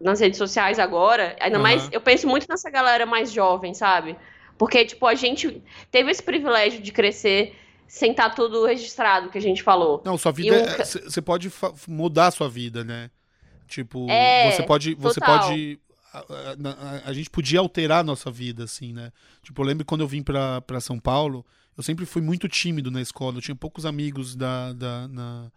nas 0.00 0.20
redes 0.20 0.38
sociais 0.38 0.78
agora, 0.78 1.36
ainda 1.40 1.56
Aham. 1.56 1.62
mais. 1.62 1.88
Eu 1.92 2.00
penso 2.00 2.26
muito 2.26 2.46
nessa 2.48 2.70
galera 2.70 3.04
mais 3.04 3.30
jovem, 3.32 3.74
sabe? 3.74 4.16
Porque, 4.58 4.84
tipo, 4.84 5.06
a 5.06 5.14
gente 5.14 5.62
teve 5.90 6.10
esse 6.10 6.22
privilégio 6.22 6.80
de 6.80 6.92
crescer 6.92 7.54
sem 7.88 8.12
estar 8.12 8.30
tudo 8.30 8.64
registrado, 8.64 9.28
que 9.28 9.36
a 9.38 9.40
gente 9.42 9.62
falou. 9.62 10.00
Não, 10.04 10.16
sua 10.16 10.32
vida. 10.32 10.84
Você 10.84 11.18
é, 11.18 11.22
pode 11.22 11.52
mudar 11.86 12.28
a 12.28 12.30
sua 12.30 12.48
vida, 12.48 12.82
né? 12.84 13.10
Tipo, 13.68 14.08
É, 14.08 14.50
você 14.52 14.62
pode. 14.62 14.94
Você 14.94 15.20
total. 15.20 15.40
pode. 15.48 15.80
A, 16.12 16.18
a- 16.18 16.24
a- 16.26 17.10
a 17.10 17.12
gente 17.12 17.30
podia 17.30 17.58
alterar 17.60 18.00
a 18.00 18.04
nossa 18.04 18.30
vida, 18.30 18.64
assim, 18.64 18.92
né? 18.92 19.10
Tipo, 19.42 19.62
eu 19.62 19.66
lembro 19.66 19.84
quando 19.84 20.02
eu 20.02 20.06
vim 20.08 20.22
pra, 20.22 20.60
pra 20.60 20.78
São 20.80 20.98
Paulo, 20.98 21.44
eu 21.76 21.82
sempre 21.82 22.04
fui 22.04 22.20
muito 22.20 22.48
tímido 22.48 22.90
na 22.90 23.00
escola. 23.00 23.38
Eu 23.38 23.42
tinha 23.42 23.54
poucos 23.56 23.86
amigos 23.86 24.36
da, 24.36 24.72
da, 24.74 25.08
na- 25.08 25.50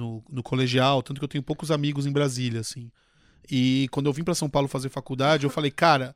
no, 0.00 0.22
no 0.28 0.42
colegial, 0.42 1.02
tanto 1.02 1.18
que 1.20 1.24
eu 1.24 1.28
tenho 1.28 1.42
poucos 1.42 1.70
amigos 1.70 2.06
em 2.06 2.12
Brasília, 2.12 2.60
assim. 2.60 2.90
E 3.50 3.88
quando 3.90 4.06
eu 4.06 4.12
vim 4.12 4.24
pra 4.24 4.34
São 4.34 4.48
Paulo 4.48 4.66
fazer 4.68 4.88
faculdade, 4.88 5.44
eu 5.44 5.50
falei, 5.50 5.70
cara, 5.70 6.14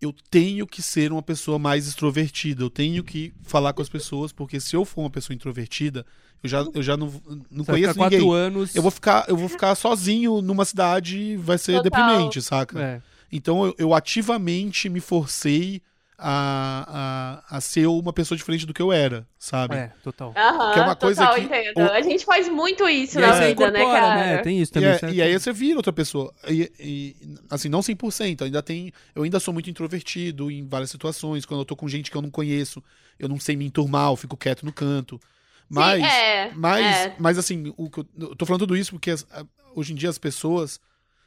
eu 0.00 0.14
tenho 0.30 0.66
que 0.66 0.82
ser 0.82 1.10
uma 1.10 1.22
pessoa 1.22 1.58
mais 1.58 1.86
extrovertida, 1.86 2.62
eu 2.62 2.70
tenho 2.70 3.02
que 3.02 3.32
falar 3.42 3.72
com 3.72 3.82
as 3.82 3.88
pessoas, 3.88 4.32
porque 4.32 4.60
se 4.60 4.76
eu 4.76 4.84
for 4.84 5.02
uma 5.02 5.10
pessoa 5.10 5.34
introvertida, 5.34 6.04
eu 6.42 6.48
já, 6.48 6.66
eu 6.74 6.82
já 6.82 6.96
não, 6.96 7.06
não 7.50 7.64
Você 7.64 7.72
vai 7.72 7.76
conheço 7.76 7.92
ficar 7.94 7.94
quatro 7.94 8.18
ninguém. 8.18 8.34
anos. 8.34 8.74
Eu 8.76 8.82
vou 8.82 8.90
ficar, 8.90 9.24
eu 9.28 9.36
vou 9.36 9.48
ficar 9.48 9.74
sozinho 9.74 10.42
numa 10.42 10.64
cidade 10.64 11.18
e 11.18 11.36
vai 11.36 11.58
ser 11.58 11.82
Total. 11.82 11.82
deprimente, 11.84 12.42
saca? 12.42 12.80
É. 12.80 13.02
Então 13.32 13.66
eu, 13.66 13.74
eu 13.78 13.94
ativamente 13.94 14.88
me 14.88 15.00
forcei 15.00 15.82
a, 16.18 17.42
a, 17.50 17.56
a 17.56 17.60
ser 17.60 17.86
uma 17.86 18.12
pessoa 18.12 18.36
diferente 18.36 18.66
do 18.66 18.72
que 18.72 18.80
eu 18.80 18.92
era, 18.92 19.26
sabe? 19.38 19.76
É, 19.76 19.90
total. 20.02 20.32
Aham, 20.36 20.72
Que 20.72 20.78
é 20.78 20.82
uma 20.82 20.96
coisa 20.96 21.20
total, 21.20 21.34
que 21.34 21.40
entendo. 21.42 21.78
o- 21.78 21.92
A 21.92 22.00
gente 22.02 22.24
faz 22.24 22.48
muito 22.48 22.88
isso 22.88 23.18
E 23.18 23.20
na 23.20 23.32
vida, 23.32 23.70
né, 23.70 23.80
incorpora, 23.80 24.00
cara? 24.00 24.36
né? 24.36 24.38
Tem 24.38 24.60
isso 24.60 24.72
E, 24.72 24.74
também. 24.74 24.90
é- 24.90 24.98
certo? 24.98 25.14
e 25.14 25.22
aí 25.22 25.38
você 25.38 25.52
vira 25.52 25.76
outra 25.76 25.92
pessoa. 25.92 26.32
E, 26.48 26.72
e, 26.78 27.16
assim, 27.50 27.68
não 27.68 27.82
100%, 27.82 28.44
ainda 28.44 28.62
tem, 28.62 28.92
eu 29.14 29.22
ainda 29.22 29.38
sou 29.40 29.52
muito 29.52 29.68
introvertido 29.70 30.50
em 30.50 30.66
várias 30.66 30.90
situações, 30.90 31.44
quando 31.44 31.60
eu 31.60 31.64
tô 31.64 31.76
com 31.76 31.88
gente 31.88 32.10
que 32.10 32.16
eu 32.16 32.22
não 32.22 32.30
conheço, 32.30 32.82
eu 33.18 33.28
não 33.28 33.38
sei 33.38 33.56
me 33.56 33.66
enturmar, 33.66 34.10
eu 34.10 34.16
fico 34.16 34.36
quieto 34.36 34.64
no 34.64 34.72
canto. 34.72 35.20
Mas, 35.68 36.00
Sim, 36.02 36.08
é, 36.08 36.52
mas, 36.54 37.06
é. 37.06 37.14
mas 37.18 37.38
assim, 37.38 37.72
o 37.76 37.90
que 37.90 38.00
eu, 38.00 38.06
eu 38.20 38.36
tô 38.36 38.46
falando 38.46 38.60
tudo 38.60 38.76
isso 38.76 38.92
porque 38.92 39.10
as- 39.10 39.26
a- 39.32 39.44
hoje 39.74 39.92
em 39.92 39.96
dia 39.96 40.08
as 40.08 40.18
pessoas, 40.18 40.80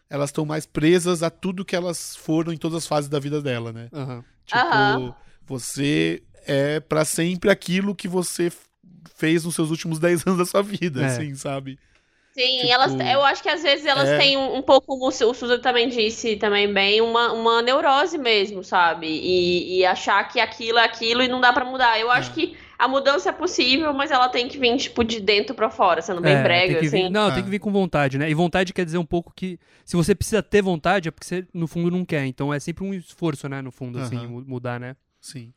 elas 0.10 0.30
estão 0.30 0.46
mais 0.46 0.66
presas 0.66 1.22
a 1.24 1.30
tudo 1.30 1.66
que 1.66 1.76
elas 1.76 2.16
foram 2.16 2.52
em 2.54 2.58
todas 2.58 2.78
as 2.80 2.88
fases 2.88 3.10
da 3.10 3.20
vida 3.20 3.42
dela, 3.42 3.72
né? 3.74 3.90
Aham. 3.94 4.24
Tipo, 4.50 4.66
Aham. 4.66 5.16
você 5.46 6.24
é 6.46 6.80
pra 6.80 7.06
sempre 7.06 7.50
aquilo 7.50 7.96
que 7.96 8.08
você 8.08 8.52
fez 9.16 9.46
nos 9.46 9.56
seus 9.56 9.70
últimos 9.72 10.00
10 10.00 10.26
anos 10.26 10.40
da 10.40 10.46
sua 10.46 10.62
vida, 10.64 11.04
É. 11.04 11.06
assim, 11.06 11.36
sabe? 11.36 11.80
Sim, 12.34 12.68
Tipo, 12.68 12.72
elas, 12.72 12.94
eu 12.94 13.24
acho 13.26 13.42
que 13.44 13.50
às 13.50 13.62
vezes 13.64 13.86
elas 13.86 14.12
é. 14.12 14.18
têm 14.18 14.38
um, 14.38 14.58
um 14.58 14.62
pouco, 14.62 14.88
como 14.88 15.08
o 15.08 15.12
Su- 15.12 15.30
o 15.30 15.34
Susan 15.34 15.60
também 15.60 15.90
disse 15.90 16.36
também 16.38 16.72
bem, 16.72 17.02
uma, 17.02 17.34
uma 17.34 17.62
neurose 17.62 18.18
mesmo, 18.18 18.64
sabe? 18.64 19.08
E, 19.08 19.80
e 19.80 19.86
achar 19.86 20.24
que 20.30 20.40
aquilo 20.40 20.78
é 20.78 20.86
aquilo 20.86 21.22
e 21.24 21.28
não 21.28 21.42
dá 21.42 21.52
pra 21.52 21.66
mudar. 21.66 22.00
Eu 22.00 22.10
acho 22.12 22.32
É. 22.32 22.34
que 22.34 22.56
a 22.80 22.88
mudança 22.88 23.30
é 23.30 23.32
possível, 23.34 23.94
mas 23.94 24.10
ela 24.10 24.30
tem 24.30 24.48
que 24.48 24.58
vir, 24.58 24.76
tipo, 24.78 25.04
de 25.04 25.20
dentro 25.20 25.54
pra 25.54 25.70
fora, 25.70 26.02
sendo 26.02 26.22
bem 26.22 26.34
É, 26.36 26.42
brega, 26.42 26.76
que 26.80 26.88
vir- 26.88 27.04
assim. 27.04 27.10
Não, 27.10 27.30
É. 27.30 27.34
tem 27.36 27.44
que 27.44 27.50
vir 27.50 27.60
com 27.60 27.72
vontade, 27.72 28.18
né? 28.18 28.30
E 28.30 28.34
vontade 28.34 28.74
quer 28.74 28.86
dizer 28.86 28.98
um 28.98 29.06
pouco 29.06 29.34
que 29.36 29.60
se 29.86 29.96
você 29.98 30.16
precisa 30.16 30.42
ter 30.42 30.62
vontade 30.62 31.10
é 31.10 31.12
porque 31.12 31.28
você 31.28 31.46
no 31.54 31.68
fundo 31.68 31.92
não 31.92 32.06
quer. 32.06 32.26
Então 32.26 32.54
é 32.54 32.60
sempre 32.60 32.84
um 32.86 32.94
esforço, 32.94 33.50
né, 33.50 33.62
no 33.62 33.72
fundo, 33.72 34.00
assim, 34.00 34.16
Aham. 34.18 34.28
mu- 34.28 34.44
mudar, 34.48 34.80
né? 34.80 34.96
Sim. 35.20 35.54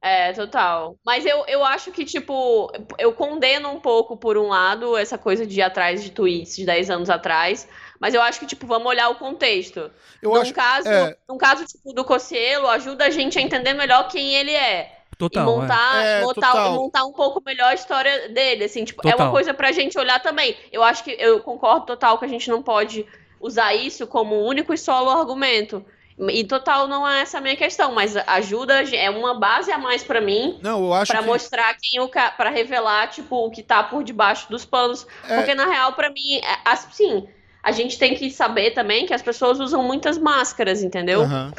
É, 0.00 0.32
total. 0.32 0.94
Mas 1.04 1.26
eu, 1.26 1.44
eu 1.48 1.64
acho 1.64 1.90
que, 1.90 2.04
tipo, 2.04 2.70
eu 2.98 3.12
condeno 3.12 3.68
um 3.70 3.80
pouco, 3.80 4.16
por 4.16 4.38
um 4.38 4.46
lado, 4.46 4.96
essa 4.96 5.18
coisa 5.18 5.44
de 5.44 5.58
ir 5.58 5.62
atrás 5.62 6.04
de 6.04 6.10
tweets 6.12 6.54
de 6.54 6.64
10 6.64 6.88
anos 6.88 7.10
atrás. 7.10 7.66
Mas 7.98 8.14
eu 8.14 8.22
acho 8.22 8.38
que, 8.38 8.46
tipo, 8.46 8.64
vamos 8.64 8.86
olhar 8.86 9.08
o 9.08 9.16
contexto. 9.16 9.90
Eu 10.22 10.30
num 10.34 10.40
acho. 10.42 10.54
caso, 10.54 10.86
é. 10.88 11.16
num 11.28 11.36
caso, 11.36 11.64
tipo, 11.66 11.92
do 11.92 12.04
Cossielo, 12.04 12.68
ajuda 12.68 13.06
a 13.06 13.10
gente 13.10 13.38
a 13.40 13.42
entender 13.42 13.74
melhor 13.74 14.06
quem 14.06 14.34
ele 14.36 14.52
é. 14.52 14.97
Total, 15.18 15.42
e 15.42 15.46
montar, 15.46 16.04
É, 16.04 16.20
montar, 16.22 16.52
total. 16.52 16.72
montar 16.74 17.04
um 17.04 17.12
pouco 17.12 17.42
melhor 17.44 17.66
a 17.70 17.74
história 17.74 18.28
dele, 18.28 18.64
assim, 18.64 18.84
tipo, 18.84 19.06
é 19.06 19.10
Total. 19.10 19.26
uma 19.26 19.32
coisa 19.32 19.52
pra 19.52 19.72
gente 19.72 19.98
olhar 19.98 20.22
também. 20.22 20.56
Eu 20.72 20.82
acho 20.84 21.02
que 21.02 21.10
eu 21.18 21.40
concordo 21.40 21.86
total 21.86 22.16
que 22.18 22.24
a 22.24 22.28
gente 22.28 22.48
não 22.48 22.62
pode 22.62 23.04
usar 23.40 23.74
isso 23.74 24.06
como 24.06 24.36
o 24.36 24.46
único 24.46 24.72
e 24.72 24.78
solo 24.78 25.10
argumento. 25.10 25.84
E 26.30 26.42
total 26.44 26.88
não 26.88 27.06
é 27.08 27.20
essa 27.20 27.38
a 27.38 27.40
minha 27.40 27.54
questão, 27.56 27.92
mas 27.92 28.16
ajuda, 28.16 28.82
é 28.94 29.08
uma 29.10 29.34
base 29.38 29.70
a 29.70 29.78
mais 29.78 30.02
pra 30.02 30.20
mim, 30.20 30.58
Não, 30.62 30.84
eu 30.86 30.92
acho 30.94 31.12
pra 31.12 31.20
que. 31.20 31.26
mostrar 31.26 31.76
quem 31.80 32.00
o 32.00 32.08
ca... 32.08 32.30
para 32.32 32.50
revelar, 32.50 33.08
tipo, 33.08 33.46
o 33.46 33.50
que 33.50 33.62
tá 33.62 33.82
por 33.84 34.02
debaixo 34.02 34.48
dos 34.50 34.64
panos, 34.64 35.06
É. 35.28 35.36
porque 35.36 35.54
na 35.54 35.66
real 35.66 35.92
pra 35.92 36.10
mim, 36.10 36.38
é- 36.42 36.58
assim, 36.64 37.28
a 37.62 37.70
gente 37.70 37.96
tem 37.98 38.14
que 38.16 38.30
saber 38.30 38.72
também 38.72 39.06
que 39.06 39.14
as 39.14 39.22
pessoas 39.22 39.60
usam 39.60 39.82
muitas 39.84 40.18
máscaras, 40.18 40.82
entendeu? 40.82 41.22
Aham. 41.22 41.52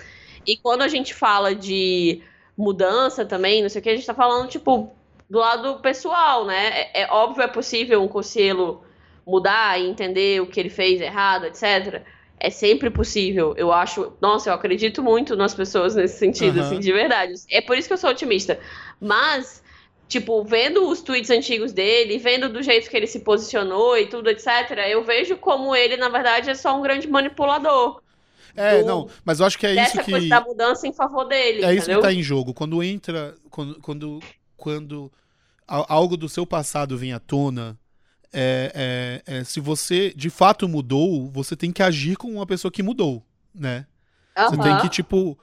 E 0.46 0.58
quando 0.58 0.82
a 0.82 0.88
gente 0.90 1.14
fala 1.14 1.56
de 1.56 2.22
mudança 2.60 3.26
também, 3.26 3.62
não 3.62 3.70
sei 3.70 3.80
o 3.80 3.84
que, 3.84 3.90
a 3.90 3.96
gente 3.96 4.06
tá 4.06 4.14
falando, 4.14 4.50
tipo, 4.50 4.94
do 5.30 5.40
lado 5.40 5.80
pessoal, 5.80 6.46
né? 6.46 6.82
É, 6.94 7.04
é 7.04 7.08
óbvio, 7.10 7.42
é 7.42 7.48
possível 7.48 8.04
um 8.04 8.08
conselho 8.08 8.82
mudar 9.26 9.80
e 9.80 9.88
entender 9.88 10.42
o 10.42 10.48
que 10.48 10.60
ele 10.60 10.70
fez 10.70 11.00
errado, 11.00 11.46
etc. 11.46 12.04
É 12.38 12.50
sempre 12.50 12.90
possível. 12.90 13.54
Eu 13.56 13.72
acho. 13.72 14.12
Nossa, 14.20 14.50
eu 14.50 14.54
acredito 14.54 15.02
muito 15.02 15.38
nas 15.38 15.54
pessoas 15.54 15.96
nesse 15.96 16.20
sentido, 16.20 16.60
Aham. 16.60 16.68
assim, 16.68 16.80
de 16.80 16.92
verdade. 16.92 17.34
É 17.50 17.62
por 17.62 17.78
isso 17.78 17.88
que 17.88 17.94
eu 17.94 17.98
sou 17.98 18.10
otimista. 18.10 18.60
Mas. 19.00 19.64
Tipo, 20.08 20.44
vendo 20.44 20.90
os 20.90 21.04
tweets 21.04 21.30
antigos 21.30 21.72
dele, 21.72 22.18
vendo 22.18 22.50
do 22.50 22.64
jeito 22.64 22.90
que 22.90 22.98
ele 22.98 23.06
se 23.06 23.20
posicionou 23.20 23.96
e 23.96 24.08
tudo, 24.08 24.28
etc., 24.28 24.72
eu 24.90 25.04
vejo 25.04 25.38
como 25.38 25.76
ele, 25.76 25.98
na 25.98 26.10
verdade, 26.10 26.50
é 26.50 26.56
só 26.56 26.76
um 26.76 26.82
grande 26.82 27.08
manipulador. 27.08 28.02
É, 28.60 28.82
do- 28.82 28.88
não, 28.88 29.10
mas 29.26 29.40
eu 29.40 29.46
acho 29.46 29.58
que 29.58 29.66
é 29.66 29.84
isso 29.84 29.96
coisa 30.04 30.20
que. 30.20 30.30
da 30.30 30.42
mudança 30.42 30.88
em 30.88 30.94
favor 30.94 31.26
dele, 31.26 31.64
É 31.64 31.74
isso 31.74 31.86
que 31.86 31.92
entendeu? 31.92 32.02
tá 32.02 32.14
em 32.14 32.22
jogo. 32.24 32.54
Quando 32.54 32.82
entra. 32.84 33.36
Quando, 33.50 33.80
quando, 33.82 34.20
quando 34.58 35.12
algo 35.68 36.18
do 36.18 36.28
seu 36.28 36.46
passado 36.46 36.98
vem 36.98 37.14
à 37.14 37.20
tona, 37.20 37.78
é, 38.34 39.22
é- 39.28 39.38
é, 39.40 39.44
se 39.44 39.60
você 39.60 40.14
de 40.16 40.30
fato 40.30 40.68
mudou, 40.68 41.30
você 41.32 41.56
tem 41.56 41.72
que 41.72 41.82
agir 41.84 42.16
como 42.16 42.34
uma 42.36 42.46
pessoa 42.46 42.72
que 42.72 42.84
mudou, 42.84 43.24
né? 43.54 43.86
Você 44.50 44.58
tem 44.58 44.78
que, 44.80 44.90
tipo, 44.90 45.38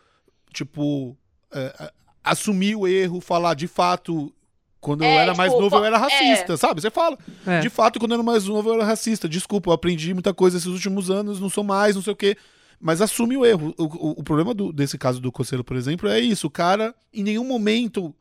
tipo, 0.52 1.16
é, 1.52 1.92
assumir 2.24 2.74
o 2.76 2.86
erro, 2.88 3.20
falar 3.20 3.54
de 3.54 3.66
fato. 3.66 4.32
Quando 4.80 5.02
eu 5.02 5.08
É, 5.08 5.16
era 5.16 5.34
mais 5.34 5.50
tipo, 5.50 5.62
novo, 5.62 5.76
eu 5.76 5.84
era 5.84 5.96
é. 5.96 5.98
racista, 5.98 6.56
sabe? 6.56 6.80
Você 6.80 6.90
fala. 6.90 7.18
É. 7.46 7.60
De 7.60 7.68
fato, 7.68 7.98
quando 7.98 8.12
eu 8.12 8.16
era 8.16 8.22
mais 8.22 8.44
novo, 8.46 8.68
eu 8.70 8.74
era 8.74 8.84
racista. 8.84 9.28
Desculpa, 9.28 9.68
eu 9.70 9.74
aprendi 9.74 10.14
muita 10.14 10.32
coisa 10.32 10.56
esses 10.56 10.68
últimos 10.68 11.10
anos, 11.10 11.40
não 11.40 11.48
sou 11.50 11.64
mais, 11.64 11.96
não 11.96 12.02
sei 12.02 12.12
o 12.12 12.16
quê. 12.16 12.36
Mas 12.80 13.00
assume 13.00 13.36
o 13.36 13.44
erro. 13.44 13.74
O, 13.78 13.84
o- 13.84 14.14
o 14.18 14.22
problema 14.22 14.52
do- 14.54 14.72
desse 14.72 14.98
caso 14.98 15.20
do 15.20 15.32
Coceiro, 15.32 15.64
por 15.64 15.76
exemplo, 15.76 16.08
é 16.08 16.20
isso. 16.20 16.46
O 16.46 16.50
cara, 16.50 16.94
em 17.12 17.22
nenhum 17.22 17.44
momento, 17.44 18.14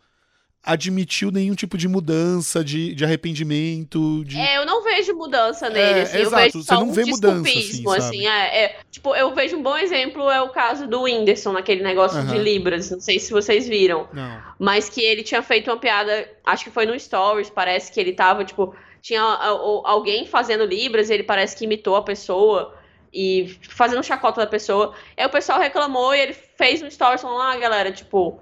admitiu 0.63 1.29
nenhum 1.29 1.53
tipo 1.53 1.77
de 1.77 1.87
mudança, 1.87 2.63
de, 2.63 2.95
de 2.95 3.05
arrependimento, 3.05 4.23
de... 4.25 4.39
É, 4.39 4.57
eu 4.57 4.65
não 4.65 4.83
vejo 4.83 5.13
mudança 5.15 5.69
nele, 5.69 5.99
É, 5.99 6.01
assim, 6.01 6.17
eu 6.17 6.21
exato, 6.23 6.43
vejo 6.43 6.63
você 6.63 6.73
não 6.73 6.89
um 6.89 6.91
vê 6.91 7.05
mudança, 7.05 7.49
assim, 7.49 7.83
assim, 7.97 8.27
é, 8.27 8.63
é. 8.63 8.79
Tipo, 8.89 9.15
eu 9.15 9.33
vejo 9.35 9.57
um 9.57 9.61
bom 9.61 9.77
exemplo 9.77 10.27
é 10.29 10.41
o 10.41 10.49
caso 10.49 10.87
do 10.87 11.03
Whindersson, 11.03 11.51
naquele 11.51 11.83
negócio 11.83 12.19
de 12.23 12.33
Aham. 12.33 12.41
Libras, 12.41 12.89
não 12.89 12.99
sei 12.99 13.19
se 13.19 13.31
vocês 13.31 13.67
viram, 13.67 14.07
Não. 14.11 14.41
mas 14.57 14.89
que 14.89 15.01
ele 15.01 15.21
tinha 15.21 15.43
feito 15.43 15.69
uma 15.69 15.77
piada, 15.77 16.27
acho 16.43 16.63
que 16.63 16.71
foi 16.71 16.87
no 16.87 16.99
Stories, 16.99 17.49
parece 17.51 17.91
que 17.91 17.99
ele 17.99 18.13
tava, 18.13 18.43
tipo, 18.43 18.73
tinha 19.03 19.21
alguém 19.21 20.25
fazendo 20.25 20.65
Libras, 20.65 21.11
ele 21.11 21.21
parece 21.21 21.55
que 21.55 21.65
imitou 21.65 21.95
a 21.95 22.01
pessoa 22.01 22.73
e 23.15 23.57
fazendo 23.61 24.03
chacota 24.03 24.41
da 24.41 24.47
pessoa, 24.47 24.93
aí 25.15 25.25
o 25.25 25.29
pessoal 25.29 25.59
reclamou 25.59 26.13
e 26.13 26.19
ele 26.19 26.33
fez 26.33 26.83
um 26.83 26.91
Stories 26.91 27.21
falando, 27.21 27.41
ah, 27.41 27.57
galera, 27.57 27.91
tipo... 27.91 28.39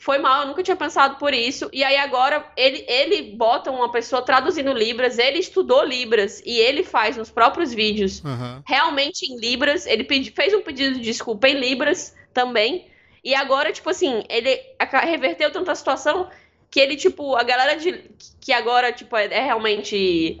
Foi 0.00 0.16
mal, 0.16 0.42
eu 0.42 0.46
nunca 0.46 0.62
tinha 0.62 0.76
pensado 0.76 1.16
por 1.16 1.34
isso. 1.34 1.68
E 1.72 1.82
aí 1.82 1.96
agora 1.96 2.46
ele, 2.56 2.84
ele 2.86 3.34
bota 3.34 3.68
uma 3.68 3.90
pessoa 3.90 4.22
traduzindo 4.22 4.72
Libras, 4.72 5.18
ele 5.18 5.40
estudou 5.40 5.84
Libras 5.84 6.40
e 6.46 6.56
ele 6.56 6.84
faz 6.84 7.16
nos 7.16 7.30
próprios 7.30 7.74
vídeos 7.74 8.24
Aham. 8.24 8.62
realmente 8.64 9.26
em 9.26 9.36
Libras. 9.40 9.86
Ele 9.86 10.04
pedi- 10.04 10.30
fez 10.30 10.54
um 10.54 10.62
pedido 10.62 10.94
de 10.94 11.00
desculpa 11.00 11.48
em 11.48 11.58
Libras 11.58 12.14
também. 12.32 12.86
E 13.24 13.34
agora, 13.34 13.72
tipo 13.72 13.90
assim, 13.90 14.22
ele 14.28 14.60
reverteu 15.02 15.50
tanta 15.50 15.74
situação 15.74 16.30
que 16.70 16.78
ele, 16.78 16.94
tipo, 16.94 17.34
a 17.34 17.42
galera 17.42 17.74
de, 17.74 18.04
que 18.40 18.52
agora, 18.52 18.92
tipo, 18.92 19.16
é, 19.16 19.24
é 19.24 19.44
realmente. 19.46 20.40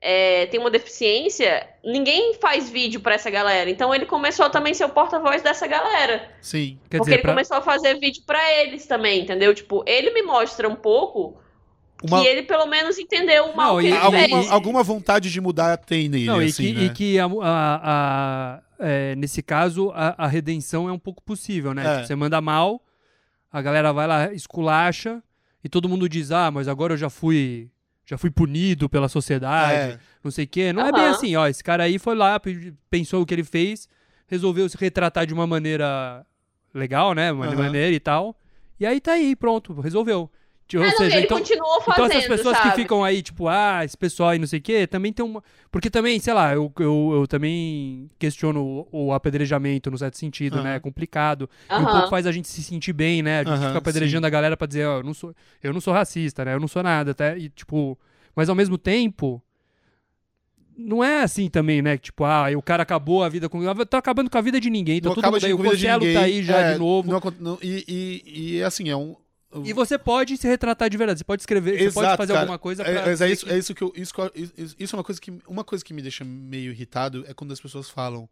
É, 0.00 0.46
tem 0.46 0.58
uma 0.58 0.70
deficiência, 0.70 1.68
ninguém 1.84 2.34
faz 2.40 2.70
vídeo 2.70 3.00
pra 3.00 3.14
essa 3.14 3.28
galera. 3.30 3.68
Então 3.68 3.94
ele 3.94 4.06
começou 4.06 4.46
a 4.46 4.50
também 4.50 4.72
ser 4.74 4.84
o 4.84 4.88
porta-voz 4.88 5.42
dessa 5.42 5.66
galera. 5.66 6.28
Sim. 6.40 6.78
Quer 6.88 6.98
porque 6.98 7.10
dizer, 7.10 7.14
ele 7.16 7.22
pra- 7.22 7.32
começou 7.32 7.56
a 7.56 7.60
fazer 7.62 7.98
vídeo 7.98 8.22
pra 8.26 8.40
eles 8.62 8.86
também, 8.86 9.20
entendeu? 9.22 9.54
Tipo, 9.54 9.84
ele 9.86 10.10
me 10.12 10.22
mostra 10.22 10.68
um 10.68 10.74
pouco 10.74 11.38
Uma, 12.02 12.22
que 12.22 12.26
ele 12.28 12.42
pelo 12.44 12.64
menos 12.66 12.98
entendeu 12.98 13.46
o 13.46 13.56
mal 13.56 13.74
Não, 13.74 13.80
que 13.80 13.88
e- 13.88 13.90
ele 13.90 13.96
alguma, 13.98 14.18
fez. 14.28 14.46
e- 14.46 14.50
alguma 14.50 14.82
vontade 14.82 15.30
de 15.30 15.40
mudar 15.40 15.76
tem 15.76 16.08
nele, 16.08 16.24
Não, 16.26 16.40
e 16.42 16.46
assim, 16.46 16.64
que, 16.64 16.72
né? 16.72 16.82
e 16.84 16.90
que 16.90 17.18
a, 17.18 17.26
a- 17.26 17.80
a- 17.82 18.60
é, 18.78 19.14
nesse 19.16 19.42
caso 19.42 19.90
a, 19.94 20.24
a 20.24 20.26
redenção 20.26 20.88
é 20.88 20.92
um 20.92 20.98
pouco 20.98 21.22
possível, 21.22 21.74
né? 21.74 21.84
É. 21.86 21.94
Tipo, 21.96 22.06
você 22.06 22.14
manda 22.14 22.40
mal, 22.40 22.80
a 23.52 23.60
galera 23.60 23.92
vai 23.92 24.06
lá, 24.06 24.32
esculacha, 24.32 25.22
e 25.62 25.68
todo 25.68 25.90
mundo 25.90 26.08
diz, 26.08 26.30
ah, 26.30 26.50
mas 26.50 26.68
agora 26.68 26.94
eu 26.94 26.96
já 26.96 27.10
fui. 27.10 27.68
Já 28.10 28.18
fui 28.18 28.28
punido 28.30 28.88
pela 28.88 29.08
sociedade, 29.08 29.92
É. 29.92 29.98
não 30.24 30.32
sei 30.32 30.44
o 30.44 30.48
quê. 30.48 30.72
Não 30.72 30.84
é 30.84 30.90
bem 30.90 31.06
assim, 31.06 31.36
ó. 31.36 31.46
Esse 31.46 31.62
cara 31.62 31.84
aí 31.84 31.96
foi 31.96 32.16
lá, 32.16 32.40
pe- 32.40 32.74
pensou 32.90 33.22
o 33.22 33.26
que 33.26 33.32
ele 33.32 33.44
fez, 33.44 33.88
resolveu 34.26 34.68
se 34.68 34.76
retratar 34.76 35.24
de 35.26 35.32
uma 35.32 35.46
maneira 35.46 36.26
legal, 36.74 37.14
né? 37.14 37.30
Uma 37.30 37.46
Aham. 37.46 37.54
maneira 37.56 37.94
e 37.94 38.00
tal. 38.00 38.36
E 38.80 38.84
aí 38.84 39.00
tá 39.00 39.12
aí, 39.12 39.36
pronto, 39.36 39.80
resolveu. 39.80 40.28
Tipo, 40.70 40.84
Ah, 40.84 40.86
não, 40.86 40.96
seja, 40.98 41.16
ele 41.16 41.24
então, 41.24 41.38
continuou 41.38 41.78
então 41.82 41.94
fazendo, 41.94 42.12
essas 42.12 42.28
pessoas 42.28 42.56
sabe? 42.56 42.70
que 42.70 42.76
ficam 42.76 43.02
aí, 43.02 43.22
tipo, 43.22 43.48
ah, 43.48 43.84
esse 43.84 43.96
pessoal 43.98 44.28
aí 44.28 44.38
não 44.38 44.46
sei 44.46 44.60
o 44.60 44.62
quê, 44.62 44.86
também 44.86 45.12
tem 45.12 45.26
uma. 45.26 45.42
Porque 45.68 45.90
também, 45.90 46.20
sei 46.20 46.32
lá, 46.32 46.54
eu, 46.54 46.72
eu, 46.78 47.10
eu 47.12 47.26
também 47.26 48.08
questiono 48.20 48.86
o, 48.92 49.06
o 49.06 49.12
apedrejamento 49.12 49.90
no 49.90 49.98
certo 49.98 50.16
sentido, 50.16 50.62
né? 50.62 50.76
É 50.76 50.78
complicado. 50.78 51.50
E 51.68 51.74
um 51.74 51.84
pouco 51.84 52.08
faz 52.08 52.24
a 52.24 52.30
gente 52.30 52.46
se 52.46 52.62
sentir 52.62 52.92
bem, 52.92 53.20
né? 53.20 53.40
A 53.40 53.44
gente 53.44 53.66
fica 53.66 53.78
apedrejando 53.78 54.28
a 54.28 54.30
galera 54.30 54.56
pra 54.56 54.68
dizer, 54.68 54.86
ó, 54.86 54.98
eu 54.98 55.02
não 55.02 55.12
sou, 55.12 55.34
eu 55.60 55.72
não 55.72 55.80
sou 55.80 55.92
racista, 55.92 56.44
né? 56.44 56.54
Eu 56.54 56.60
não 56.60 56.68
sou 56.68 56.84
nada, 56.84 57.10
até. 57.10 57.36
E, 57.36 57.48
tipo, 57.48 57.98
mas 58.36 58.48
ao 58.48 58.54
mesmo 58.54 58.78
tempo. 58.78 59.42
Não 60.76 61.02
é 61.04 61.22
assim 61.24 61.50
também, 61.50 61.82
né? 61.82 61.98
Tipo, 61.98 62.24
ah, 62.24 62.46
o 62.56 62.62
cara 62.62 62.84
acabou 62.84 63.22
a 63.24 63.28
vida 63.28 63.48
com. 63.48 63.60
Tá 63.84 63.98
acabando 63.98 64.30
com 64.30 64.38
a 64.38 64.40
vida 64.40 64.60
de 64.60 64.70
ninguém. 64.70 65.00
Tá 65.00 65.08
Não 65.08 65.14
todo 65.16 65.24
acaba 65.24 65.32
mundo 65.36 65.40
de 65.40 65.46
aí. 65.46 65.52
O 65.52 65.98
ninguém. 65.98 66.14
tá 66.14 66.20
aí 66.20 66.42
já 66.42 66.58
É, 66.58 66.72
de 66.74 66.78
novo. 66.78 67.10
não 67.10 67.20
não- 67.40 67.58
e, 67.60 67.84
e, 67.88 68.56
e, 68.58 68.62
assim, 68.62 68.88
é 68.88 68.96
um. 68.96 69.16
E 69.64 69.72
você 69.72 69.98
pode 69.98 70.36
se 70.36 70.46
retratar 70.46 70.88
de 70.88 70.96
verdade. 70.96 71.18
Você 71.18 71.24
pode 71.24 71.42
escrever, 71.42 71.72
você 71.72 71.90
pode 71.92 72.06
Exato, 72.06 72.16
fazer 72.18 72.32
cara. 72.32 72.40
alguma 72.44 72.58
coisa 72.58 72.84
pra. 72.84 72.92
É, 72.92 73.04
mas 73.06 73.20
é 73.20 73.26
dizer 73.26 73.32
isso, 73.32 73.46
que- 73.46 73.52
é 73.52 73.58
isso 73.58 73.74
que 73.74 73.82
eu. 73.82 73.92
Isso, 73.96 74.14
isso- 74.78 74.94
é 74.94 74.98
uma 74.98 75.04
coisa 75.04 75.20
que. 75.20 75.32
Uma 75.46 75.64
coisa 75.64 75.84
que 75.84 75.92
me 75.92 76.00
deixa 76.02 76.24
meio 76.24 76.70
irritado 76.70 77.24
é 77.26 77.34
quando 77.34 77.52
as 77.52 77.60
pessoas 77.60 77.90
falam. 77.90 78.28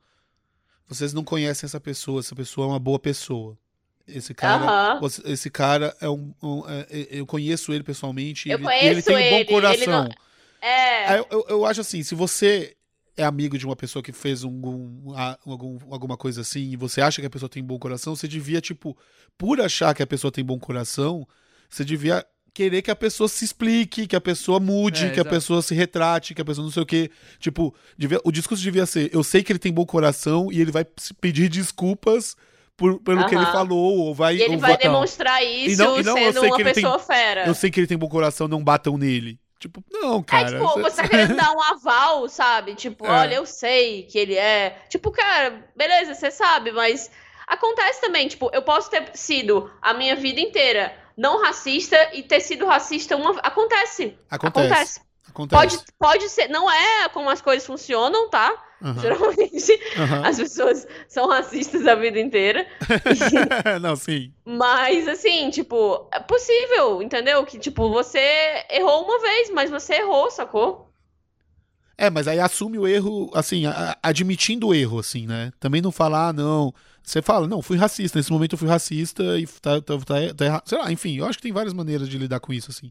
Vocês 0.87 1.13
não 1.13 1.25
conhecem 1.25 1.67
essa 1.67 1.81
pessoa, 1.81 2.21
essa 2.21 2.35
pessoa 2.35 2.67
é 2.67 2.71
uma 2.71 2.79
boa 2.79 2.99
pessoa. 2.99 3.59
Esse 4.07 4.33
cara. 4.33 4.99
Esse 5.27 5.51
cara 5.51 5.95
é 6.01 6.09
um. 6.09 6.33
um- 6.43 6.63
é- 6.69 6.87
é- 6.89 7.09
eu 7.11 7.27
conheço 7.27 7.73
ele 7.73 7.83
pessoalmente. 7.83 8.49
Eu 8.49 8.57
ele, 8.57 8.65
conheço 8.65 8.87
ele 8.87 9.03
tem 9.03 9.17
um 9.17 9.19
ele, 9.19 9.31
bom 9.31 9.37
ele 9.37 9.45
coração. 9.47 10.05
não- 10.05 10.11
É. 10.67 11.19
Eu, 11.19 11.45
eu 11.49 11.67
acho 11.67 11.81
assim, 11.83 12.03
se 12.03 12.15
você 12.15 12.75
é 13.19 13.25
amigo 13.25 13.59
de 13.59 13.67
uma 13.67 13.77
pessoa 13.77 14.03
que 14.03 14.13
fez 14.13 14.45
um, 14.45 14.51
um- 14.51 15.15
algum- 15.45 15.79
alguma 15.91 16.17
coisa 16.17 16.41
assim, 16.41 16.71
e 16.71 16.77
você 16.77 17.01
acha 17.03 17.21
que 17.21 17.27
a 17.27 17.31
pessoa 17.31 17.49
tem 17.49 17.63
bom 17.63 17.79
coração, 17.79 18.15
você 18.17 18.27
devia, 18.29 18.61
tipo, 18.61 18.97
por 19.37 19.61
achar 19.61 19.95
que 19.95 20.03
a 20.03 20.07
pessoa 20.07 20.31
tem 20.33 20.43
bom 20.45 20.59
coração, 20.59 21.27
você 21.69 21.85
devia 21.85 22.25
querer 22.55 22.81
que 22.83 22.91
a 22.91 22.97
pessoa 22.97 23.29
se 23.29 23.45
explique, 23.45 24.07
que 24.07 24.17
a 24.17 24.21
pessoa 24.21 24.59
mude, 24.59 25.07
É, 25.07 25.11
que 25.11 25.21
a 25.21 25.25
pessoa 25.25 25.61
se 25.63 25.75
retrate, 25.75 26.35
que 26.35 26.41
a 26.43 26.45
pessoa 26.45 26.65
não 26.65 26.73
sei 26.73 26.83
o 26.83 26.87
quê. 26.87 27.11
Tipo, 27.39 27.75
devia- 27.97 28.21
o 28.25 28.33
discurso 28.33 28.63
devia 28.63 28.87
ser, 28.87 29.11
eu 29.15 29.23
sei 29.23 29.43
que 29.43 29.53
ele 29.53 29.59
tem 29.59 29.73
bom 29.73 29.85
coração 29.87 30.49
e 30.51 30.61
ele 30.61 30.73
vai 30.73 30.85
pedir 31.21 31.49
desculpas 31.49 32.37
por, 32.77 33.01
pelo 33.01 33.27
que 33.27 33.35
ele 33.35 33.47
falou, 33.47 33.99
ou 33.99 34.15
vai... 34.15 34.37
E 34.37 34.43
ele 34.43 34.55
ou 34.55 34.59
vai 34.61 34.71
vai- 34.73 34.79
demonstrar 34.79 35.45
isso 35.45 35.81
não- 35.83 36.01
e 36.01 36.03
não, 36.05 36.17
eu 36.19 36.25
sendo 36.33 36.41
sei 36.41 36.49
uma 36.49 36.57
que 36.57 36.63
ele 36.63 36.73
tem- 36.73 36.83
pessoa 36.85 36.99
fera. 36.99 37.47
eu 37.47 37.55
sei 37.55 37.71
que 37.71 37.81
ele 37.81 37.87
tem 37.89 37.99
bom 37.99 38.09
coração, 38.09 38.47
não 38.49 38.63
batam 38.63 38.97
nele. 38.97 39.39
Tipo, 39.59 39.83
não, 39.91 40.23
cara. 40.23 40.49
é, 40.49 40.53
tipo, 40.53 40.65
você- 40.69 40.83
você 40.83 41.03
tá 41.03 41.09
querendo 41.09 41.37
dar 41.37 41.51
um 41.53 41.61
aval, 41.63 42.29
sabe? 42.29 42.75
Tipo, 42.75 43.05
É. 43.07 43.11
olha, 43.11 43.35
eu 43.35 43.45
sei 43.47 44.05
que 44.05 44.19
ele 44.19 44.37
é. 44.37 44.79
Tipo, 44.89 45.11
cara, 45.11 45.65
beleza, 45.77 46.15
você 46.15 46.31
sabe, 46.31 46.71
mas 46.71 47.11
acontece 47.47 48.01
também, 48.01 48.29
tipo, 48.29 48.51
eu 48.53 48.63
posso 48.63 48.89
ter 48.89 49.11
sido 49.17 49.71
a 49.83 49.93
minha 49.95 50.15
vida 50.15 50.41
inteira 50.41 50.97
não 51.17 51.43
racista 51.43 51.97
e 52.15 52.23
ter 52.23 52.39
sido 52.41 52.67
racista 52.67 53.17
uma. 53.17 53.33
Acontece. 53.41 54.17
Acontece. 54.31 54.69
Acontece. 54.69 55.01
Acontece. 55.31 55.79
Pode, 55.79 55.93
pode 55.99 56.29
ser. 56.29 56.49
Não 56.49 56.71
é 56.71 57.09
como 57.11 57.29
as 57.31 57.41
coisas 57.41 57.67
funcionam, 57.67 58.29
tá? 58.31 58.65
Aham, 58.81 59.01
Geralmente 59.01 59.81
aham. 59.97 60.23
as 60.25 60.37
pessoas 60.37 60.87
são 61.09 61.29
racistas 61.29 61.87
a 61.87 61.95
vida 61.95 62.19
inteira. 62.21 62.67
não, 63.81 63.97
sim. 63.97 64.33
Mas, 64.45 65.07
assim, 65.07 65.51
tipo, 65.51 66.09
é 66.13 66.21
possível, 66.21 67.03
entendeu? 67.03 67.45
Que, 67.45 67.59
tipo, 67.59 67.91
você 67.91 68.19
errou 68.71 69.05
uma 69.05 69.21
vez, 69.21 69.51
mas 69.51 69.71
você 69.71 69.95
errou, 69.97 70.31
sacou? 70.31 70.89
É, 71.97 72.09
mas 72.11 72.29
aí 72.29 72.39
assume 72.39 72.79
o 72.79 72.87
erro, 72.87 73.29
assim, 73.35 73.67
a- 73.67 73.99
admitindo 74.03 74.69
o 74.69 74.75
erro, 74.75 75.01
assim, 75.01 75.27
né? 75.27 75.53
Também 75.59 75.83
não 75.83 75.91
falar, 75.91 76.29
ah, 76.29 76.33
não. 76.33 76.73
Você 77.03 77.21
fala, 77.21 77.49
não, 77.49 77.61
fui 77.61 77.77
racista, 77.77 78.19
nesse 78.19 78.31
momento 78.31 78.53
eu 78.53 78.59
fui 78.59 78.69
racista 78.69 79.23
e 79.39 79.47
tá, 79.47 79.81
tá, 79.81 79.99
tá, 79.99 80.35
tá 80.37 80.45
errado. 80.45 80.63
Sei 80.69 80.79
lá, 80.79 80.93
enfim, 80.93 81.17
eu 81.19 81.27
acho 81.27 81.39
que 81.39 81.43
tem 81.43 81.53
várias 81.53 81.73
maneiras 81.75 82.09
de 82.09 82.17
lidar 82.19 82.39
com 82.41 82.53
isso, 82.53 82.71
assim. 82.71 82.91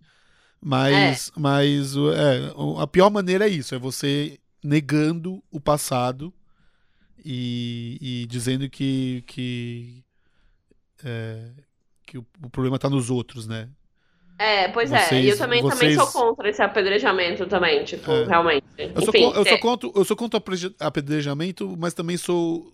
Mas, 0.62 1.32
mas 1.38 1.96
o- 1.96 2.12
é, 2.12 2.52
a 2.82 2.88
pior 2.88 3.10
maneira 3.10 3.46
é 3.46 3.50
isso, 3.50 3.76
é 3.76 3.80
você 3.80 4.40
negando 4.64 5.42
o 5.52 5.60
passado 5.60 6.34
e, 7.24 7.98
e 8.02 8.26
dizendo 8.28 8.70
que, 8.70 9.24
que, 9.28 10.04
é, 11.04 11.50
que 12.06 12.18
o, 12.18 12.26
o 12.44 12.50
problema 12.50 12.80
tá 12.80 12.90
nos 12.90 13.10
outros, 13.10 13.48
né? 13.48 13.70
É, 14.40 14.68
pois 14.68 14.92
é. 14.92 14.98
E 14.98 15.06
Vocês- 15.08 15.30
eu 15.30 15.38
também, 15.38 15.62
vocês- 15.62 15.80
também 15.80 15.96
sou 15.96 16.08
contra 16.30 16.50
esse 16.50 16.62
apedrejamento 16.62 17.46
também, 17.48 17.84
tipo, 17.84 18.10
É. 18.12 18.26
realmente. 18.26 18.64
Eu 18.78 19.02
sou, 19.02 19.10
Enfim, 19.10 19.24
con- 19.32 19.36
eu 19.36 19.46
sou 19.46 19.54
é, 19.54 19.58
contra, 19.58 19.90
eu 19.96 20.06
sou 20.06 20.16
contra 20.18 20.42
apedrejamento, 20.80 21.76
mas 21.78 21.94
também 21.94 22.18
sou. 22.18 22.72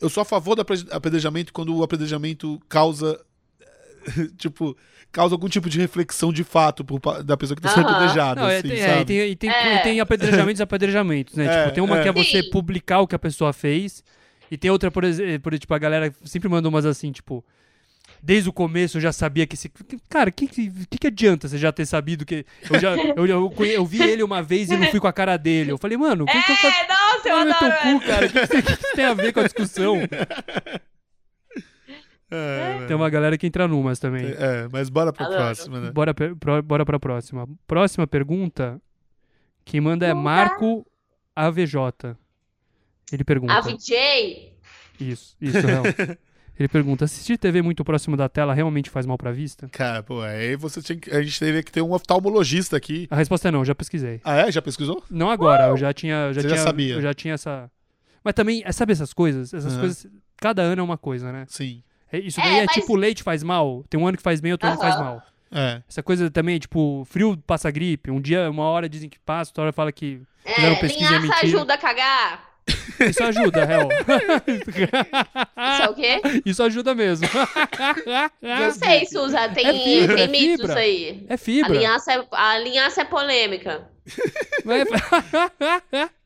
Eu 0.00 0.08
sou 0.10 0.20
a 0.22 0.24
favor 0.24 0.54
do 0.56 0.62
apedre- 0.62 0.88
apedrejamento 0.90 1.52
quando 1.52 1.74
o 1.76 1.82
apedrejamento 1.82 2.60
causa. 2.68 3.18
tipo, 4.38 4.76
causa 5.12 5.34
algum 5.34 5.48
tipo 5.48 5.68
de 5.68 5.78
reflexão 5.78 6.32
de 6.32 6.44
fato 6.44 6.84
por 6.84 7.00
da 7.22 7.36
pessoa 7.36 7.56
que 7.56 7.66
está 7.66 7.74
sendo 7.74 7.88
apedrejada. 7.88 8.40
Não, 8.40 8.48
é, 8.48 8.58
assim, 8.58 8.68
tem, 8.68 8.80
é, 8.80 9.00
e 9.00 9.04
tem, 9.04 9.30
e 9.30 9.36
tem, 9.36 9.50
É. 9.50 9.76
e 9.76 9.82
tem 9.82 10.00
apedrejamentos 10.00 10.60
e 10.60 10.62
apedrejamentos, 10.62 11.34
né? 11.34 11.46
É, 11.46 11.62
tipo, 11.62 11.74
tem 11.74 11.82
uma 11.84 11.98
é. 11.98 12.02
que 12.02 12.08
é 12.08 12.12
você 12.12 12.42
Sim. 12.42 12.50
publicar 12.50 13.00
o 13.00 13.06
que 13.06 13.14
a 13.14 13.18
pessoa 13.18 13.52
fez, 13.52 14.04
e 14.50 14.56
tem 14.56 14.70
outra, 14.70 14.90
por 14.90 15.04
exemplo, 15.04 15.56
tipo, 15.58 15.72
a 15.72 15.78
galera 15.78 16.12
sempre 16.24 16.48
manda 16.48 16.68
umas 16.68 16.84
assim, 16.84 17.12
tipo. 17.12 17.44
Desde 18.22 18.50
o 18.50 18.52
começo 18.52 18.98
eu 18.98 19.00
já 19.00 19.12
sabia 19.12 19.46
que 19.46 19.54
esse. 19.54 19.70
Cara, 20.10 20.28
o 20.28 20.32
que, 20.32 20.46
que, 20.46 20.70
que 20.70 21.06
adianta 21.06 21.48
você 21.48 21.56
já 21.56 21.72
ter 21.72 21.86
sabido 21.86 22.26
que. 22.26 22.44
Eu, 22.68 22.78
já, 22.78 22.94
eu, 22.94 23.26
eu, 23.26 23.54
eu 23.64 23.86
vi 23.86 24.02
ele 24.02 24.22
uma 24.22 24.42
vez 24.42 24.70
e 24.70 24.76
não 24.76 24.88
fui 24.88 25.00
com 25.00 25.06
a 25.06 25.12
cara 25.12 25.38
dele. 25.38 25.72
Eu 25.72 25.78
falei, 25.78 25.96
mano, 25.96 26.24
o 26.24 26.26
que, 26.26 26.42
que 26.42 26.52
eu 26.52 26.56
faço? 26.56 26.76
É, 26.76 26.88
nossa, 26.88 27.28
eu 27.28 27.56
teu 27.56 27.68
adoro. 27.68 27.98
cu, 27.98 28.06
cara. 28.06 28.26
O 28.26 28.30
que, 28.30 28.46
que 28.46 28.62
que 28.62 28.72
isso 28.72 28.94
tem 28.94 29.04
a 29.06 29.14
ver 29.14 29.32
com 29.32 29.40
a 29.40 29.44
discussão? 29.44 29.96
É, 32.30 32.86
Tem 32.86 32.94
uma 32.96 33.10
galera 33.10 33.36
que 33.36 33.46
entra 33.46 33.66
numas 33.66 33.98
também. 33.98 34.26
é, 34.26 34.68
mas 34.72 34.88
bora 34.88 35.12
pra 35.12 35.26
Adoro. 35.26 35.40
próxima, 35.42 35.80
né? 35.80 35.90
Bora, 35.90 36.14
pro- 36.14 36.62
bora 36.62 36.84
pra 36.86 36.98
próxima. 37.00 37.48
Próxima 37.66 38.06
pergunta. 38.06 38.80
Quem 39.64 39.80
manda 39.80 40.06
é 40.06 40.14
Não. 40.14 40.22
Marco 40.22 40.86
AVJ. 41.34 42.16
Ele 43.12 43.24
pergunta. 43.24 43.52
A 43.54 43.60
VJ, 43.60 44.52
Isso, 45.00 45.36
isso, 45.40 45.66
real. 45.66 45.82
Ele 46.58 46.68
pergunta: 46.68 47.06
assistir 47.06 47.38
TV 47.38 47.62
muito 47.62 47.82
próximo 47.82 48.16
da 48.18 48.28
tela 48.28 48.52
realmente 48.52 48.90
faz 48.90 49.06
mal 49.06 49.16
pra 49.16 49.32
vista? 49.32 49.66
Cara, 49.70 50.02
pô, 50.02 50.20
aí 50.20 50.54
você 50.56 50.82
tinha 50.82 50.98
que, 50.98 51.10
a 51.10 51.22
gente 51.22 51.38
teria 51.38 51.62
que 51.62 51.72
ter 51.72 51.80
um 51.80 51.92
oftalmologista 51.92 52.76
aqui. 52.76 53.08
A 53.10 53.16
resposta 53.16 53.48
é 53.48 53.50
não, 53.50 53.64
já 53.64 53.74
pesquisei. 53.74 54.20
Ah, 54.22 54.36
é? 54.46 54.52
Já 54.52 54.60
pesquisou? 54.60 55.02
Não 55.10 55.30
agora, 55.30 55.68
eu 55.68 55.76
já 55.78 55.92
tinha. 55.94 56.32
Já 56.34 56.42
Você 56.42 56.48
já 56.48 56.54
tinha, 56.54 56.64
sabia. 56.64 56.94
Eu 56.96 57.00
já 57.00 57.14
tinha 57.14 57.34
essa. 57.34 57.70
Mas 58.22 58.34
também, 58.34 58.62
é, 58.64 58.70
sabe 58.72 58.92
essas 58.92 59.14
coisas? 59.14 59.54
Essas 59.54 59.72
Aham. 59.72 59.80
coisas. 59.80 60.06
Cada 60.36 60.60
ano 60.62 60.80
é 60.80 60.84
uma 60.84 60.98
coisa, 60.98 61.32
né? 61.32 61.46
Sim. 61.48 61.82
É, 62.12 62.18
Isso 62.18 62.40
É, 62.40 62.44
daí 62.44 62.58
é, 62.60 62.64
mas- 62.66 62.74
tipo 62.74 62.94
leite 62.96 63.22
faz 63.22 63.42
mal. 63.42 63.84
Tem 63.88 64.00
um 64.00 64.06
ano 64.06 64.16
que 64.16 64.22
faz 64.22 64.40
bem, 64.40 64.52
outro 64.52 64.68
ano 64.68 64.78
faz 64.78 64.96
mal. 64.98 65.22
É. 65.52 65.82
Essa 65.88 66.02
coisa 66.02 66.30
também, 66.30 66.58
tipo, 66.58 67.04
frio 67.10 67.36
passa 67.46 67.70
gripe. 67.70 68.10
Um 68.10 68.20
dia, 68.20 68.48
uma 68.50 68.64
hora 68.64 68.88
dizem 68.88 69.08
que 69.08 69.18
passa, 69.18 69.50
outra 69.50 69.64
hora 69.64 69.72
fala 69.72 69.90
que 69.90 70.20
Fizeram 70.46 70.74
é, 70.74 70.76
pesquisa 70.76 71.04
é 71.04 71.18
linhaça 71.18 71.26
mentira. 71.26 71.46
ajuda 71.58 71.74
a 71.74 71.78
cagar. 71.78 72.50
isso 73.00 73.24
ajuda, 73.24 73.64
real. 73.64 73.88
Isso 74.46 75.82
é 75.82 75.88
o 75.88 75.94
quê? 75.94 76.20
Isso 76.46 76.62
ajuda 76.62 76.94
mesmo. 76.94 77.26
Não 78.40 78.70
sei, 78.72 79.06
Suza, 79.06 79.48
tem, 79.48 79.66
É 79.66 79.72
fibra, 79.72 80.14
tem 80.16 80.24
é 80.24 80.28
mitos 80.28 80.60
fibra. 80.66 80.74
aí. 80.80 81.26
É 81.28 81.34
A 81.34 81.38
fibra. 81.38 81.72
linhaça 81.72 82.12
é, 82.12 82.26
a 82.30 82.58
linhaça 82.58 83.00
é 83.00 83.04
polêmica. 83.04 83.88
Mas- 84.64 84.88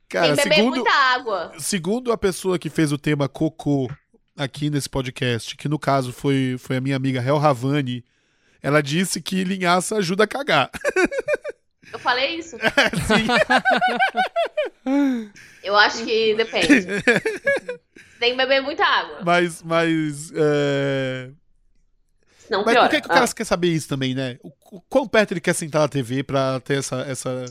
Cara, 0.08 0.26
tem 0.28 0.36
que 0.36 0.42
beber 0.42 0.54
segundo, 0.56 0.74
muita 0.76 0.92
água. 0.92 1.52
segundo 1.58 2.12
a 2.12 2.18
pessoa 2.18 2.58
que 2.58 2.68
fez 2.70 2.92
o 2.92 2.98
tema 2.98 3.28
cocô 3.28 3.90
aqui 4.36 4.70
nesse 4.70 4.88
podcast, 4.88 5.56
que 5.56 5.68
no 5.68 5.78
caso 5.78 6.12
foi, 6.12 6.56
foi 6.58 6.76
a 6.76 6.80
minha 6.80 6.96
amiga 6.96 7.22
Hel 7.22 7.36
Havani, 7.38 8.04
ela 8.62 8.82
disse 8.82 9.20
que 9.20 9.44
linhaça 9.44 9.96
ajuda 9.96 10.24
a 10.24 10.26
cagar. 10.26 10.70
Eu 11.92 11.98
falei 11.98 12.36
isso? 12.36 12.56
Sim. 13.06 13.26
Eu 15.62 15.76
acho 15.76 16.04
que 16.04 16.34
depende. 16.34 16.86
Tem 18.18 18.32
que 18.32 18.36
beber 18.36 18.60
muita 18.60 18.84
água. 18.84 19.20
Mas, 19.24 19.62
mas. 19.62 20.30
é, 20.34 21.30
Senão 22.38 22.62
Mas 22.64 22.74
piora. 22.74 22.88
por 22.88 22.94
que, 22.94 23.00
que 23.00 23.06
o 23.06 23.10
cara 23.10 23.26
quer 23.28 23.44
saber 23.44 23.68
isso 23.68 23.88
também, 23.88 24.14
né? 24.14 24.38
O, 24.42 24.50
o 24.72 24.80
quão 24.82 25.08
perto 25.08 25.32
ele 25.32 25.40
quer 25.40 25.54
sentar 25.54 25.80
na 25.82 25.88
TV 25.88 26.22
pra 26.22 26.60
ter 26.60 26.78
essa, 26.78 27.00
essa, 27.02 27.44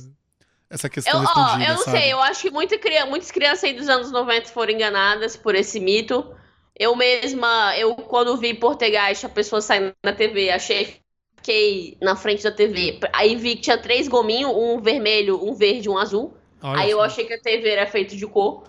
essa 0.69 0.87
Eu, 0.87 0.91
questão 0.91 1.19
ó, 1.19 1.21
respondida, 1.21 1.71
eu 1.71 1.75
não 1.75 1.83
sabe? 1.83 1.97
sei, 1.99 2.13
eu 2.13 2.21
acho 2.21 2.41
que 2.41 2.51
muita, 2.51 2.75
muitas 3.07 3.31
crianças 3.31 3.63
aí 3.63 3.73
dos 3.73 3.89
anos 3.89 4.11
90 4.11 4.49
foram 4.49 4.71
enganadas 4.71 5.35
por 5.35 5.55
esse 5.55 5.79
mito. 5.79 6.35
Eu 6.77 6.95
mesma, 6.95 7.77
eu 7.77 7.95
quando 7.95 8.35
vi 8.37 8.53
Portegais, 8.53 9.23
a 9.23 9.29
pessoa 9.29 9.61
saindo 9.61 9.93
na 10.03 10.11
TV, 10.11 10.49
achei, 10.49 10.97
fiquei 11.37 11.97
na 12.01 12.15
frente 12.15 12.43
da 12.43 12.51
TV. 12.51 12.99
Aí 13.13 13.35
vi 13.35 13.55
que 13.55 13.61
tinha 13.61 13.77
três 13.77 14.07
gominhos, 14.07 14.51
um 14.55 14.79
vermelho, 14.81 15.43
um 15.43 15.53
verde 15.53 15.87
e 15.87 15.91
um 15.91 15.97
azul. 15.97 16.33
Olha 16.61 16.81
Aí 16.81 16.91
eu 16.91 17.01
achei 17.01 17.25
que 17.25 17.33
a 17.33 17.39
TV 17.39 17.69
era 17.69 17.85
feita 17.85 18.15
de 18.15 18.25
cor. 18.25 18.63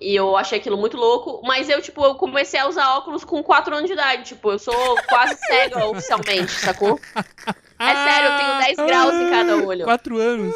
E 0.00 0.16
eu 0.16 0.36
achei 0.36 0.58
aquilo 0.58 0.76
muito 0.76 0.96
louco. 0.96 1.40
Mas 1.44 1.68
eu, 1.68 1.80
tipo, 1.80 2.04
eu 2.04 2.16
comecei 2.16 2.58
a 2.58 2.68
usar 2.68 2.96
óculos 2.96 3.24
com 3.24 3.42
4 3.42 3.74
anos 3.74 3.86
de 3.86 3.94
idade. 3.94 4.24
Tipo, 4.24 4.52
eu 4.52 4.58
sou 4.58 4.96
quase 5.08 5.36
cega 5.46 5.84
oficialmente, 5.86 6.50
sacou? 6.50 6.98
É 7.84 7.94
sério, 7.94 8.30
eu 8.30 8.38
tenho 8.38 8.76
10 8.76 8.76
graus 8.88 9.14
em 9.14 9.30
cada 9.30 9.56
olho. 9.56 9.84
Quatro 9.84 10.16
anos. 10.16 10.54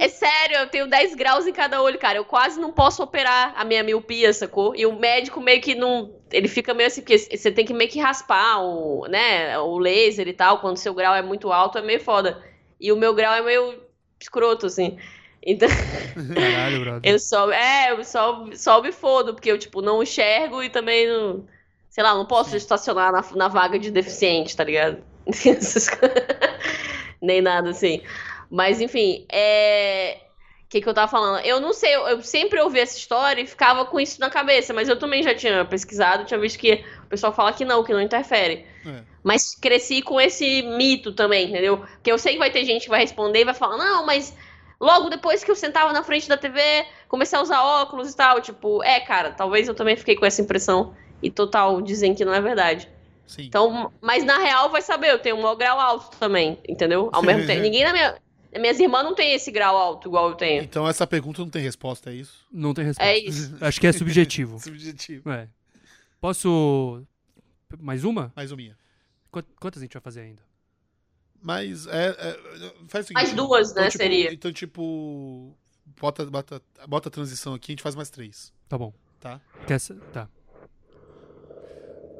É 0.00 0.08
sério, 0.08 0.56
eu 0.58 0.68
tenho 0.68 0.88
10 0.88 1.14
graus 1.14 1.46
em 1.46 1.52
cada 1.52 1.82
olho, 1.82 1.98
cara. 1.98 2.18
Eu 2.18 2.24
quase 2.24 2.60
não 2.60 2.72
posso 2.72 3.02
operar 3.02 3.54
a 3.56 3.64
minha 3.64 3.82
miopia, 3.82 4.32
sacou? 4.32 4.74
E 4.76 4.86
o 4.86 4.98
médico 4.98 5.40
meio 5.40 5.60
que 5.60 5.74
não. 5.74 6.14
Ele 6.30 6.48
fica 6.48 6.74
meio 6.74 6.88
assim, 6.88 7.00
porque 7.00 7.18
você 7.18 7.50
tem 7.50 7.64
que 7.64 7.72
meio 7.72 7.90
que 7.90 8.00
raspar 8.00 8.60
o, 8.62 9.06
né, 9.08 9.58
o 9.58 9.78
laser 9.78 10.28
e 10.28 10.32
tal. 10.32 10.60
Quando 10.60 10.76
seu 10.76 10.94
grau 10.94 11.14
é 11.14 11.22
muito 11.22 11.52
alto, 11.52 11.78
é 11.78 11.82
meio 11.82 12.00
foda. 12.00 12.42
E 12.80 12.92
o 12.92 12.96
meu 12.96 13.14
grau 13.14 13.34
é 13.34 13.42
meio 13.42 13.82
escroto, 14.20 14.66
assim. 14.66 14.98
Então. 15.42 15.68
Caralho, 16.34 16.80
brother. 16.80 17.12
Eu 17.12 17.18
só. 17.18 17.50
É, 17.50 17.92
eu 17.92 18.04
só, 18.04 18.46
só 18.54 18.82
me 18.82 18.92
fodo, 18.92 19.34
porque 19.34 19.50
eu, 19.50 19.58
tipo, 19.58 19.80
não 19.80 20.02
enxergo 20.02 20.62
e 20.62 20.68
também 20.68 21.08
não. 21.08 21.46
Sei 21.88 22.04
lá, 22.04 22.14
não 22.14 22.26
posso 22.26 22.56
estacionar 22.56 23.12
na, 23.12 23.24
na 23.34 23.48
vaga 23.48 23.78
de 23.78 23.90
deficiente, 23.90 24.54
tá 24.54 24.64
ligado? 24.64 25.02
Nem 27.22 27.40
nada 27.40 27.70
assim. 27.70 28.02
Mas, 28.50 28.80
enfim, 28.80 29.26
é. 29.30 30.18
O 30.64 30.68
que, 30.68 30.80
que 30.80 30.88
eu 30.88 30.94
tava 30.94 31.08
falando? 31.08 31.44
Eu 31.44 31.60
não 31.60 31.72
sei, 31.72 31.94
eu, 31.94 32.08
eu 32.08 32.22
sempre 32.22 32.60
ouvi 32.60 32.80
essa 32.80 32.98
história 32.98 33.40
e 33.40 33.46
ficava 33.46 33.84
com 33.84 34.00
isso 34.00 34.20
na 34.20 34.28
cabeça, 34.28 34.74
mas 34.74 34.88
eu 34.88 34.98
também 34.98 35.22
já 35.22 35.32
tinha 35.32 35.64
pesquisado, 35.64 36.24
tinha 36.24 36.40
visto 36.40 36.58
que 36.58 36.84
o 37.04 37.06
pessoal 37.06 37.32
fala 37.32 37.52
que 37.52 37.64
não, 37.64 37.84
que 37.84 37.92
não 37.92 38.00
interfere. 38.00 38.66
É. 38.84 39.02
Mas 39.22 39.54
cresci 39.54 40.02
com 40.02 40.20
esse 40.20 40.62
mito 40.62 41.12
também, 41.12 41.50
entendeu? 41.50 41.78
Porque 41.78 42.10
eu 42.10 42.18
sei 42.18 42.32
que 42.32 42.40
vai 42.40 42.50
ter 42.50 42.64
gente 42.64 42.82
que 42.82 42.90
vai 42.90 43.00
responder 43.00 43.42
e 43.42 43.44
vai 43.44 43.54
falar, 43.54 43.76
não, 43.76 44.04
mas 44.04 44.36
logo 44.80 45.08
depois 45.08 45.42
que 45.42 45.50
eu 45.50 45.56
sentava 45.56 45.92
na 45.92 46.02
frente 46.02 46.28
da 46.28 46.36
TV, 46.36 46.60
comecei 47.08 47.38
a 47.38 47.42
usar 47.42 47.62
óculos 47.62 48.12
e 48.12 48.16
tal. 48.16 48.40
Tipo, 48.40 48.82
é, 48.82 49.00
cara, 49.00 49.30
talvez 49.30 49.68
eu 49.68 49.74
também 49.74 49.96
fiquei 49.96 50.16
com 50.16 50.26
essa 50.26 50.42
impressão. 50.42 50.94
E 51.22 51.30
total, 51.30 51.80
dizem 51.80 52.14
que 52.14 52.24
não 52.24 52.34
é 52.34 52.40
verdade. 52.40 52.88
Sim. 53.26 53.44
Então, 53.44 53.92
mas 54.00 54.22
na 54.24 54.38
real 54.38 54.70
vai 54.70 54.82
saber, 54.82 55.10
eu 55.10 55.18
tenho 55.18 55.36
um 55.36 55.42
maior 55.42 55.56
grau 55.56 55.80
alto 55.80 56.16
também, 56.18 56.58
entendeu? 56.68 57.08
Ao 57.12 57.22
mesmo 57.22 57.46
tempo. 57.46 57.62
Ninguém 57.62 57.84
na 57.84 57.92
minha. 57.92 58.16
Minhas 58.58 58.78
irmãs 58.80 59.02
não 59.04 59.14
tem 59.14 59.34
esse 59.34 59.50
grau 59.50 59.76
alto 59.76 60.08
igual 60.08 60.30
eu 60.30 60.34
tenho. 60.34 60.62
Então 60.62 60.88
essa 60.88 61.06
pergunta 61.06 61.42
não 61.42 61.50
tem 61.50 61.62
resposta, 61.62 62.10
é 62.10 62.14
isso? 62.14 62.46
Não 62.50 62.72
tem 62.72 62.84
resposta. 62.84 63.10
É 63.10 63.18
isso. 63.18 63.56
Acho 63.60 63.80
que 63.80 63.86
é 63.86 63.92
subjetivo. 63.92 64.58
Subjetivo. 64.62 65.30
É. 65.30 65.48
Posso. 66.20 67.02
Mais 67.78 68.04
uma? 68.04 68.32
Mais 68.34 68.52
uma 68.52 68.76
Quantas 69.60 69.82
a 69.82 69.84
gente 69.84 69.92
vai 69.92 70.00
fazer 70.02 70.20
ainda? 70.20 70.42
Mas 71.42 71.86
é, 71.86 72.08
é, 72.08 72.72
faz 72.88 73.04
o 73.04 73.08
seguinte. 73.08 73.12
Mais 73.12 73.32
duas, 73.34 73.74
né, 73.74 73.84
tipo, 73.88 73.98
seria. 73.98 74.32
Então, 74.32 74.52
tipo. 74.52 75.54
Bota, 76.00 76.24
bota, 76.26 76.62
bota 76.88 77.08
a 77.08 77.12
transição 77.12 77.54
aqui, 77.54 77.70
a 77.70 77.74
gente 77.74 77.82
faz 77.82 77.94
mais 77.94 78.10
três. 78.10 78.52
Tá 78.68 78.76
bom. 78.76 78.92
Tá. 79.20 79.40
Quer 79.66 79.74
essa- 79.74 79.94
Tá. 80.12 80.28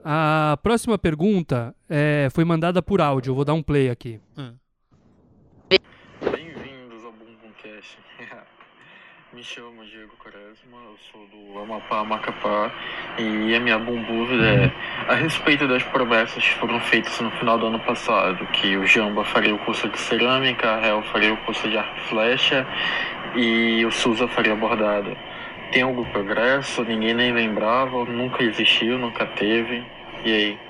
A 0.04 0.56
próxima 0.62 0.96
pergunta 0.96 1.74
é, 1.88 2.28
foi 2.32 2.44
mandada 2.44 2.80
por 2.80 3.00
áudio. 3.00 3.32
Eu 3.32 3.34
vou 3.34 3.44
dar 3.44 3.54
um 3.54 3.62
play 3.62 3.90
aqui. 3.90 4.20
Ah. 4.36 4.52
Bem-vindos 6.30 7.04
ao 7.04 7.10
Bumbum 7.12 7.50
Cast. 7.60 7.98
Me 9.36 9.44
chamo 9.44 9.84
Diego 9.84 10.16
Quaresma, 10.16 10.78
eu 10.86 10.96
sou 11.12 11.26
do 11.26 11.58
Amapá, 11.58 12.02
Macapá, 12.02 12.72
e 13.18 13.54
a 13.54 13.60
minha 13.60 13.78
bumbúvida 13.78 14.42
é 14.42 14.72
a 15.12 15.14
respeito 15.14 15.68
das 15.68 15.82
promessas 15.82 16.42
que 16.42 16.54
foram 16.54 16.80
feitas 16.80 17.20
no 17.20 17.30
final 17.32 17.58
do 17.58 17.66
ano 17.66 17.78
passado, 17.80 18.46
que 18.46 18.78
o 18.78 18.86
Jamba 18.86 19.26
faria 19.26 19.54
o 19.54 19.58
curso 19.58 19.90
de 19.90 19.98
cerâmica, 19.98 20.76
a 20.76 20.86
Hel 20.86 21.02
faria 21.12 21.34
o 21.34 21.36
curso 21.44 21.68
de 21.68 21.76
arco 21.76 21.98
e 21.98 22.08
flecha 22.08 22.66
e 23.34 23.84
o 23.84 23.92
Souza 23.92 24.26
faria 24.26 24.56
bordado. 24.56 25.14
Tem 25.70 25.82
algum 25.82 26.04
progresso? 26.06 26.82
Ninguém 26.84 27.12
nem 27.12 27.30
lembrava, 27.30 28.06
nunca 28.06 28.42
existiu, 28.42 28.96
nunca 28.96 29.26
teve. 29.26 29.84
E 30.24 30.32
aí? 30.32 30.65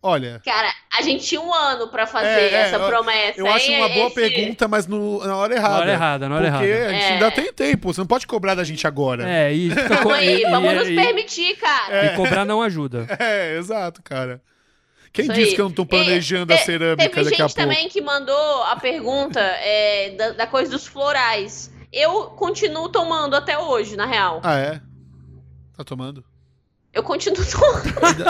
Olha, 0.00 0.40
Cara, 0.44 0.72
a 0.96 1.02
gente 1.02 1.24
tinha 1.26 1.40
um 1.40 1.52
ano 1.52 1.88
pra 1.88 2.06
fazer 2.06 2.28
É, 2.28 2.48
é, 2.50 2.54
essa 2.54 2.78
promessa. 2.78 3.40
eu 3.40 3.46
acho 3.48 3.70
uma 3.72 3.88
boa 3.88 4.06
Esse- 4.06 4.14
pergunta, 4.14 4.68
mas 4.68 4.86
no- 4.86 5.24
na 5.26 5.36
hora 5.36 5.54
errada. 5.56 5.74
Na 5.74 5.80
hora 5.80 5.92
errada, 5.92 6.28
na 6.28 6.36
hora 6.36 6.50
Porque 6.52 6.66
errada. 6.66 6.86
a 6.86 6.92
gente 6.92 7.02
É. 7.04 7.12
ainda 7.14 7.30
tem 7.32 7.52
tempo, 7.52 7.92
você 7.92 8.00
não 8.00 8.06
pode 8.06 8.24
cobrar 8.26 8.54
da 8.54 8.62
gente 8.62 8.86
agora. 8.86 9.28
É, 9.28 9.52
e, 9.52 9.68
co- 9.74 9.88
Calma 9.96 10.14
aí, 10.16 10.42
e- 10.42 10.50
vamos 10.50 10.72
e- 10.72 10.74
nos 10.76 10.88
e- 10.88 10.94
permitir, 10.94 11.56
cara. 11.56 11.94
É. 11.96 12.06
e 12.06 12.16
cobrar 12.16 12.44
não 12.44 12.62
ajuda. 12.62 13.06
É, 13.20 13.56
exato, 13.56 14.00
cara. 14.02 14.40
Quem 15.12 15.24
Isso 15.24 15.34
disse 15.34 15.48
aí. 15.50 15.54
que 15.56 15.60
eu 15.60 15.64
não 15.64 15.72
tô 15.74 15.84
planejando 15.84 16.52
a 16.52 16.56
te- 16.56 16.64
cerâmica 16.64 17.02
Teve 17.08 17.24
daqui 17.24 17.42
a 17.42 17.46
gente 17.48 17.54
pouco? 17.56 17.68
também 17.68 17.88
que 17.88 18.00
mandou 18.00 18.62
a 18.64 18.76
pergunta 18.76 19.40
é, 19.40 20.10
da, 20.10 20.30
da 20.30 20.46
coisa 20.46 20.70
dos 20.70 20.86
florais. 20.86 21.72
Eu 21.92 22.24
continuo 22.36 22.88
tomando 22.88 23.34
até 23.34 23.58
hoje, 23.58 23.96
na 23.96 24.06
real. 24.06 24.40
Ah, 24.44 24.58
é? 24.58 24.80
Tá 25.76 25.82
tomando? 25.82 26.22
Eu 26.92 27.02
continuo 27.02 27.44
tomando. 27.44 28.24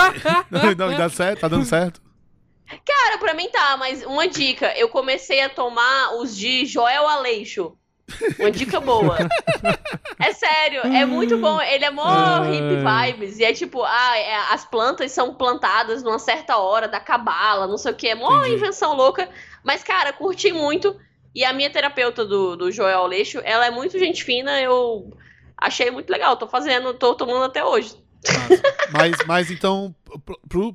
não, 0.51 0.89
não, 0.91 0.97
dá 0.97 1.09
certo? 1.09 1.41
Tá 1.41 1.49
dando 1.49 1.65
certo? 1.65 2.01
Cara, 2.85 3.19
pra 3.19 3.33
mim 3.35 3.49
tá, 3.49 3.77
mas 3.79 4.05
uma 4.05 4.29
dica. 4.29 4.73
Eu 4.77 4.89
comecei 4.89 5.41
a 5.41 5.49
tomar 5.49 6.15
os 6.17 6.37
de 6.37 6.67
Joel 6.67 7.09
Aleixo. 7.09 7.77
Uma 8.39 8.51
dica 8.51 8.81
boa. 8.81 9.17
É 10.19 10.33
sério, 10.33 10.81
é 10.83 11.05
muito 11.05 11.39
bom. 11.39 11.61
Ele 11.61 11.85
é 11.85 11.91
mó 11.91 12.05
Ai. 12.07 12.55
hip 12.55 13.15
vibes. 13.17 13.39
E 13.39 13.45
é 13.45 13.53
tipo, 13.53 13.83
ah, 13.85 14.19
é, 14.19 14.35
as 14.53 14.65
plantas 14.65 15.13
são 15.13 15.35
plantadas 15.35 16.03
numa 16.03 16.19
certa 16.19 16.57
hora 16.57 16.89
da 16.89 17.01
cabala, 17.01 17.67
não 17.67 17.77
sei 17.77 17.93
o 17.93 17.95
que. 17.95 18.09
É 18.09 18.15
mó 18.15 18.41
Entendi. 18.41 18.57
invenção 18.57 18.95
louca. 18.95 19.29
Mas, 19.63 19.83
cara, 19.85 20.13
curti 20.13 20.53
muito. 20.53 20.99
E 21.35 21.45
a 21.45 21.53
minha 21.53 21.71
terapeuta 21.71 22.25
do, 22.25 22.57
do 22.57 22.73
Joel 22.73 23.01
Aleixo, 23.03 23.41
ela 23.45 23.67
é 23.67 23.71
muito 23.71 23.99
gente 23.99 24.25
fina. 24.25 24.61
Eu 24.61 25.11
achei 25.57 25.91
muito 25.91 26.11
legal. 26.11 26.37
Tô 26.37 26.49
fazendo, 26.49 26.95
tô 26.95 27.15
tomando 27.15 27.45
até 27.45 27.65
hoje. 27.65 27.95
Massa. 28.27 28.63
mas, 28.93 29.17
mas 29.27 29.51
então, 29.51 29.95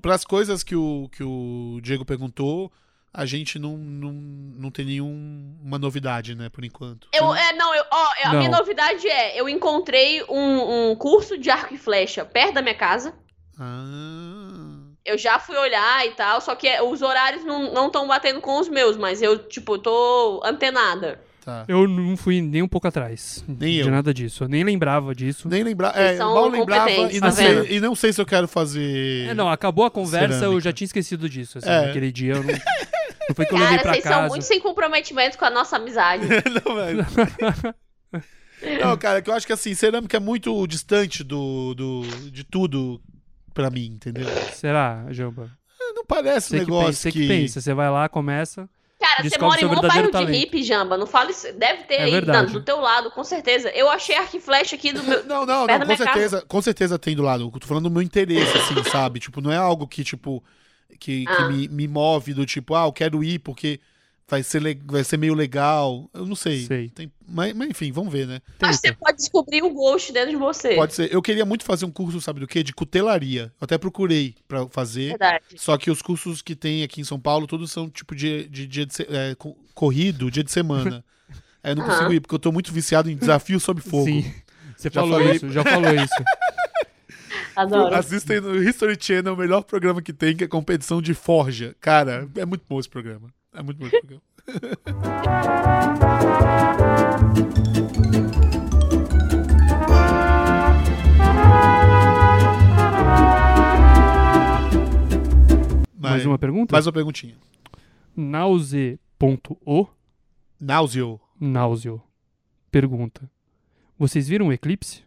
para 0.01 0.15
as 0.15 0.23
coisas 0.23 0.63
que 0.63 0.75
o, 0.75 1.09
que 1.11 1.23
o 1.23 1.79
Diego 1.81 2.05
perguntou, 2.05 2.71
a 3.13 3.25
gente 3.25 3.59
não, 3.59 3.77
não, 3.77 4.11
não 4.11 4.71
tem 4.71 4.85
nenhuma 4.85 5.77
novidade, 5.77 6.33
né, 6.35 6.49
por 6.49 6.63
enquanto. 6.65 7.07
Eu, 7.13 7.33
é, 7.35 7.53
não, 7.53 7.75
eu, 7.75 7.83
ó, 7.91 8.07
a 8.25 8.33
Não. 8.33 8.39
minha 8.39 8.49
novidade 8.51 9.07
é, 9.07 9.39
eu 9.39 9.47
encontrei 9.47 10.23
um, 10.23 10.91
um 10.91 10.95
curso 10.95 11.37
de 11.37 11.49
arco 11.49 11.73
e 11.73 11.77
flecha 11.77 12.25
perto 12.25 12.55
da 12.55 12.61
minha 12.61 12.75
casa. 12.75 13.13
Ah, 13.59 14.79
Eu 15.05 15.17
já 15.17 15.37
fui 15.37 15.55
olhar 15.57 16.07
e 16.07 16.11
tal, 16.11 16.41
só 16.41 16.55
que 16.55 16.67
os 16.81 17.01
horários 17.03 17.43
não 17.45 17.85
estão 17.87 18.07
batendo 18.07 18.41
com 18.41 18.59
os 18.59 18.67
meus, 18.69 18.97
mas 18.97 19.21
eu, 19.21 19.37
tipo, 19.47 19.77
tô 19.77 20.41
antenada. 20.43 21.21
Tá. 21.43 21.65
Eu 21.67 21.87
não 21.87 22.15
fui 22.17 22.41
nem 22.41 22.61
um 22.61 22.67
pouco 22.67 22.87
atrás 22.87 23.43
Nem 23.47 23.73
de 23.73 23.79
eu. 23.79 23.91
nada 23.91 24.13
disso. 24.13 24.43
Eu 24.43 24.47
nem 24.47 24.63
lembrava 24.63 25.13
disso. 25.15 25.47
Nem 25.47 25.63
lembrar. 25.63 25.93
Vocês 25.93 26.11
É, 26.11 26.17
são 26.17 26.33
mal 26.33 26.47
lembrava 26.49 26.89
e 26.91 27.19
tá 27.19 27.25
não, 27.27 27.33
sei, 27.33 27.75
e 27.75 27.79
não 27.79 27.95
sei 27.95 28.13
se 28.13 28.21
eu 28.21 28.25
quero 28.25 28.47
fazer. 28.47 29.27
É, 29.29 29.33
não, 29.33 29.49
acabou 29.49 29.85
a 29.85 29.91
conversa, 29.91 30.33
eu 30.35 30.39
Cerâmica. 30.39 30.61
já 30.61 30.73
tinha 30.73 30.85
esquecido 30.85 31.27
disso. 31.29 31.57
Assim, 31.57 31.69
É. 31.69 31.87
Naquele 31.87 32.11
dia 32.11 32.33
eu 32.33 32.43
não. 32.43 32.53
Não 33.29 33.33
foi 33.35 33.45
que 33.45 33.53
eu 33.53 33.57
levei 33.57 33.77
Cara, 33.77 33.81
pra 33.83 33.91
vocês 33.93 34.03
são 34.03 34.11
casa. 34.11 34.27
muito 34.27 34.43
sem 34.43 34.59
comprometimento 34.59 35.37
com 35.37 35.45
a 35.45 35.49
nossa 35.49 35.77
amizade. 35.77 36.25
não, 36.65 36.75
velho. 36.75 37.05
não, 38.83 38.97
cara, 38.97 39.21
que 39.21 39.29
eu 39.29 39.33
acho 39.33 39.47
que 39.47 39.53
assim, 39.53 39.73
cerâmica 39.73 40.17
é 40.17 40.19
muito 40.19 40.65
distante 40.67 41.23
do, 41.23 41.73
do, 41.73 42.01
de 42.31 42.43
tudo 42.43 43.01
pra 43.53 43.69
mim, 43.69 43.85
entendeu? 43.95 44.25
Será, 44.53 45.05
Jamba? 45.09 45.49
Não 45.95 46.05
parece 46.05 46.49
Você 46.49 46.55
um 46.57 46.59
que, 46.59 46.65
negócio 46.65 46.87
pensa, 46.87 46.99
você 47.01 47.11
que. 47.13 47.21
que 47.21 47.27
pensa, 47.27 47.61
você 47.61 47.73
vai 47.73 47.89
lá, 47.89 48.09
começa. 48.09 48.69
Cara, 49.17 49.29
você 49.29 49.37
mora 49.37 49.61
em 49.61 49.65
um 49.65 49.81
bairro 49.81 50.05
de 50.07 50.11
talento. 50.11 50.31
hippie, 50.35 50.63
Jamba. 50.63 50.97
Não 50.97 51.05
fala 51.07 51.31
isso. 51.31 51.51
Deve 51.53 51.83
ter 51.83 51.95
É 51.95 52.03
aí, 52.03 52.21
do 52.47 52.61
teu 52.61 52.79
lado, 52.79 53.11
com 53.11 53.23
certeza. 53.23 53.69
Eu 53.69 53.89
achei 53.89 54.15
arco 54.15 54.35
e 54.35 54.39
flecha 54.39 54.75
aqui 54.75 54.91
do 54.91 55.03
meu. 55.03 55.23
Não, 55.25 55.45
não, 55.45 55.67
não, 55.67 55.79
com 55.85 55.97
certeza, 55.97 56.41
com 56.47 56.61
certeza 56.61 56.97
tem 56.99 57.15
do 57.15 57.21
lado. 57.21 57.51
Eu 57.53 57.59
tô 57.59 57.67
falando 57.67 57.85
do 57.85 57.91
meu 57.91 58.01
interesse, 58.01 58.57
assim, 58.57 58.83
sabe? 58.89 59.19
Tipo, 59.19 59.41
não 59.41 59.51
é 59.51 59.57
algo 59.57 59.87
que, 59.87 60.03
tipo, 60.03 60.43
que, 60.99 61.25
que 61.25 61.31
Ah. 61.31 61.47
me, 61.47 61.67
me 61.67 61.87
move 61.87 62.33
do 62.33 62.45
tipo, 62.45 62.75
ah, 62.75 62.85
eu 62.85 62.93
quero 62.93 63.23
ir 63.23 63.39
porque 63.39 63.79
vai 64.33 64.41
ser, 64.43 64.59
le- 64.61 64.81
vai 64.85 65.03
ser 65.03 65.17
meio 65.17 65.33
legal. 65.35 66.09
Eu 66.13 66.25
não 66.25 66.35
sei. 66.35 66.65
Sei. 66.65 66.89
Tem- 66.89 67.11
mas, 67.27 67.53
mas 67.53 67.69
enfim, 67.69 67.91
vamos 67.91 68.11
ver, 68.11 68.25
né? 68.27 68.41
Acho 68.61 68.81
que 68.81 68.87
você 68.87 68.93
pode 68.93 69.17
descobrir 69.17 69.61
um 69.63 69.73
ghost 69.73 70.11
dentro 70.11 70.31
de 70.31 70.35
você. 70.35 70.75
Pode 70.75 70.93
ser. 70.95 71.13
Eu 71.13 71.21
queria 71.21 71.45
muito 71.45 71.63
fazer 71.63 71.85
um 71.85 71.91
curso, 71.91 72.19
sabe 72.19 72.39
do 72.39 72.47
quê? 72.47 72.63
De 72.63 72.73
cutelaria. 72.73 73.51
Eu 73.59 73.65
até 73.65 73.77
procurei 73.77 74.35
pra 74.47 74.67
fazer. 74.69 75.09
Verdade. 75.09 75.43
Só 75.55 75.77
que 75.77 75.91
os 75.91 76.01
cursos 76.01 76.41
que 76.41 76.55
tem 76.55 76.83
aqui 76.83 76.99
em 76.99 77.03
São 77.03 77.19
Paulo, 77.19 77.45
todos 77.45 77.71
são 77.71 77.89
tipo 77.89 78.15
de, 78.15 78.47
de 78.49 78.65
dia 78.67 78.85
de 78.85 78.93
é, 79.09 79.35
co- 79.35 79.55
corrido, 79.75 80.31
dia 80.31 80.43
de 80.43 80.51
semana. 80.51 81.03
Aí 81.63 81.71
eu 81.73 81.75
não 81.75 81.83
Aham. 81.83 81.91
consigo 81.93 82.13
ir, 82.13 82.19
porque 82.21 82.33
eu 82.35 82.39
tô 82.39 82.51
muito 82.51 82.73
viciado 82.73 83.09
em 83.09 83.15
desafio 83.15 83.59
sob 83.59 83.81
fogo. 83.81 84.05
Sim. 84.05 84.33
Você 84.75 84.89
Já 84.89 85.01
falou 85.01 85.21
isso, 85.31 85.49
já 85.51 85.63
falou 85.63 85.93
isso. 85.93 86.13
Adoro. 87.55 87.93
Assistem 87.95 88.41
no 88.41 88.55
History 88.61 88.97
Channel, 88.99 89.33
o 89.33 89.37
melhor 89.37 89.61
programa 89.63 90.01
que 90.01 90.11
tem, 90.11 90.35
que 90.35 90.43
é 90.43 90.47
competição 90.47 90.99
de 91.01 91.13
forja. 91.13 91.75
Cara, 91.79 92.27
é 92.35 92.45
muito 92.45 92.63
bom 92.67 92.79
esse 92.79 92.89
programa. 92.89 93.29
É 93.53 93.61
muito 93.61 93.77
bom 93.77 93.85
esse 93.85 93.99
programa. 93.99 95.33
Mais 105.97 106.25
uma 106.25 106.37
pergunta? 106.37 106.71
Mais 106.71 106.85
uma 106.85 106.93
perguntinha. 106.93 107.35
Nause.o 108.15 109.87
Náuseo. 110.59 111.19
Náuseo. 111.39 112.01
Pergunta. 112.71 113.29
Vocês 113.97 114.27
viram 114.27 114.47
o 114.47 114.53
eclipse? 114.53 115.03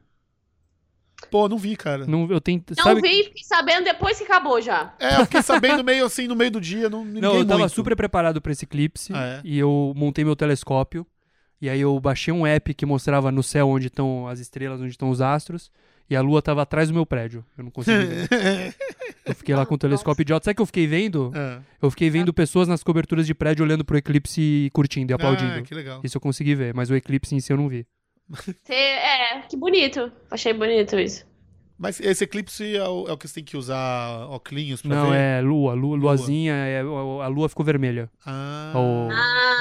Pô, 1.36 1.48
não 1.50 1.58
vi, 1.58 1.76
cara. 1.76 2.06
Não, 2.06 2.26
eu 2.30 2.40
tento, 2.40 2.72
Não 2.76 2.82
sabe? 2.84 3.02
vi, 3.02 3.24
fiquei 3.24 3.44
sabendo 3.44 3.84
depois 3.84 4.16
que 4.16 4.24
acabou 4.24 4.58
já. 4.62 4.94
É, 4.98 5.16
eu 5.20 5.24
fiquei 5.26 5.42
sabendo 5.42 5.84
meio 5.84 6.06
assim, 6.06 6.26
no 6.26 6.34
meio 6.34 6.50
do 6.50 6.60
dia, 6.60 6.88
não 6.88 7.04
Não, 7.04 7.36
eu 7.36 7.44
tava 7.46 7.58
muito. 7.60 7.74
super 7.74 7.94
preparado 7.94 8.40
pra 8.40 8.52
esse 8.52 8.64
eclipse 8.64 9.12
Ah, 9.14 9.24
é? 9.26 9.40
e 9.44 9.58
eu 9.58 9.92
montei 9.94 10.24
meu 10.24 10.34
telescópio 10.34 11.06
e 11.60 11.68
aí 11.68 11.80
eu 11.80 11.98
baixei 12.00 12.32
um 12.32 12.46
app 12.46 12.72
que 12.72 12.86
mostrava 12.86 13.30
no 13.30 13.42
céu 13.42 13.68
onde 13.68 13.88
estão 13.88 14.26
as 14.26 14.38
estrelas, 14.40 14.80
onde 14.80 14.90
estão 14.92 15.10
os 15.10 15.20
astros 15.20 15.70
e 16.08 16.16
a 16.16 16.22
lua 16.22 16.40
tava 16.40 16.62
atrás 16.62 16.88
do 16.88 16.94
meu 16.94 17.04
prédio. 17.04 17.44
Eu 17.58 17.64
não 17.64 17.70
consegui 17.70 18.06
ver. 18.06 18.28
Eu 19.26 19.34
fiquei 19.34 19.56
lá 19.56 19.66
com 19.66 19.74
o 19.74 19.78
telescópio 19.78 20.22
idiota. 20.22 20.44
Sabe 20.44 20.52
o 20.52 20.56
que 20.56 20.62
eu 20.62 20.66
fiquei 20.66 20.86
vendo? 20.86 21.32
É. 21.34 21.58
Eu 21.82 21.90
fiquei 21.90 22.08
vendo 22.08 22.32
pessoas 22.32 22.68
nas 22.68 22.84
coberturas 22.84 23.26
de 23.26 23.34
prédio 23.34 23.64
olhando 23.64 23.84
pro 23.84 23.96
eclipse 23.96 24.40
e 24.40 24.70
curtindo 24.70 25.10
e 25.10 25.14
aplaudindo. 25.14 25.50
Ah, 25.52 25.62
que 25.62 25.74
legal. 25.74 26.00
Isso 26.04 26.16
eu 26.16 26.20
consegui 26.20 26.54
ver, 26.54 26.72
mas 26.72 26.90
o 26.90 26.94
eclipse 26.94 27.34
em 27.34 27.40
si 27.40 27.52
eu 27.52 27.56
não 27.56 27.68
vi. 27.68 27.84
É, 28.68 29.40
que 29.48 29.56
bonito. 29.56 30.10
Achei 30.30 30.52
bonito 30.52 30.98
isso. 30.98 31.24
Mas 31.78 32.00
esse 32.00 32.24
eclipse 32.24 32.74
é 32.74 32.88
o, 32.88 33.06
é 33.06 33.12
o 33.12 33.18
que 33.18 33.28
você 33.28 33.34
tem 33.34 33.44
que 33.44 33.54
usar 33.56 34.26
óculos 34.30 34.80
pra 34.80 34.96
Não, 34.96 35.10
ver? 35.10 35.16
é 35.18 35.40
lua, 35.42 35.74
lua 35.74 35.94
luazinha, 35.96 36.54
é, 36.54 36.80
a 36.80 37.26
lua 37.28 37.50
ficou 37.50 37.66
vermelha. 37.66 38.10
Ah, 38.24 38.72
O- 38.74 39.08
Ah, 39.12 39.55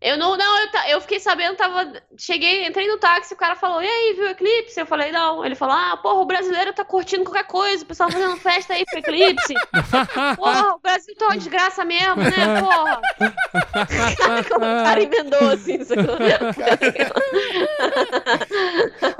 eu 0.00 0.16
não, 0.16 0.36
não, 0.36 0.58
eu, 0.60 0.68
eu 0.90 1.00
fiquei 1.00 1.18
sabendo, 1.18 1.56
tava. 1.56 1.92
Cheguei, 2.16 2.66
entrei 2.66 2.86
no 2.86 2.98
táxi, 2.98 3.34
o 3.34 3.36
cara 3.36 3.56
falou, 3.56 3.82
e 3.82 3.86
aí, 3.86 4.14
viu 4.14 4.26
o 4.26 4.30
eclipse? 4.30 4.78
Eu 4.78 4.86
falei, 4.86 5.10
não. 5.10 5.44
Ele 5.44 5.56
falou, 5.56 5.74
ah, 5.74 5.96
porra, 5.96 6.20
o 6.20 6.26
brasileiro 6.26 6.72
tá 6.72 6.84
curtindo 6.84 7.24
qualquer 7.24 7.44
coisa, 7.44 7.82
o 7.82 7.86
pessoal 7.86 8.10
fazendo 8.10 8.36
festa 8.36 8.74
aí 8.74 8.84
pro 8.84 9.00
eclipse. 9.00 9.54
Porra, 10.36 10.74
o 10.74 10.78
Brasil 10.78 11.14
tá 11.16 11.26
uma 11.26 11.36
desgraça 11.36 11.84
mesmo, 11.84 12.22
né, 12.22 12.60
porra? 12.60 13.00
o 14.56 14.60
cara 14.60 15.02
emendou 15.02 15.50
assim, 15.50 15.82
sacou? 15.84 16.16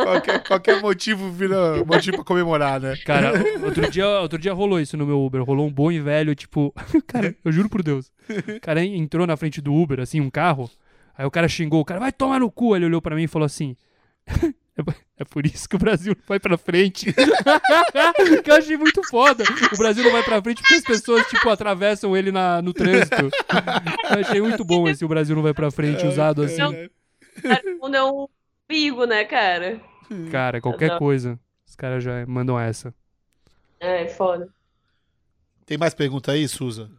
Qualquer, 0.09 0.43
qualquer 0.45 0.81
motivo 0.83 1.31
vira 1.31 1.85
motivo 1.85 2.17
pra 2.17 2.25
comemorar, 2.25 2.81
né? 2.81 2.97
Cara, 3.05 3.33
outro 3.65 3.91
dia, 3.91 4.09
outro 4.21 4.39
dia 4.39 4.53
rolou 4.53 4.81
isso 4.81 4.97
no 4.97 5.07
meu 5.07 5.21
Uber. 5.25 5.43
Rolou 5.43 5.67
um 5.67 5.73
bom 5.73 5.91
e 5.93 6.01
velho, 6.01 6.35
tipo. 6.35 6.75
Cara, 7.07 7.35
eu 7.45 7.53
juro 7.53 7.69
por 7.69 7.83
Deus. 7.83 8.11
O 8.57 8.61
cara 8.61 8.85
entrou 8.85 9.27
na 9.27 9.37
frente 9.37 9.61
do 9.61 9.75
Uber, 9.75 10.01
assim, 10.01 10.21
um 10.21 10.31
carro. 10.31 10.71
Aí 11.17 11.27
o 11.27 11.31
cara 11.31 11.49
xingou, 11.49 11.81
o 11.81 11.85
cara 11.85 11.99
vai 12.01 12.13
tomar 12.13 12.41
no 12.41 12.51
cu. 12.51 12.77
Ele 12.77 12.85
olhou 12.87 13.03
pra 13.03 13.17
mim 13.17 13.25
e 13.25 13.29
falou 13.29 13.47
assim. 13.47 13.77
"É 14.79 14.83
por- 14.83 14.95
É 15.19 15.25
por 15.25 15.45
isso 15.45 15.69
que 15.69 15.75
o 15.75 15.79
Brasil 15.81 16.15
não 16.17 16.23
vai 16.29 16.39
pra 16.39 16.57
frente. 16.57 17.13
que 18.45 18.51
eu 18.51 18.55
achei 18.55 18.77
muito 18.77 19.03
foda. 19.09 19.43
O 19.73 19.77
Brasil 19.77 20.05
não 20.05 20.13
vai 20.13 20.23
pra 20.23 20.41
frente 20.41 20.63
porque 20.63 20.75
as 20.75 20.85
pessoas, 20.85 21.27
tipo, 21.27 21.49
atravessam 21.51 22.17
ele 22.17 22.31
na, 22.31 22.63
no 22.63 22.73
trânsito. 22.73 23.17
Eu 24.11 24.21
achei 24.21 24.41
muito 24.41 24.65
bom 24.65 24.89
esse 24.89 25.05
o 25.05 25.09
Brasil 25.09 25.35
não 25.35 25.43
vai 25.43 25.53
pra 25.53 25.73
frente 25.73 26.07
usado 26.07 26.43
assim. 26.43 26.63
É, 26.63 26.89
O 27.75 27.85
mundo 27.87 27.97
é 27.97 28.05
um 28.05 28.29
perigo, 28.69 29.05
né, 29.07 29.25
cara? 29.25 29.81
Cara, 30.31 30.61
qualquer 30.61 30.91
Não. 30.93 30.99
coisa. 30.99 31.39
Os 31.67 31.75
caras 31.77 32.03
já 32.03 32.25
mandam 32.27 32.59
essa. 32.59 32.95
É, 33.79 34.07
foda. 34.09 34.49
Tem 35.67 35.77
mais 35.77 35.93
pergunta 35.95 36.33
aí, 36.33 36.49
Suza? 36.49 36.91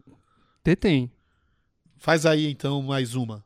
T 0.62 0.76
tem. 0.76 1.10
Faz 1.96 2.24
aí 2.24 2.50
então 2.50 2.80
mais 2.82 3.14
uma. 3.14 3.44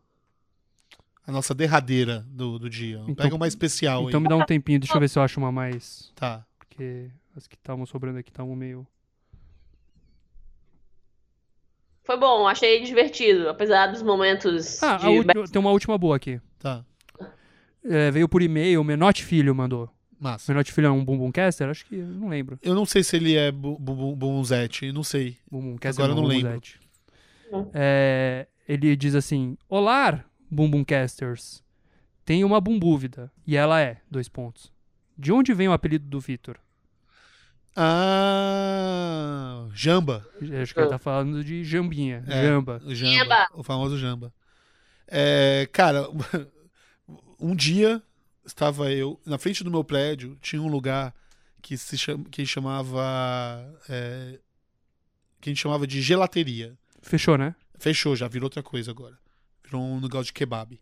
A 1.27 1.33
nossa 1.33 1.55
derradeira 1.55 2.21
do, 2.29 2.59
do 2.59 2.69
dia. 2.69 2.99
Então- 3.09 3.15
Pega 3.15 3.35
uma 3.35 3.49
especial 3.49 4.09
Então 4.09 4.19
aí. 4.21 4.23
me 4.25 4.29
dá 4.29 4.37
um 4.37 4.45
tempinho, 4.45 4.79
deixa 4.79 4.95
eu 4.95 5.01
ver 5.01 5.09
se 5.09 5.19
eu 5.19 5.23
acho 5.23 5.41
uma 5.41 5.51
mais. 5.51 6.13
Tá. 6.15 6.45
Porque 6.59 7.11
as 7.35 7.47
que 7.47 7.55
estavam 7.55 7.87
sobrando 7.87 8.19
aqui 8.19 8.29
estavam 8.31 8.55
meio. 8.55 8.87
Foi 12.05 12.19
bom, 12.19 12.47
achei 12.47 12.83
divertido, 12.85 13.49
apesar 13.49 13.87
dos 13.87 14.03
momentos 14.03 14.83
Ah, 14.83 14.99
de... 14.99 15.07
a 15.07 15.11
última- 15.11 15.49
tem 15.49 15.59
uma 15.61 15.71
última 15.71 15.97
boa 15.97 16.17
aqui. 16.17 16.39
Tá. 16.59 16.85
É, 17.85 18.11
veio 18.11 18.29
por 18.29 18.43
e-mail, 18.43 18.81
o 18.81 18.85
Menotti 18.85 19.25
Filho 19.25 19.55
mandou. 19.55 19.91
Massa. 20.19 20.51
Menotti 20.53 20.73
Filho 20.73 20.87
é 20.87 20.91
um 20.91 21.05
bumbumcaster? 21.05 21.69
Acho 21.69 21.85
que. 21.85 21.97
Não 21.97 22.29
lembro. 22.29 22.59
Eu 22.63 22.75
não 22.75 22.87
sei 22.87 23.03
se 23.05 23.17
ele 23.17 23.35
é 23.37 23.53
bu- 23.53 23.79
bu- 23.79 23.95
bu- 23.95 24.17
bunzete, 24.17 24.91
não 24.93 25.03
sei. 25.03 25.37
Bumbumcaster 25.51 26.03
Agora 26.05 26.19
eu 26.19 26.23
não 26.23 26.29
lembro. 26.29 26.45
bumbumzete. 26.49 26.81
Hum. 27.53 27.71
É, 27.75 28.47
ele 28.67 28.97
diz 28.97 29.15
assim: 29.15 29.57
Olá, 29.69 30.25
bumbumcasters. 30.51 31.63
Tenho 32.25 32.47
uma 32.47 32.61
bumbúvida. 32.61 33.31
E 33.47 33.55
ela 33.57 33.81
é: 33.81 33.99
dois 34.11 34.29
pontos. 34.29 34.73
De 35.19 35.31
onde 35.31 35.53
vem 35.53 35.69
o 35.69 35.73
apelido 35.73 36.07
do 36.09 36.19
Vitor? 36.21 36.57
Ah, 37.77 39.67
Jamba. 39.75 40.27
Acho 40.63 40.75
que 40.75 40.81
ele 40.81 40.89
tá 40.89 40.99
falando 40.99 41.43
de 41.45 41.65
Jambinha. 41.65 42.25
É. 42.27 42.43
Jamba. 42.43 42.81
O 42.85 42.95
Jamba. 42.95 43.13
Jamba. 43.15 43.49
O 43.55 43.63
famoso 43.63 43.99
Jamba. 43.99 44.33
É, 45.07 45.69
cara, 45.73 46.07
um 47.45 47.55
dia 47.55 48.03
estava 48.45 48.91
eu 48.93 49.21
na 49.25 49.39
frente 49.39 49.63
do 49.65 49.71
meu 49.71 49.85
prédio, 49.85 50.37
tinha 50.41 50.61
um 50.63 50.69
lugar 50.69 51.15
que 51.63 51.77
se 51.79 51.97
chama, 51.97 52.25
que 52.31 52.45
chamava 52.45 53.01
é, 53.89 54.39
que 55.41 55.49
a 55.49 55.53
gente 55.53 55.61
chamava 55.63 55.87
de 55.87 56.01
gelateria. 56.03 56.77
Fechou, 57.03 57.37
né? 57.39 57.55
Fechou, 57.79 58.15
já 58.17 58.29
virou 58.29 58.47
outra 58.47 58.63
coisa 58.63 58.91
agora. 58.91 59.19
Virou 59.65 59.83
um 59.83 60.01
negócio 60.01 60.27
de 60.27 60.33
kebab. 60.33 60.81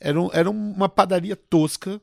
Era, 0.00 0.20
um- 0.20 0.30
era 0.32 0.48
uma 0.50 0.88
padaria 0.88 1.36
tosca, 1.36 2.00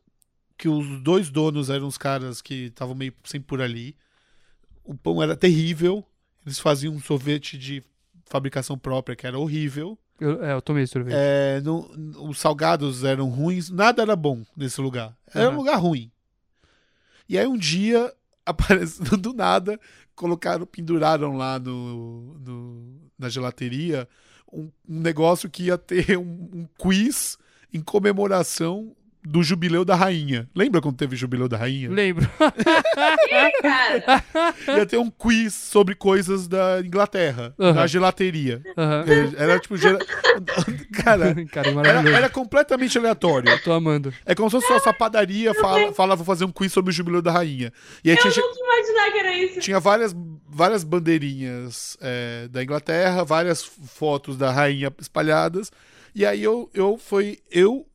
que 0.58 0.68
os 0.70 1.02
dois 1.02 1.30
donos 1.30 1.70
eram 1.70 1.88
os 1.88 1.98
caras 1.98 2.42
que 2.42 2.66
estavam 2.66 2.96
meio 2.96 3.14
sempre 3.24 3.48
por 3.48 3.62
ali. 3.62 3.96
O 4.84 4.96
pão 4.96 5.22
era 5.22 5.36
terrível. 5.36 6.06
Eles 6.46 6.60
faziam 6.60 6.94
um 6.94 7.02
sorvete 7.02 7.58
de 7.58 7.84
fabricação 8.26 8.78
própria, 8.78 9.16
que 9.16 9.26
era 9.28 9.38
horrível. 9.40 9.98
Eu, 10.20 10.44
é, 10.44 10.54
eu 10.54 10.62
tomei 10.62 10.88
sorvete. 10.88 11.16
É, 11.18 11.62
os 12.20 12.40
salgados 12.40 13.04
eram 13.04 13.30
ruins, 13.30 13.70
nada 13.70 14.02
era 14.02 14.16
bom 14.16 14.44
nesse 14.56 14.80
lugar. 14.80 15.16
Era 15.34 15.46
um 15.46 15.48
Aham. 15.50 15.58
lugar 15.58 15.76
ruim. 15.78 16.10
E 17.28 17.38
aí 17.38 17.46
um 17.48 17.58
dia, 17.58 18.14
aparecendo 18.46 19.18
do 19.18 19.34
nada, 19.34 19.80
colocaram, 20.16 20.66
penduraram 20.66 21.36
lá 21.36 21.60
no, 21.60 22.38
no- 22.40 22.96
na 23.18 23.30
gelateria 23.30 24.08
um, 24.52 24.70
um 24.88 25.00
negócio 25.00 25.50
que 25.50 25.64
ia 25.64 25.78
ter 25.78 26.18
um, 26.18 26.50
um 26.54 26.68
quiz 26.78 27.38
em 27.74 27.82
comemoração 27.82 28.96
do 29.28 29.42
jubileu 29.44 29.84
da 29.84 29.96
rainha. 29.96 30.48
Lembra 30.56 30.82
quando 30.82 30.96
teve 30.98 31.16
o 31.16 31.18
jubileu 31.18 31.48
da 31.48 31.58
rainha? 31.58 31.90
Lembro. 31.90 32.30
Cara, 33.62 34.24
Ia 34.78 34.86
ter 34.86 34.98
um 34.98 35.10
quiz 35.10 35.54
sobre 35.54 35.96
coisas 35.96 36.48
da 36.48 36.82
Inglaterra, 36.84 37.54
Aham. 37.60 37.74
na 37.74 37.88
gelateria. 37.88 38.62
Aham. 38.78 39.06
Era 39.38 39.60
tipo. 39.60 39.78
gera- 39.78 40.00
Cara, 41.04 41.36
Cara, 41.52 41.68
era, 41.70 41.76
maravilhoso. 41.76 42.16
era 42.18 42.30
completamente 42.30 42.98
aleatório. 42.98 43.60
Tô 43.64 43.72
amando. 43.72 44.14
É 44.26 44.34
como 44.36 44.50
se 44.50 44.60
fosse 44.60 44.74
essa 44.74 44.94
padaria 44.94 45.54
fala, 45.54 45.94
fala, 45.94 46.16
vou 46.16 46.26
fazer 46.26 46.46
um 46.46 46.52
quiz 46.52 46.72
sobre 46.72 46.92
o 46.92 46.94
jubileu 46.94 47.22
da 47.22 47.32
rainha. 47.32 47.72
E 48.04 48.10
aí 48.10 48.16
eu 48.18 48.22
tinha, 48.22 48.34
nunca 48.46 48.60
imaginar 48.60 49.12
que 49.12 49.20
era 49.20 49.38
isso. 49.38 49.60
tinha 49.60 49.80
várias, 49.80 50.16
várias 50.48 50.84
bandeirinhas 50.84 51.98
é, 52.02 52.48
da 52.50 52.64
Inglaterra, 52.64 53.24
várias 53.24 53.64
fotos 53.64 54.38
da 54.38 54.52
rainha 54.52 54.92
espalhadas. 55.00 55.72
E 56.14 56.26
aí 56.26 56.42
eu, 56.44 56.70
eu 56.74 56.98
foi 56.98 57.40
eu, 57.52 57.86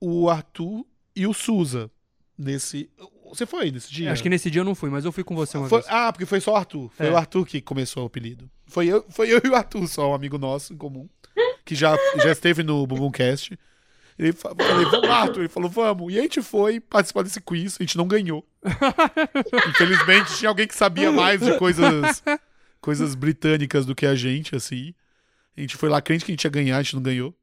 o 0.00 0.28
Arthur 0.30 0.84
e 1.14 1.26
o 1.26 1.32
Suza 1.34 1.90
nesse. 2.38 2.90
Você 3.30 3.44
foi 3.46 3.70
nesse 3.70 3.92
dia? 3.92 4.12
Acho 4.12 4.22
que 4.22 4.28
nesse 4.28 4.50
dia 4.50 4.60
eu 4.60 4.64
não 4.64 4.74
fui, 4.74 4.88
mas 4.90 5.04
eu 5.04 5.10
fui 5.12 5.24
com 5.24 5.34
você 5.34 5.58
uma 5.58 5.68
Foi- 5.68 5.80
vez. 5.80 5.92
ah, 5.92 6.12
porque 6.12 6.26
foi 6.26 6.40
só 6.40 6.52
o 6.52 6.56
Arthur. 6.56 6.90
Foi 6.96 7.06
É. 7.06 7.10
o 7.10 7.16
Arthur 7.16 7.44
que 7.46 7.60
começou 7.60 8.04
o 8.04 8.06
apelido. 8.06 8.48
Foi 8.66 8.86
eu, 8.86 9.04
foi 9.10 9.28
eu 9.32 9.40
e 9.44 9.48
o 9.48 9.54
Arthur, 9.54 9.86
só 9.88 10.10
um 10.10 10.14
amigo 10.14 10.38
nosso 10.38 10.72
em 10.72 10.76
comum, 10.76 11.08
que 11.64 11.74
já, 11.74 11.96
já 12.22 12.30
esteve 12.30 12.62
no 12.62 12.86
Bumbumcast. 12.86 13.58
Ele 14.18 14.32
fa- 14.32 14.54
falei, 14.56 14.86
vamos 14.86 15.08
lá, 15.08 15.22
Arthur. 15.22 15.40
Ele 15.40 15.48
falou, 15.48 15.68
vamos. 15.68 16.12
E 16.14 16.18
a 16.18 16.22
gente 16.22 16.40
foi 16.40 16.80
participar 16.80 17.22
desse 17.22 17.40
quiz, 17.40 17.76
a 17.78 17.82
gente 17.82 17.96
não 17.98 18.06
ganhou. 18.06 18.46
Infelizmente, 19.68 20.36
tinha 20.36 20.48
alguém 20.48 20.66
que 20.66 20.74
sabia 20.74 21.10
mais 21.12 21.40
de 21.40 21.56
coisas, 21.58 22.22
coisas 22.80 23.14
britânicas 23.14 23.84
do 23.86 23.94
que 23.94 24.06
a 24.06 24.14
gente, 24.14 24.54
assim. 24.54 24.94
A 25.56 25.60
gente 25.60 25.76
foi 25.76 25.88
lá 25.88 26.00
crente 26.00 26.24
que 26.24 26.30
a 26.30 26.34
gente 26.34 26.44
ia 26.44 26.50
ganhar, 26.50 26.78
a 26.78 26.82
gente 26.82 26.94
não 26.94 27.02
ganhou. 27.02 27.34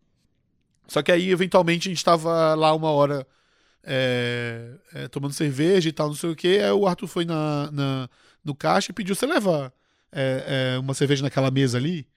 Só 0.88 1.02
que 1.02 1.12
aí, 1.12 1.30
eventualmente, 1.32 1.88
a 1.90 1.92
gente 1.92 2.04
tava 2.04 2.54
lá 2.56 2.74
uma 2.74 2.92
hora 2.92 3.26
é, 3.84 4.72
é, 4.94 5.08
tomando 5.08 5.34
cerveja 5.34 5.90
e 5.90 5.92
tal, 5.92 6.08
não 6.08 6.16
sei 6.16 6.30
o 6.30 6.36
que. 6.36 6.60
Aí 6.60 6.72
o 6.72 6.88
Arthur 6.88 7.08
foi 7.08 7.26
na, 7.26 7.70
na- 7.72 8.10
no 8.44 8.54
caixa 8.56 8.92
e 8.92 8.94
pediu: 8.94 9.16
você 9.16 9.26
leva 9.26 9.74
é, 10.12 10.74
é, 10.76 10.80
uma 10.80 10.94
cerveja 10.94 11.24
naquela 11.24 11.50
mesa 11.52 11.78
ali? 11.78 12.08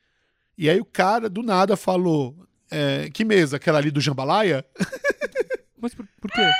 E 0.58 0.68
aí 0.70 0.80
o 0.80 0.84
cara, 0.84 1.28
do 1.28 1.42
nada, 1.42 1.76
falou: 1.76 2.36
é, 2.70 3.08
que 3.12 3.24
mesa? 3.24 3.56
Aquela 3.56 3.78
ali 3.78 3.90
do 3.90 4.00
Jambalaya? 4.00 4.64
Mas 5.80 5.94
por, 5.94 6.06
por 6.20 6.30
quê? 6.30 6.50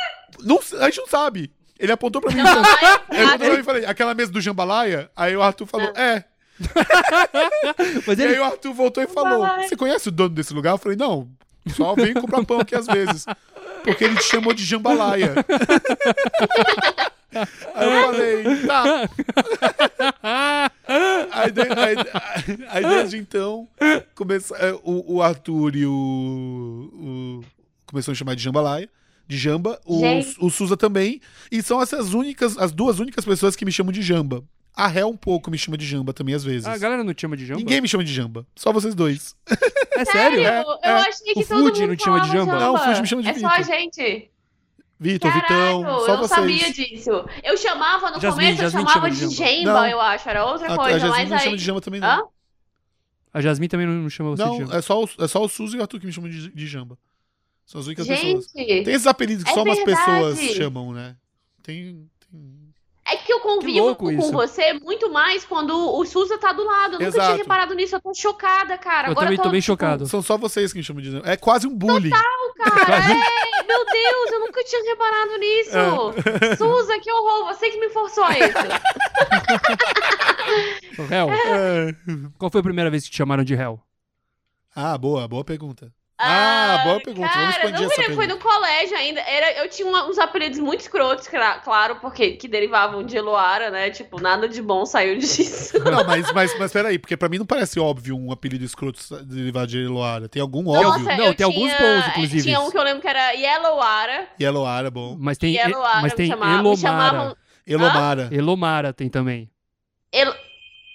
Não, 0.41 0.59
a 0.81 0.85
gente 0.87 0.99
não 0.99 1.09
sabe. 1.09 1.51
Ele 1.79 1.93
apontou 1.93 2.21
pra 2.23 2.31
mim. 2.33 2.43
Não, 2.43 2.63
Ele 3.11 3.23
apontou 3.25 3.39
pra 3.39 3.55
mim 3.55 3.61
e 3.61 3.65
falei: 3.65 3.85
aquela 3.85 4.15
mesa 4.15 4.31
do 4.33 4.41
Jambalaya? 4.41 5.11
Aí 5.17 5.37
o 5.37 5.43
Arthur 5.43 5.67
falou: 5.67 5.89
é. 5.97 6.25
Mas 8.07 8.19
E 8.19 8.23
aí 8.23 8.33
ele. 8.33 8.41
o 8.41 8.45
Arthur 8.45 8.73
voltou 8.73 9.03
e 9.03 9.07
falou. 9.07 9.47
Você 9.63 9.77
conhece 9.77 10.09
o 10.09 10.13
dono 10.13 10.31
desse 10.31 10.53
lugar? 10.55 10.71
Eu 10.73 10.79
falei: 10.79 10.97
Não, 10.97 11.29
só 11.71 11.95
venho 11.95 12.21
comprar 12.21 12.45
pão 12.45 12.61
aqui 12.61 12.75
às 12.75 12.87
vezes. 12.87 13.25
Porque 13.85 14.05
ele 14.05 14.17
te 14.17 14.25
chamou 14.25 14.53
de 14.55 14.65
jambalaya. 14.65 15.35
Aí 17.75 17.87
eu 17.87 18.07
falei, 18.07 18.67
tá. 18.67 19.11
Aí, 21.33 21.53
aí- 21.77 22.67
aí 22.69 22.85
desde 22.85 23.17
então, 23.19 23.69
começa, 24.15 24.57
é, 24.57 24.73
o, 24.83 25.15
o 25.17 25.23
Arthur 25.23 25.77
e 25.77 25.87
o, 25.87 25.93
o- 25.93 27.45
Começou 27.87 28.13
a 28.13 28.15
chamar 28.15 28.35
de 28.35 28.43
jambalaya. 28.43 28.89
de 29.29 29.37
Jamba, 29.37 29.81
o, 29.85 30.01
o 30.41 30.51
Suza 30.51 30.77
também, 30.77 31.21
e 31.51 31.61
são 31.63 31.81
essas 31.83 32.15
únicas, 32.15 32.57
as 32.59 32.71
duas 32.73 32.99
únicas 33.01 33.25
pessoas 33.25 33.55
que 33.57 33.65
me 33.65 33.73
chamam 33.73 33.93
de 33.93 34.01
Jamba. 34.03 34.43
A 34.77 34.93
Hel 34.95 35.09
um 35.09 35.17
pouco 35.17 35.51
me 35.51 35.57
chama 35.57 35.79
de 35.79 35.87
Jamba 35.87 36.13
também, 36.13 36.35
às 36.35 36.45
vezes. 36.45 36.67
Ah, 36.67 36.73
a 36.75 36.79
galera 36.79 37.03
não 37.03 37.15
te 37.15 37.23
chama 37.23 37.35
de 37.37 37.47
Jamba? 37.47 37.61
Ninguém 37.61 37.81
me 37.81 37.89
chama 37.89 38.05
de 38.05 38.13
Jamba, 38.13 38.47
só 38.55 38.73
vocês 38.73 38.95
dois. 38.95 39.35
É 39.97 40.05
sério? 40.05 40.41
É, 40.47 40.61
eu 40.63 40.73
é. 40.83 40.93
achei 41.09 41.33
que 41.33 41.41
O 41.41 41.47
todo 41.47 41.59
Fuji 41.71 41.81
mundo 41.81 41.87
não 41.89 41.97
te 41.97 42.05
chama 42.05 42.21
de 42.21 42.29
falava 42.29 42.47
Jamba? 42.47 42.61
Não, 42.61 42.75
o 42.75 42.79
Fuji 42.79 43.01
me 43.01 43.07
chama 43.07 43.23
de 43.23 43.29
É 43.31 43.35
só 43.39 43.47
a 43.49 43.63
gente. 43.63 44.31
Vitor, 45.01 45.33
Vitão, 45.33 45.83
só 45.83 45.89
eu 45.89 46.07
não 46.09 46.17
vocês. 46.19 46.31
sabia 46.31 46.73
disso. 46.73 47.11
Eu 47.43 47.57
chamava 47.57 48.11
no 48.11 48.21
Jasmine, 48.21 48.31
começo, 48.33 48.53
eu 48.53 48.57
Jasmine 48.71 48.89
chamava 48.91 48.93
chama 48.93 49.11
de 49.11 49.29
de 49.29 49.35
Jamba. 49.35 49.73
Não. 49.73 49.87
eu 49.87 50.01
acho. 50.01 50.29
Era 50.29 50.45
outra 50.47 50.69
A, 50.69 50.75
a 50.75 50.77
coisa, 50.77 50.99
Jasmine 50.99 51.11
mas 51.23 51.29
não 51.31 51.37
me 51.37 51.43
chama 51.43 51.53
aí. 51.53 51.59
de 51.59 51.65
Jamba 51.65 51.81
também, 51.81 52.01
não. 52.01 52.09
Hã? 52.09 52.23
A 53.35 53.41
Jasmine 53.43 53.69
também 53.69 53.87
não 53.87 54.09
chama 54.11 54.31
você 54.31 54.43
de 54.43 54.49
Não, 54.49 54.59
Jamba. 54.59 54.77
é 54.77 54.81
só, 54.83 55.03
o, 55.05 55.09
é 55.19 55.29
só 55.29 55.43
o 55.45 55.49
Suzy 55.49 55.77
e 55.77 55.79
o 55.79 55.83
Arthur 55.83 56.01
que 56.01 56.07
me 56.07 56.13
chamam 56.13 56.31
de, 56.31 56.51
de 56.51 56.67
Jamba. 56.67 56.99
São 57.67 57.79
as 57.81 57.87
únicas 57.87 58.07
pessoas. 58.07 58.47
Gente, 58.55 58.85
Tem 58.85 58.95
esses 58.95 59.07
apelidos 59.07 59.45
que 59.45 59.51
É 59.51 59.55
só 59.55 59.63
umas 59.63 59.77
verdade. 59.77 59.99
pessoas 60.05 60.39
chamam, 60.55 60.93
né? 60.93 61.17
Tem. 61.63 62.09
É 63.09 63.17
que 63.17 63.33
eu 63.33 63.41
convivo 63.41 63.87
louco 63.87 64.05
com 64.07 64.11
isso. 64.13 64.33
você 64.33 64.73
muito 64.75 65.11
mais 65.11 65.45
quando 65.45 65.71
o 65.97 66.05
Suza 66.05 66.37
tá 66.39 66.53
do 66.53 66.65
lado. 66.65 66.95
Eu 66.95 66.99
nunca 66.99 67.05
Exato. 67.07 67.27
tinha 67.27 67.37
reparado 67.37 67.75
nisso, 67.75 67.95
eu 67.97 68.01
tô 68.01 68.13
chocada, 68.15 68.77
cara. 68.77 69.09
Eu 69.09 69.13
Agora 69.13 69.27
também 69.27 69.37
tô, 69.37 69.43
tô 69.45 69.51
bem 69.51 69.61
tipo, 69.61 69.73
chocado. 69.73 70.07
São 70.07 70.21
só 70.23 70.37
vocês 70.37 70.73
que 70.73 70.79
me 70.79 70.85
chamam 70.85 71.03
de. 71.03 71.21
É 71.25 71.37
quase 71.37 71.67
um 71.67 71.75
bullying. 71.75 72.11
Cara, 72.57 72.97
é, 72.97 73.67
meu 73.67 73.85
Deus, 73.85 74.33
eu 74.33 74.41
nunca 74.41 74.65
tinha 74.65 74.83
reparado 74.85 75.37
nisso. 75.39 75.77
É. 75.77 76.57
Suza, 76.57 76.99
que 76.99 77.13
horror, 77.13 77.45
você 77.55 77.69
que 77.71 77.79
me 77.79 77.91
forçou 77.91 78.25
a 78.25 78.33
isso. 78.39 78.59
Hell, 81.13 81.31
É. 81.31 81.95
qual 82.39 82.51
foi 82.51 82.61
a 82.61 82.65
primeira 82.65 82.91
vez 82.91 83.05
que 83.05 83.11
te 83.11 83.17
chamaram 83.17 83.45
de 83.45 83.55
Hell? 83.55 83.79
Ah, 84.75 84.97
boa, 84.99 85.29
boa 85.29 85.45
pergunta. 85.45 85.93
Ah, 86.19 86.81
boa 86.85 87.01
pergunta. 87.01 87.29
Cara, 87.29 87.41
Vamos 87.41 87.57
expandir 87.57 87.81
não 87.81 87.91
essa 87.91 88.01
lembro, 88.01 88.15
foi 88.17 88.27
pergunta. 88.27 88.49
no 88.49 88.55
colégio 88.57 88.97
ainda. 88.97 89.21
Era, 89.21 89.63
eu 89.63 89.69
tinha 89.69 89.87
uma- 89.87 90.07
uns 90.09 90.19
apelidos 90.19 90.59
muito 90.59 90.81
escrotos, 90.81 91.29
claro, 91.63 91.97
porque 91.97 92.33
que 92.33 92.49
derivavam 92.49 93.03
de 93.05 93.17
Eloara, 93.19 93.71
né? 93.71 93.91
Tipo, 93.91 94.19
nada 94.21 94.49
de 94.49 94.63
bom 94.63 94.87
saiu 94.87 95.19
disso. 95.21 95.79
Não, 95.85 96.05
mas, 96.05 96.33
mas, 96.33 96.59
mas 96.59 96.73
peraí, 96.73 96.99
porque 96.99 97.17
pra 97.19 97.29
mim 97.29 97.37
não 97.39 97.45
parece 97.45 97.79
óbvio 97.79 98.17
um 98.17 98.33
apelido 98.33 98.65
escroto 98.65 98.99
derivado 99.25 99.67
de 99.67 99.79
Eloara. 99.85 100.27
Tem 100.29 100.41
algum 100.41 100.67
óbvio? 100.69 100.85
Nossa, 101.05 101.17
Não, 101.17 101.25
eu 101.27 101.35
tem 101.35 101.45
alguns 101.45 101.71
tinha- 101.75 101.79
bons, 102.01 102.09
inclusive. 102.09 102.43
Tinha 102.45 102.61
um 102.61 102.71
que 102.71 102.79
eu 102.79 102.83
lembro 102.83 103.03
que 103.03 103.09
era 103.09 103.33
Yellowara. 103.33 104.29
Eloara, 104.41 104.91
bom. 104.91 105.17
Mas 105.21 105.37
tem, 105.37 105.55
Yellowara 105.55 106.01
mas 106.01 106.15
tem 106.15 106.27
me, 106.27 106.33
chamava, 106.33 106.53
Elomara. 106.61 106.77
chamavam. 106.79 107.37
Elomara. 107.67 108.29
Elomara 108.33 108.93
tem 108.93 109.09
também. 109.11 109.51
El... 110.13 110.33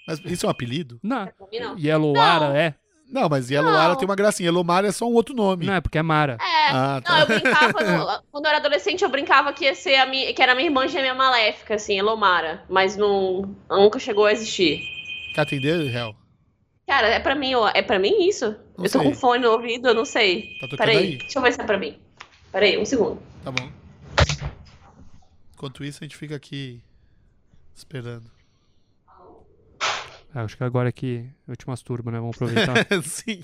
Mas 0.08 0.20
isso 0.26 0.46
é 0.46 0.48
um 0.48 0.52
apelido? 0.52 1.00
Não. 1.04 1.30
Não. 1.60 1.78
Yellowara 1.78 2.50
Não. 2.50 2.56
é? 2.56 2.74
Não, 3.12 3.28
mas 3.28 3.52
Eloara 3.52 3.90
Não. 3.90 3.96
tem 3.98 4.08
uma 4.08 4.16
gracinha. 4.16 4.48
Elomara 4.48 4.88
é 4.88 4.92
só 4.94 5.06
um 5.06 5.14
outro 5.14 5.36
nome. 5.36 5.66
Não, 5.66 5.74
é 5.74 5.82
porque 5.82 5.98
é 5.98 6.02
Mara. 6.02 6.38
É. 6.40 6.70
Ah, 6.72 7.02
Não, 7.06 7.20
eu 7.20 7.28
tá. 7.28 7.34
brincava. 7.40 7.84
no- 7.84 8.24
quando 8.32 8.46
eu 8.46 8.50
era 8.50 8.58
adolescente, 8.60 9.04
eu 9.04 9.10
brincava 9.10 9.52
que 9.52 9.66
ia 9.66 9.76
ser 9.76 9.96
a 9.96 10.06
minha, 10.06 10.34
que 10.34 10.42
era 10.42 10.56
minha 10.56 10.68
irmã 10.68 10.88
gêmea 10.88 11.14
maléfica, 11.14 11.76
assim, 11.76 12.00
Elomara. 12.00 12.64
Mas 12.70 12.96
não, 12.96 13.54
nunca 13.70 14.00
chegou 14.00 14.26
a 14.26 14.32
existir. 14.32 14.82
Quer 15.36 15.42
atender, 15.42 15.88
Real? 15.90 16.16
Cara, 16.88 17.08
é 17.08 17.20
pra 17.20 17.36
mim, 17.36 17.54
ó, 17.54 17.70
é 17.74 17.82
pra 17.82 18.00
mim 18.00 18.28
isso? 18.28 18.46
Não 18.78 18.86
eu 18.86 18.92
tô 18.92 19.00
sei. 19.00 19.04
com 19.04 19.14
fone 19.14 19.44
no 19.44 19.52
ouvido, 19.52 19.90
eu 19.90 19.94
não 19.94 20.06
sei. 20.06 20.54
Tá 20.60 20.68
tocando 20.68 20.78
Peraí, 20.78 20.98
aí? 20.98 21.18
deixa 21.18 21.38
eu 21.40 21.44
ver 21.44 21.54
se 21.54 21.62
é 21.62 21.64
pra 21.66 21.78
mim. 21.78 21.98
Peraí, 22.52 22.78
um 22.78 22.86
segundo. 22.86 23.22
Tá 23.44 23.52
bom. 23.52 23.70
Enquanto 25.56 25.84
isso, 25.84 26.00
a 26.02 26.06
gente 26.06 26.18
fica 26.18 26.36
aqui 26.36 26.82
esperando. 27.76 28.30
Ah, 30.34 30.44
acho 30.44 30.56
que 30.58 30.64
agora 30.64 30.90
é 30.90 30.92
que 30.92 31.26
eu 31.48 31.56
te 31.56 31.68
masturbo, 31.68 32.10
né? 32.12 32.20
Vamos 32.20 32.36
aproveitar. 32.36 32.76
Sim. 33.04 33.44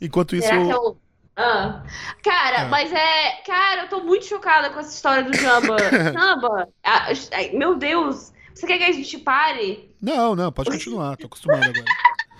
Enquanto 0.00 0.36
isso, 0.36 0.46
Será 0.46 0.64
que 0.64 0.70
eu. 0.72 0.98
Ah. 1.36 1.82
Cara, 2.22 2.62
Ah. 2.62 2.68
mas 2.68 2.92
é. 2.92 3.42
Cara, 3.46 3.82
eu 3.82 3.88
tô 3.88 4.00
muito 4.00 4.24
chocada 4.24 4.70
com 4.70 4.80
essa 4.80 4.94
história 4.94 5.22
do 5.22 5.36
Jamba. 5.36 5.76
Jamba, 6.12 6.68
ah, 6.82 7.08
meu 7.52 7.76
Deus. 7.76 8.32
Você 8.54 8.66
quer 8.66 8.78
que 8.78 8.84
a 8.84 8.92
gente 8.92 9.18
pare? 9.18 9.94
Não, 10.00 10.34
não, 10.34 10.50
pode 10.50 10.70
continuar, 10.70 11.16
tô 11.18 11.26
acostumado 11.26 11.62
agora. 11.64 11.84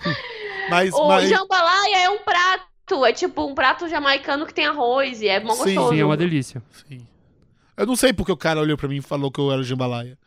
Mas, 0.69 0.93
O 0.93 1.07
mas 1.07 1.29
jambalaya 1.29 1.97
é 1.99 2.09
um 2.09 2.17
prato. 2.23 3.05
É 3.05 3.13
tipo 3.13 3.45
um 3.45 3.55
prato 3.55 3.87
jamaicano 3.87 4.45
que 4.45 4.53
tem 4.53 4.65
arroz 4.65 5.21
e 5.21 5.27
é 5.27 5.39
mó 5.39 5.53
Sim, 5.53 5.63
gostoso. 5.75 5.93
Sim, 5.93 6.01
é 6.01 6.05
uma 6.05 6.17
delícia. 6.17 6.61
sim. 6.87 7.07
Eu 7.77 7.85
não 7.85 7.95
sei 7.95 8.11
porque 8.11 8.31
o 8.31 8.37
cara 8.37 8.59
olhou 8.59 8.77
pra 8.77 8.87
mim 8.89 8.97
e 8.97 9.01
falou 9.01 9.31
que 9.31 9.39
eu 9.39 9.49
era 9.51 9.61
o 9.61 9.63
jambalaya. 9.63 10.17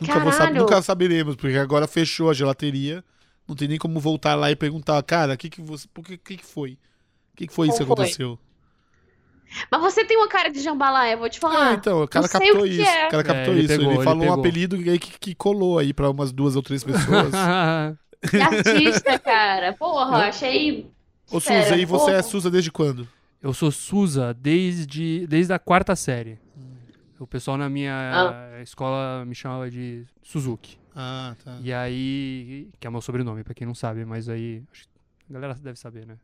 Nunca, 0.00 0.20
vou 0.20 0.50
nunca 0.52 0.82
saberemos, 0.82 1.36
porque 1.36 1.56
agora 1.56 1.86
fechou 1.86 2.30
a 2.30 2.34
gelateria. 2.34 3.02
Não 3.48 3.54
tem 3.54 3.68
nem 3.68 3.78
como 3.78 4.00
voltar 4.00 4.34
lá 4.34 4.50
e 4.50 4.56
perguntar, 4.56 5.02
cara, 5.02 5.34
o 5.34 5.36
que 5.36 5.48
que 5.48 5.62
você, 5.62 5.86
por 5.94 6.04
que, 6.04 6.18
que 6.18 6.36
que 6.38 6.44
foi? 6.44 6.72
O 7.32 7.36
que 7.36 7.46
que 7.46 7.52
foi 7.54 7.68
isso 7.68 7.78
que 7.78 7.82
aconteceu? 7.84 8.38
Mas 9.70 9.80
você 9.80 10.04
tem 10.04 10.16
uma 10.16 10.28
cara 10.28 10.50
de 10.50 10.60
jambalaya, 10.60 11.16
vou 11.16 11.30
te 11.30 11.38
falar. 11.38 11.70
Ah, 11.70 11.74
então, 11.74 12.02
o 12.02 12.08
cara 12.08 12.28
captou 12.28 12.62
o 12.62 12.66
isso. 12.66 12.82
é. 12.82 13.06
O 13.06 13.10
cara 13.10 13.22
captou 13.22 13.54
ele 13.54 13.60
isso. 13.60 13.68
pegou, 13.68 13.86
ele 13.86 13.94
ele 13.94 14.04
falou 14.04 14.18
um 14.18 14.26
pegou. 14.26 14.40
apelido 14.40 14.82
e 14.82 14.90
aí 14.90 14.98
que, 14.98 15.18
que 15.18 15.34
colou 15.34 15.78
aí 15.78 15.92
pra 15.92 16.10
umas 16.10 16.32
duas 16.32 16.56
ou 16.56 16.62
três 16.62 16.82
pessoas. 16.82 17.32
Que 18.28 18.40
artista, 18.40 19.18
cara. 19.18 19.74
Porra, 19.74 20.28
achei. 20.28 20.90
Ô, 21.30 21.38
Suza, 21.38 21.76
e 21.76 21.84
você 21.84 22.12
é. 22.12 22.22
Suza 22.22 22.50
desde 22.50 22.72
quando? 22.72 23.06
eu 23.42 23.54
sou 23.54 23.70
Suza 23.70 24.34
desde, 24.34 25.26
desde 25.28 25.52
a 25.52 25.58
quarta 25.58 25.94
série. 25.94 26.38
O 27.18 27.26
pessoal 27.26 27.56
na 27.56 27.68
minha 27.68 28.60
escola 28.62 29.24
me 29.24 29.34
chamava 29.34 29.70
de 29.70 30.04
Suzuki. 30.22 30.78
Ah, 30.94 31.34
tá. 31.44 31.58
E 31.62 31.72
aí. 31.72 32.68
Que 32.78 32.86
é 32.86 32.90
meu 32.90 33.00
sobrenome, 33.00 33.42
pra 33.44 33.54
quem 33.54 33.66
não 33.66 33.74
sabe, 33.74 34.04
mas 34.04 34.28
aí. 34.28 34.62
Acho 34.72 34.82
que 34.84 34.88
a 35.30 35.32
galera 35.34 35.54
deve 35.54 35.78
saber, 35.78 36.06
né? 36.06 36.16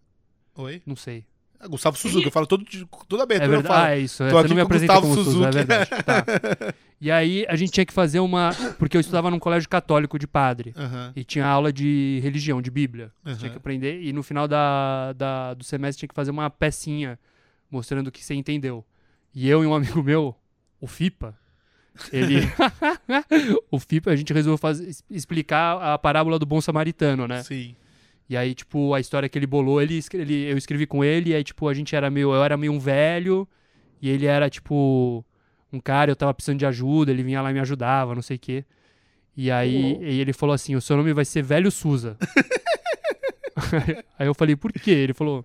Oi? 0.57 0.82
Não 0.86 0.97
sei. 0.97 1.24
Ah, 1.59 1.68
Gustavo 1.68 1.97
Suzuki, 1.97 2.24
eu 2.26 2.30
falo 2.32 2.47
todo, 2.47 2.64
toda 3.09 3.22
É 3.22 3.24
abertura, 3.24 3.47
eu 3.47 3.51
verdade. 3.61 3.68
falo. 3.74 3.86
Ah, 3.86 3.90
é 3.97 3.99
isso. 4.01 4.22
é, 4.24 4.28
Tô 4.30 4.34
Você 4.34 4.40
aqui 4.40 4.49
não 4.49 4.57
me 4.57 4.62
apresenta 4.62 4.93
Gustavo 4.95 5.14
como 5.14 5.24
Suza, 5.24 5.30
é 5.30 5.53
Suzuki. 5.53 5.57
verdade. 5.66 5.90
Tá. 6.05 6.74
E 7.03 7.11
aí 7.11 7.45
a 7.49 7.57
gente 7.57 7.72
tinha 7.72 7.84
que 7.84 7.93
fazer 7.93 8.20
uma. 8.20 8.51
Porque 8.78 8.97
eu 8.97 9.01
estudava 9.01 9.28
num 9.28 9.38
colégio 9.40 9.68
católico 9.68 10.16
de 10.20 10.26
padre. 10.28 10.72
E 11.16 11.24
tinha 11.24 11.45
aula 11.45 11.72
de 11.72 12.20
religião, 12.22 12.62
de 12.62 12.70
Bíblia. 12.70 13.11
Tinha 13.38 13.51
que 13.51 13.57
aprender. 13.57 14.01
E 14.05 14.12
no 14.12 14.22
final 14.22 14.47
da, 14.47 15.12
da- 15.14 15.53
do 15.55 15.64
semestre 15.64 15.99
tinha 15.99 16.09
que 16.09 16.14
fazer 16.14 16.30
uma 16.30 16.49
pecinha 16.49 17.18
mostrando 17.68 18.07
o 18.07 18.12
que 18.12 18.24
você 18.24 18.34
entendeu. 18.34 18.84
E 19.34 19.49
eu 19.49 19.64
e 19.64 19.66
um 19.66 19.74
amigo 19.74 20.01
meu, 20.01 20.32
o 20.83 20.87
Fipa, 20.87 21.35
ele. 22.12 22.41
o 23.70 23.78
Fipa, 23.78 24.11
a 24.11 24.16
gente 24.16 24.33
resolveu 24.35 24.59
fazer, 24.59 24.91
explicar 25.11 25.80
a 25.80 25.97
parábola 25.97 26.39
do 26.39 26.45
bom 26.45 26.61
samaritano, 26.61 27.26
né? 27.26 27.43
Sim. 27.43 27.74
E 28.28 28.37
aí, 28.37 28.55
tipo, 28.55 28.93
a 28.95 29.01
história 29.01 29.28
que 29.28 29.39
ele 29.39 29.47
bolou, 29.47 29.80
ele, 29.80 29.99
ele- 30.14 30.51
eu 30.53 30.57
escrevi 30.59 30.87
com 30.87 31.05
ele, 31.05 31.30
e 31.30 31.35
aí, 31.35 31.45
tipo, 31.45 31.68
a 31.68 31.74
gente 31.74 31.95
era 31.97 32.11
meio. 32.11 32.35
Eu 32.35 32.43
era 32.45 32.57
meio 32.57 32.72
um 32.72 32.78
velho, 32.78 33.47
e 34.01 34.09
ele 34.11 34.26
era, 34.26 34.49
tipo, 34.51 35.24
um 35.72 35.78
cara, 35.80 36.11
eu 36.11 36.16
tava 36.16 36.35
precisando 36.35 36.59
de 36.59 36.66
ajuda, 36.66 37.11
ele 37.11 37.22
vinha 37.22 37.41
lá 37.43 37.51
e 37.51 37.55
me 37.55 37.61
ajudava, 37.61 38.14
não 38.14 38.22
sei 38.22 38.37
o 38.37 38.41
quê. 38.41 38.64
E 39.37 39.51
aí 39.51 39.95
Uhum. 39.95 40.03
e 40.03 40.20
ele 40.20 40.33
falou 40.33 40.53
assim: 40.55 40.74
o 40.74 40.80
seu 40.80 40.97
nome 40.97 41.12
vai 41.14 41.24
ser 41.24 41.43
Velho 41.43 41.70
Suza. 41.70 42.16
aí 44.18 44.26
eu 44.26 44.35
falei, 44.35 44.57
por 44.57 44.72
quê? 44.72 44.91
Ele 44.91 45.14
falou. 45.14 45.45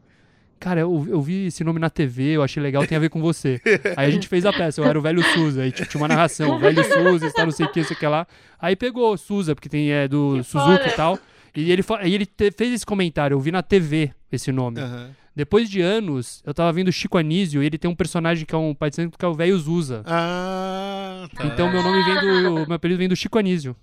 Cara, 0.59 0.79
eu, 0.81 1.05
eu 1.09 1.21
vi 1.21 1.45
esse 1.47 1.63
nome 1.63 1.79
na 1.79 1.89
TV, 1.89 2.35
eu 2.35 2.43
achei 2.43 2.61
legal, 2.61 2.85
tem 2.87 2.95
a 2.97 2.99
ver 2.99 3.09
com 3.09 3.21
você. 3.21 3.61
Aí 3.95 4.07
a 4.07 4.09
gente 4.09 4.27
fez 4.27 4.45
a 4.45 4.51
peça, 4.51 4.81
eu 4.81 4.85
era 4.85 4.97
o 4.97 5.01
velho 5.01 5.23
Suza, 5.23 5.61
aí 5.61 5.71
tipo, 5.71 5.87
tinha 5.87 6.01
uma 6.01 6.07
narração, 6.07 6.57
velho 6.59 6.83
Suza, 6.83 7.27
está 7.27 7.43
não 7.45 7.51
sei 7.51 7.65
o 7.67 7.71
que, 7.71 7.83
sei 7.83 7.95
o 7.95 7.99
que 7.99 8.07
lá. 8.07 8.25
Aí 8.59 8.75
pegou 8.75 9.15
Suza, 9.17 9.53
porque 9.53 9.69
tem 9.69 9.91
é 9.91 10.07
do 10.07 10.37
Que 10.37 10.43
Suzuki 10.43 10.77
foda. 10.79 10.87
e 10.87 10.91
tal. 10.95 11.19
E 11.55 11.71
ele, 11.71 11.83
e 12.05 12.13
ele 12.15 12.25
te- 12.25 12.51
fez 12.51 12.73
esse 12.73 12.85
comentário, 12.85 13.35
eu 13.35 13.39
vi 13.39 13.51
na 13.51 13.61
TV 13.63 14.11
esse 14.31 14.51
nome. 14.51 14.79
Aham. 14.79 15.09
Depois 15.35 15.69
de 15.69 15.81
anos, 15.81 16.41
eu 16.43 16.51
tava 16.51 16.73
vendo 16.73 16.91
Chico 16.91 17.15
Anísio 17.15 17.61
e 17.61 17.65
ele 17.67 17.77
tem 17.77 17.89
um 17.89 17.95
personagem 17.95 18.43
que 18.43 18.55
é 18.55 18.57
um 18.57 18.73
pai 18.73 18.89
de 18.89 18.95
santo 18.95 19.15
que 19.19 19.23
é 19.23 19.27
o 19.27 19.35
velho 19.35 19.55
Zuza. 19.59 20.01
Ah, 20.05 21.27
tá. 21.35 21.45
Então 21.45 21.71
meu 21.71 21.83
nome 21.83 22.03
vem 22.03 22.15
do. 22.19 22.65
Meu 22.67 22.73
apelido 22.73 22.97
vem 22.97 23.07
do 23.07 23.15
Chico 23.15 23.37
Anísio. 23.37 23.75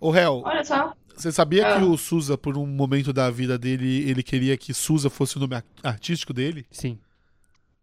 Ô, 0.00 0.14
Hel, 0.14 0.42
Olha 0.44 0.62
só. 0.62 0.92
Você 1.16 1.30
sabia 1.32 1.66
Ah. 1.66 1.78
que 1.78 1.84
o 1.84 1.96
Suza, 1.96 2.36
por 2.38 2.56
um 2.56 2.66
momento 2.66 3.12
da 3.12 3.30
vida 3.30 3.56
dele, 3.58 4.08
ele 4.08 4.22
queria 4.22 4.56
que 4.56 4.72
Suza 4.74 5.08
fosse 5.10 5.36
o 5.36 5.40
nome 5.40 5.56
ar- 5.56 5.64
artístico 5.82 6.32
dele? 6.32 6.66
Sim. 6.70 6.98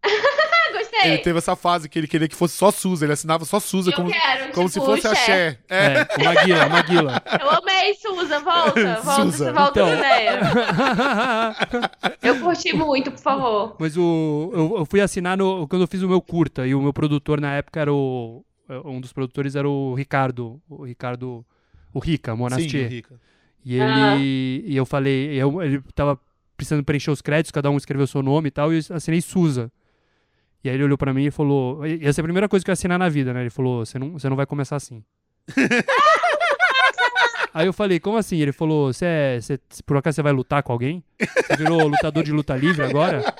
Gostei. 0.72 1.10
Ele 1.12 1.18
teve 1.18 1.38
essa 1.38 1.54
fase 1.56 1.88
que 1.88 1.98
ele 1.98 2.06
queria 2.06 2.28
que 2.28 2.34
fosse 2.36 2.56
só 2.56 2.70
Suza, 2.70 3.04
ele 3.04 3.12
assinava 3.12 3.44
só 3.44 3.58
Suza, 3.60 3.90
eu 3.90 3.94
como, 3.96 4.10
quero, 4.10 4.52
como 4.52 4.68
tipo, 4.68 4.80
se 4.80 4.86
fosse 4.86 5.02
Cher. 5.02 5.10
axé. 5.12 5.58
É. 5.68 5.86
É, 6.00 6.08
o 6.20 6.24
Maguila, 6.24 6.66
o 6.66 6.70
Maguila. 6.70 7.22
Eu 7.40 7.50
amei, 7.50 7.94
Suza. 7.94 8.40
Volta. 8.40 8.94
Volta, 9.02 9.22
Suza. 9.22 9.44
você 9.46 9.52
volta 9.52 9.80
Então. 9.80 9.88
na 9.88 9.96
ideia. 9.96 10.40
Eu 12.22 12.40
curti 12.40 12.72
muito, 12.74 13.10
por 13.10 13.20
favor. 13.20 13.76
Mas 13.78 13.96
o, 13.96 14.50
eu, 14.54 14.78
eu 14.78 14.86
fui 14.86 15.00
assinar 15.00 15.36
no, 15.36 15.66
quando 15.68 15.82
eu 15.82 15.88
fiz 15.88 16.02
o 16.02 16.08
meu 16.08 16.20
curta, 16.20 16.66
e 16.66 16.74
o 16.74 16.80
meu 16.80 16.92
produtor 16.92 17.40
na 17.40 17.54
época 17.54 17.80
era 17.80 17.92
o. 17.92 18.44
Um 18.84 19.00
dos 19.00 19.12
produtores 19.12 19.54
era 19.56 19.68
o 19.68 19.94
Ricardo. 19.94 20.60
O 20.68 20.84
Ricardo. 20.84 21.44
O 21.92 21.98
Rica, 21.98 22.32
Sim, 22.32 22.38
Monastier. 22.38 22.88
Rica. 22.88 23.14
E 23.64 23.74
ele. 23.74 23.84
Ah. 23.84 24.16
E 24.18 24.76
eu 24.76 24.84
falei. 24.86 25.34
Eu, 25.34 25.62
ele 25.62 25.82
tava 25.94 26.18
precisando 26.56 26.84
preencher 26.84 27.10
os 27.10 27.20
créditos, 27.22 27.50
cada 27.50 27.70
um 27.70 27.76
escreveu 27.76 28.06
seu 28.06 28.22
nome 28.22 28.48
e 28.48 28.50
tal, 28.50 28.72
e 28.72 28.78
eu 28.78 28.96
assinei 28.96 29.20
Suza. 29.20 29.70
E 30.64 30.68
aí 30.68 30.76
ele 30.76 30.84
olhou 30.84 30.98
pra 30.98 31.12
mim 31.12 31.24
e 31.26 31.30
falou. 31.30 31.84
e 31.86 32.04
Essa 32.06 32.20
é 32.20 32.22
a 32.22 32.24
primeira 32.24 32.48
coisa 32.48 32.64
que 32.64 32.70
eu 32.70 32.72
ia 32.72 32.74
assinar 32.74 32.98
na 32.98 33.08
vida, 33.08 33.32
né? 33.32 33.40
Ele 33.40 33.50
falou: 33.50 33.84
você 33.84 33.98
não, 33.98 34.12
você 34.12 34.28
não 34.28 34.36
vai 34.36 34.46
começar 34.46 34.76
assim. 34.76 35.02
aí 37.52 37.66
eu 37.66 37.72
falei, 37.72 37.98
como 37.98 38.16
assim? 38.16 38.38
Ele 38.38 38.52
falou, 38.52 38.92
você 38.92 39.04
é. 39.04 39.38
Por 39.84 39.96
acaso 39.96 40.16
você 40.16 40.22
vai 40.22 40.32
lutar 40.32 40.62
com 40.62 40.72
alguém? 40.72 41.02
Você 41.18 41.56
virou 41.56 41.88
lutador 41.88 42.22
de 42.22 42.32
luta 42.32 42.56
livre 42.56 42.84
agora? 42.84 43.34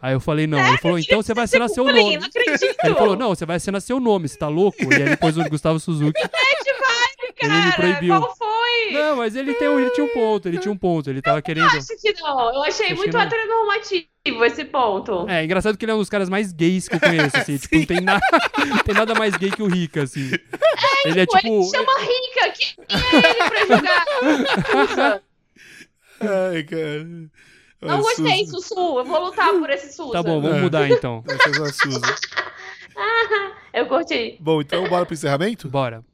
Aí 0.00 0.12
eu 0.12 0.20
falei, 0.20 0.46
não. 0.46 0.58
Ele 0.68 0.78
falou, 0.78 0.98
então 0.98 1.20
você 1.20 1.34
vai 1.34 1.44
assinar 1.44 1.68
seu 1.68 1.84
nome. 1.84 2.18
Ele 2.84 2.94
falou, 2.94 3.16
não, 3.16 3.30
você 3.30 3.44
vai 3.44 3.56
assinar 3.56 3.80
seu 3.80 3.98
nome, 3.98 4.28
você 4.28 4.38
tá 4.38 4.46
louco? 4.46 4.78
E 4.82 4.94
aí 4.94 5.10
depois 5.10 5.36
o 5.36 5.42
Gustavo 5.48 5.80
Suzuki. 5.80 6.20
Cara, 7.40 7.54
ele 7.54 7.66
me 7.66 7.72
proibiu. 7.72 8.18
qual 8.20 8.36
foi? 8.36 8.92
Não, 8.92 9.16
mas 9.16 9.34
ele, 9.36 9.54
tem, 9.54 9.68
um- 9.68 9.78
ele 9.80 9.90
tinha 9.90 10.04
um 10.04 10.12
ponto, 10.12 10.48
ele 10.48 10.58
tinha 10.58 10.72
um 10.72 10.76
ponto. 10.76 11.08
Ele 11.10 11.22
tava 11.22 11.40
querendo. 11.40 11.66
Acho 11.66 11.96
que 12.00 12.12
não. 12.20 12.54
Eu 12.54 12.62
achei 12.62 12.86
Acho 12.86 12.96
muito 12.96 13.16
heteronormativo 13.16 14.06
esse 14.44 14.64
ponto. 14.64 15.26
É, 15.28 15.44
engraçado 15.44 15.76
que 15.78 15.84
ele 15.84 15.92
é 15.92 15.94
um 15.94 15.98
dos 15.98 16.08
caras 16.10 16.28
mais 16.28 16.52
gays 16.52 16.88
que 16.88 16.96
eu 16.96 17.00
conheço, 17.00 17.36
assim. 17.36 17.56
tipo, 17.58 17.76
não 17.76 17.86
tem, 17.86 18.00
nada, 18.00 18.20
não 18.66 18.78
tem 18.78 18.94
nada 18.94 19.14
mais 19.14 19.36
gay 19.36 19.50
que 19.50 19.62
o 19.62 19.66
Rica, 19.68 20.02
assim. 20.02 20.30
ele 21.04 21.20
é 21.20 21.26
Pô, 21.26 21.36
tipo. 21.38 21.48
ele 21.48 21.64
chama 21.70 21.92
Rica. 22.00 22.52
Quem 22.56 22.76
é 22.98 23.30
ele 23.30 23.48
pra 23.48 23.66
julgar? 23.76 24.04
Usa. 24.84 25.22
Ai, 26.52 26.62
cara. 26.64 27.04
Não 27.82 27.94
Ai, 27.96 28.02
gostei, 28.02 28.44
Suzy. 28.44 28.50
Sussu. 28.50 28.98
Eu 28.98 29.04
vou 29.06 29.24
lutar 29.24 29.48
por 29.52 29.70
esse 29.70 29.90
Susa. 29.94 30.12
Tá 30.12 30.22
bom, 30.22 30.40
vamos 30.42 30.58
É. 30.58 30.60
mudar 30.60 30.90
então. 30.90 31.22
Vai 31.26 31.38
fazer 31.38 31.58
uma 31.60 31.72
Suzy. 31.72 32.00
Eu 33.72 33.86
curti. 33.86 34.36
Bom, 34.40 34.60
então 34.60 34.86
bora 34.88 35.06
pro 35.06 35.14
encerramento? 35.14 35.68
Bora. 35.68 36.04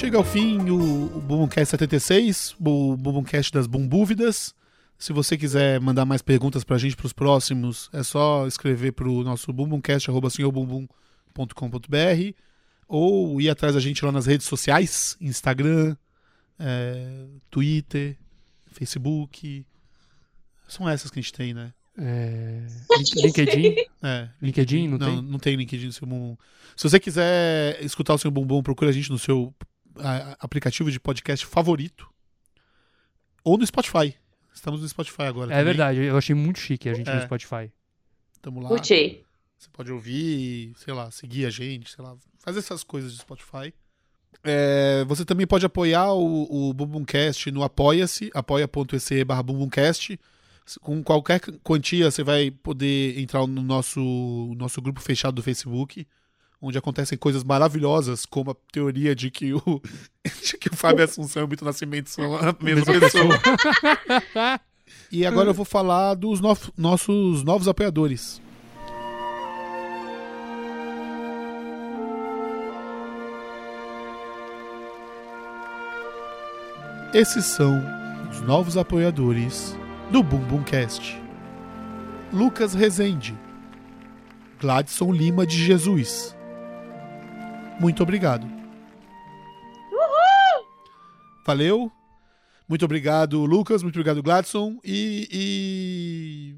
Chega 0.00 0.16
ao 0.16 0.24
fim 0.24 0.70
o, 0.70 1.14
o 1.14 1.20
Bumbumcast 1.20 1.72
76, 1.72 2.56
o 2.58 2.96
Bumbumcast 2.96 3.52
das 3.52 3.66
Bumbúvidas. 3.66 4.54
Se 4.98 5.12
você 5.12 5.36
quiser 5.36 5.78
mandar 5.78 6.06
mais 6.06 6.22
perguntas 6.22 6.64
pra 6.64 6.78
gente 6.78 6.96
pros 6.96 7.12
próximos, 7.12 7.90
é 7.92 8.02
só 8.02 8.46
escrever 8.46 8.92
pro 8.92 9.22
nosso 9.22 9.52
bumbumcast.com.br 9.52 10.88
ou 12.88 13.40
ir 13.42 13.50
atrás 13.50 13.74
da 13.74 13.80
gente 13.80 14.02
lá 14.02 14.10
nas 14.10 14.24
redes 14.24 14.46
sociais, 14.46 15.18
Instagram, 15.20 15.94
é, 16.58 17.26
Twitter, 17.50 18.16
Facebook. 18.68 19.66
São 20.66 20.88
essas 20.88 21.10
que 21.10 21.18
a 21.18 21.22
gente 21.22 21.32
tem, 21.34 21.52
né? 21.52 21.74
É... 21.98 22.66
Link- 22.96 23.20
LinkedIn? 23.20 23.74
É, 24.02 24.28
LinkedIn, 24.40 24.88
não, 24.88 24.98
não, 24.98 25.06
tem? 25.06 25.22
não 25.22 25.38
tem 25.38 25.56
LinkedIn 25.56 25.86
no 25.86 25.92
seu 25.92 26.06
bumbum. 26.06 26.36
Se 26.74 26.88
você 26.88 26.98
quiser 26.98 27.82
escutar 27.84 28.14
o 28.14 28.18
seu 28.18 28.30
bumbum, 28.30 28.62
procura 28.62 28.88
a 28.90 28.94
gente 28.94 29.10
no 29.10 29.18
seu 29.18 29.54
aplicativo 30.38 30.90
de 30.90 30.98
podcast 31.00 31.44
favorito. 31.46 32.08
Ou 33.44 33.56
no 33.56 33.66
Spotify. 33.66 34.14
Estamos 34.52 34.82
no 34.82 34.88
Spotify 34.88 35.22
agora. 35.22 35.52
É 35.52 35.58
também. 35.58 35.64
verdade, 35.64 36.00
eu 36.00 36.16
achei 36.16 36.34
muito 36.34 36.58
chique 36.58 36.88
a 36.88 36.94
gente 36.94 37.08
É. 37.08 37.14
no 37.14 37.22
Spotify. 37.22 37.72
Tamo 38.42 38.60
lá. 38.60 38.68
Curti. 38.68 39.24
Você 39.58 39.68
pode 39.72 39.92
ouvir, 39.92 40.72
sei 40.76 40.92
lá, 40.94 41.10
seguir 41.10 41.44
a 41.46 41.50
gente, 41.50 41.90
sei 41.90 42.02
lá, 42.04 42.16
fazer 42.38 42.58
essas 42.60 42.82
coisas 42.82 43.12
de 43.12 43.18
Spotify. 43.18 43.72
É, 44.42 45.04
você 45.06 45.24
também 45.24 45.46
pode 45.46 45.66
apoiar 45.66 46.12
o, 46.14 46.68
o 46.70 46.72
Bumbumcast 46.72 47.50
no 47.50 47.62
Apoia-se, 47.62 48.30
apoia.se 48.34 49.24
barra 49.24 49.42
Bumbumcast. 49.42 50.18
Com 50.80 51.02
qualquer 51.02 51.40
quantia, 51.64 52.10
você 52.10 52.22
vai 52.22 52.50
poder 52.50 53.18
entrar 53.18 53.46
no 53.46 53.62
nosso, 53.62 54.00
nosso 54.56 54.80
grupo 54.80 55.00
fechado 55.00 55.34
do 55.34 55.42
Facebook, 55.42 56.06
onde 56.60 56.76
acontecem 56.76 57.16
coisas 57.16 57.42
maravilhosas, 57.42 58.26
como 58.26 58.50
a 58.50 58.56
teoria 58.72 59.14
de 59.14 59.30
que 59.30 59.54
o, 59.54 59.60
de 60.44 60.58
que 60.58 60.68
o 60.68 60.76
Fábio 60.76 61.04
Assunção 61.04 61.42
e 61.42 61.44
o 61.44 61.48
Milton 61.48 61.64
Nascimento 61.64 62.10
são 62.10 62.36
a 62.36 62.54
mesma 62.60 63.00
pessoa. 63.00 63.40
E 65.10 65.24
agora 65.24 65.50
eu 65.50 65.54
vou 65.54 65.64
falar 65.64 66.14
dos 66.14 66.40
nossos 66.76 67.42
novos 67.44 67.68
apoiadores. 67.68 68.40
Esses 77.12 77.44
são 77.44 77.82
os 78.30 78.40
novos 78.42 78.76
apoiadores 78.76 79.76
do 80.12 80.22
Bumbumcast. 80.22 81.20
Lucas 82.32 82.72
Rezende, 82.72 83.36
Gladson 84.60 85.12
Lima 85.12 85.44
de 85.44 85.56
Jesus. 85.56 86.36
Muito 87.80 88.02
obrigado. 88.02 88.46
Valeu. 91.44 91.90
Muito 92.68 92.84
obrigado, 92.84 93.44
Lucas. 93.44 93.82
Muito 93.82 93.96
obrigado, 93.96 94.22
Gladson. 94.22 94.78
E, 94.84 95.26
e, 95.32 96.56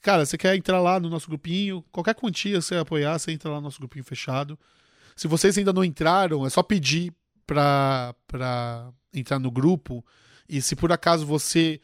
Cara, 0.00 0.24
você 0.24 0.38
quer 0.38 0.56
entrar 0.56 0.80
lá 0.80 0.98
no 0.98 1.10
nosso 1.10 1.28
grupinho? 1.28 1.84
Qualquer 1.92 2.14
quantia 2.14 2.60
você 2.60 2.76
apoiar, 2.76 3.18
você 3.18 3.32
entra 3.32 3.50
lá 3.50 3.56
no 3.56 3.62
nosso 3.62 3.78
grupinho 3.78 4.04
fechado. 4.04 4.58
Se 5.14 5.28
vocês 5.28 5.58
ainda 5.58 5.72
não 5.72 5.84
entraram, 5.84 6.46
é 6.46 6.50
só 6.50 6.62
pedir 6.62 7.12
pra, 7.46 8.14
pra 8.26 8.90
entrar 9.12 9.38
no 9.38 9.50
grupo. 9.50 10.04
E 10.48 10.62
se 10.62 10.74
por 10.74 10.92
acaso 10.92 11.26
você 11.26 11.80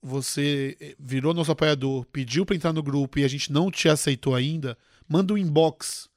você 0.00 0.94
virou 0.96 1.34
nosso 1.34 1.50
apoiador, 1.50 2.06
pediu 2.06 2.46
pra 2.46 2.54
entrar 2.54 2.72
no 2.72 2.84
grupo 2.84 3.18
e 3.18 3.24
a 3.24 3.28
gente 3.28 3.52
não 3.52 3.68
te 3.68 3.88
aceitou 3.88 4.32
ainda, 4.32 4.78
manda 5.08 5.34
um 5.34 5.38
inbox 5.38 6.08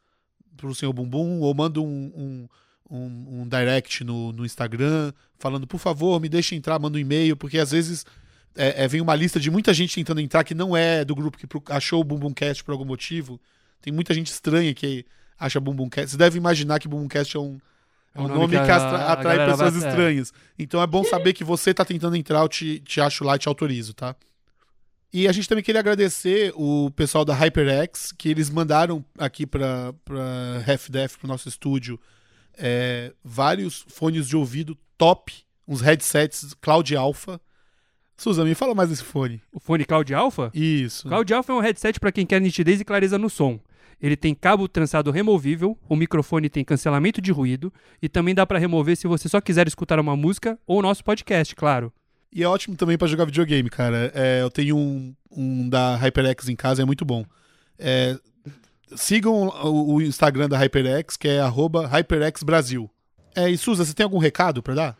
pro 0.61 0.75
senhor 0.75 0.93
Bumbum 0.93 1.39
ou 1.41 1.53
manda 1.53 1.79
um, 1.81 1.85
um, 2.15 2.47
um, 2.89 3.41
um 3.41 3.47
direct 3.47 4.03
no, 4.03 4.31
no 4.31 4.45
Instagram 4.45 5.11
falando, 5.39 5.65
por 5.67 5.79
favor, 5.79 6.19
me 6.21 6.29
deixe 6.29 6.55
entrar, 6.55 6.77
manda 6.79 6.97
um 6.97 7.01
e-mail, 7.01 7.35
porque 7.35 7.57
às 7.57 7.71
vezes 7.71 8.05
é, 8.55 8.83
é, 8.83 8.87
vem 8.87 9.01
uma 9.01 9.15
lista 9.15 9.39
de 9.39 9.49
muita 9.49 9.73
gente 9.73 9.95
tentando 9.95 10.21
entrar 10.21 10.43
que 10.43 10.53
não 10.53 10.75
é 10.77 11.03
do 11.03 11.15
grupo 11.15 11.37
que 11.37 11.47
pro- 11.47 11.63
achou 11.69 12.01
o 12.01 12.03
Bumbumcast 12.03 12.63
por 12.63 12.71
algum 12.73 12.85
motivo. 12.85 13.39
Tem 13.81 13.91
muita 13.91 14.13
gente 14.13 14.27
estranha 14.27 14.73
que 14.73 15.05
acha 15.39 15.59
Bumbumcast. 15.59 16.11
Você 16.11 16.17
deve 16.17 16.37
imaginar 16.37 16.79
que 16.79 16.87
Bumbumcast 16.87 17.35
é 17.35 17.39
um, 17.39 17.57
é 18.13 18.19
um 18.21 18.27
nome, 18.27 18.49
que, 18.49 18.57
a- 18.57 18.75
astra- 18.75 18.97
a 18.99 19.13
atrai 19.13 19.37
pessoas 19.51 19.73
vai- 19.73 19.83
é. 19.85 19.89
estranhas. 19.89 20.33
Então 20.59 20.81
é 20.81 20.85
bom 20.87 21.03
saber 21.03 21.33
que 21.33 21.43
você 21.43 21.73
tá 21.73 21.83
tentando 21.85 22.15
entrar, 22.15 22.41
eu 22.41 22.49
te, 22.49 22.79
te 22.81 22.99
acho 23.01 23.23
lá 23.23 23.35
e 23.35 23.39
te 23.39 23.47
autorizo, 23.47 23.93
tá? 23.93 24.15
E 25.13 25.27
a 25.27 25.31
gente 25.31 25.49
também 25.49 25.63
queria 25.63 25.81
agradecer 25.81 26.53
o 26.55 26.89
pessoal 26.91 27.25
da 27.25 27.33
HyperX, 27.33 28.13
que 28.13 28.29
eles 28.29 28.49
mandaram 28.49 29.03
aqui 29.17 29.45
pra, 29.45 29.93
pra 30.05 30.63
HalfDef, 30.65 31.17
pro 31.17 31.27
nosso 31.27 31.49
estúdio, 31.49 31.99
é, 32.57 33.13
vários 33.23 33.85
fones 33.89 34.25
de 34.27 34.37
ouvido 34.37 34.77
top, 34.97 35.33
uns 35.67 35.81
headsets 35.81 36.53
Cloud 36.61 36.95
Alpha. 36.95 37.41
Suza, 38.15 38.45
me 38.45 38.55
fala 38.55 38.73
mais 38.73 38.89
desse 38.89 39.03
fone. 39.03 39.41
O 39.51 39.59
fone 39.59 39.83
Cloud 39.83 40.13
Alpha? 40.13 40.49
Isso. 40.53 41.07
Cloud 41.09 41.33
Alpha 41.33 41.51
é 41.51 41.55
um 41.55 41.59
headset 41.59 41.99
para 41.99 42.11
quem 42.11 42.25
quer 42.25 42.39
nitidez 42.39 42.79
e 42.79 42.85
clareza 42.85 43.17
no 43.17 43.29
som. 43.29 43.59
Ele 44.01 44.15
tem 44.15 44.33
cabo 44.33 44.67
trançado 44.67 45.11
removível, 45.11 45.77
o 45.89 45.95
microfone 45.95 46.49
tem 46.49 46.63
cancelamento 46.63 47.21
de 47.21 47.31
ruído 47.31 47.71
e 48.01 48.07
também 48.07 48.33
dá 48.33 48.45
para 48.47 48.57
remover 48.57 48.95
se 48.95 49.07
você 49.07 49.27
só 49.27 49.41
quiser 49.41 49.67
escutar 49.67 49.99
uma 49.99 50.15
música 50.15 50.57
ou 50.65 50.79
o 50.79 50.81
nosso 50.81 51.03
podcast, 51.03 51.53
claro. 51.55 51.91
E 52.33 52.43
é 52.43 52.47
ótimo 52.47 52.75
também 52.75 52.97
pra 52.97 53.07
jogar 53.07 53.25
videogame, 53.25 53.69
cara. 53.69 54.11
É, 54.15 54.41
eu 54.41 54.49
tenho 54.49 54.77
um, 54.77 55.13
um 55.29 55.69
da 55.69 55.95
HyperX 55.97 56.47
em 56.47 56.55
casa, 56.55 56.81
é 56.81 56.85
muito 56.85 57.03
bom. 57.03 57.25
É, 57.77 58.17
sigam 58.95 59.47
o, 59.63 59.95
o 59.95 60.01
Instagram 60.01 60.47
da 60.47 60.57
HyperX, 60.57 61.17
que 61.17 61.27
é 61.27 61.39
arroba 61.39 61.87
HyperXBrasil. 61.87 62.89
É, 63.35 63.49
e 63.49 63.57
Suza, 63.57 63.85
você 63.85 63.93
tem 63.93 64.03
algum 64.03 64.17
recado 64.17 64.63
pra 64.63 64.73
dar? 64.73 64.97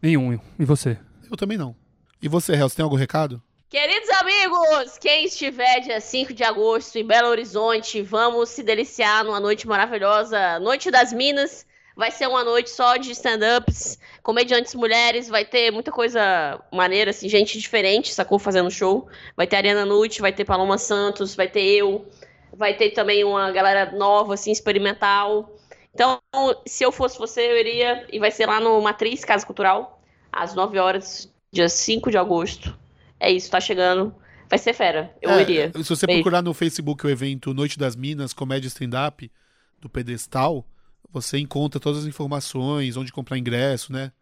Nenhum. 0.00 0.38
E 0.58 0.64
você? 0.64 0.96
Eu 1.30 1.36
também 1.36 1.58
não. 1.58 1.74
E 2.22 2.28
você, 2.28 2.52
Hel, 2.52 2.68
você 2.68 2.76
tem 2.76 2.82
algum 2.82 2.96
recado? 2.96 3.42
Queridos 3.68 4.10
amigos, 4.10 4.98
quem 4.98 5.26
estiver 5.26 5.80
dia 5.80 6.00
5 6.00 6.34
de 6.34 6.42
agosto 6.42 6.96
em 6.96 7.06
Belo 7.06 7.28
Horizonte, 7.28 8.02
vamos 8.02 8.48
se 8.48 8.64
deliciar 8.64 9.24
numa 9.24 9.38
noite 9.38 9.66
maravilhosa, 9.66 10.58
Noite 10.58 10.90
das 10.90 11.12
Minas. 11.12 11.64
Vai 12.00 12.10
ser 12.10 12.26
uma 12.26 12.42
noite 12.42 12.70
só 12.70 12.96
de 12.96 13.10
stand-ups, 13.10 13.98
comediantes 14.22 14.74
mulheres, 14.74 15.28
vai 15.28 15.44
ter 15.44 15.70
muita 15.70 15.92
coisa 15.92 16.58
maneira, 16.72 17.10
assim, 17.10 17.28
gente 17.28 17.58
diferente, 17.58 18.14
sacou? 18.14 18.38
Fazendo 18.38 18.70
show. 18.70 19.06
Vai 19.36 19.46
ter 19.46 19.56
Ariana 19.56 19.84
Nutt, 19.84 20.18
vai 20.18 20.32
ter 20.32 20.46
Paloma 20.46 20.78
Santos, 20.78 21.34
vai 21.34 21.46
ter 21.46 21.60
eu, 21.60 22.08
vai 22.54 22.72
ter 22.72 22.92
também 22.92 23.22
uma 23.22 23.50
galera 23.50 23.92
nova, 23.92 24.32
assim, 24.32 24.50
experimental. 24.50 25.54
Então, 25.92 26.18
se 26.66 26.82
eu 26.82 26.90
fosse 26.90 27.18
você, 27.18 27.42
eu 27.42 27.58
iria, 27.58 28.06
e 28.10 28.18
vai 28.18 28.30
ser 28.30 28.46
lá 28.46 28.58
no 28.60 28.80
Matriz 28.80 29.22
Casa 29.22 29.44
Cultural, 29.44 30.02
às 30.32 30.54
9 30.54 30.78
horas, 30.78 31.30
dia 31.52 31.68
5 31.68 32.10
de 32.10 32.16
agosto. 32.16 32.74
É 33.20 33.30
isso, 33.30 33.50
tá 33.50 33.60
chegando. 33.60 34.14
Vai 34.48 34.58
ser 34.58 34.72
fera. 34.72 35.14
Eu 35.20 35.32
É, 35.32 35.42
iria. 35.42 35.70
Se 35.74 35.84
você 35.90 36.06
Beijo. 36.06 36.22
procurar 36.22 36.40
no 36.40 36.54
Facebook 36.54 37.06
o 37.06 37.10
evento 37.10 37.52
Noite 37.52 37.78
das 37.78 37.94
Minas, 37.94 38.32
Comédia 38.32 38.68
Stand-Up, 38.68 39.30
do 39.78 39.90
Pedestal, 39.90 40.64
você 41.12 41.38
encontra 41.38 41.80
todas 41.80 42.00
as 42.02 42.06
informações, 42.06 42.96
onde 42.96 43.12
comprar 43.12 43.38
ingresso, 43.38 43.92
né? 43.92 44.12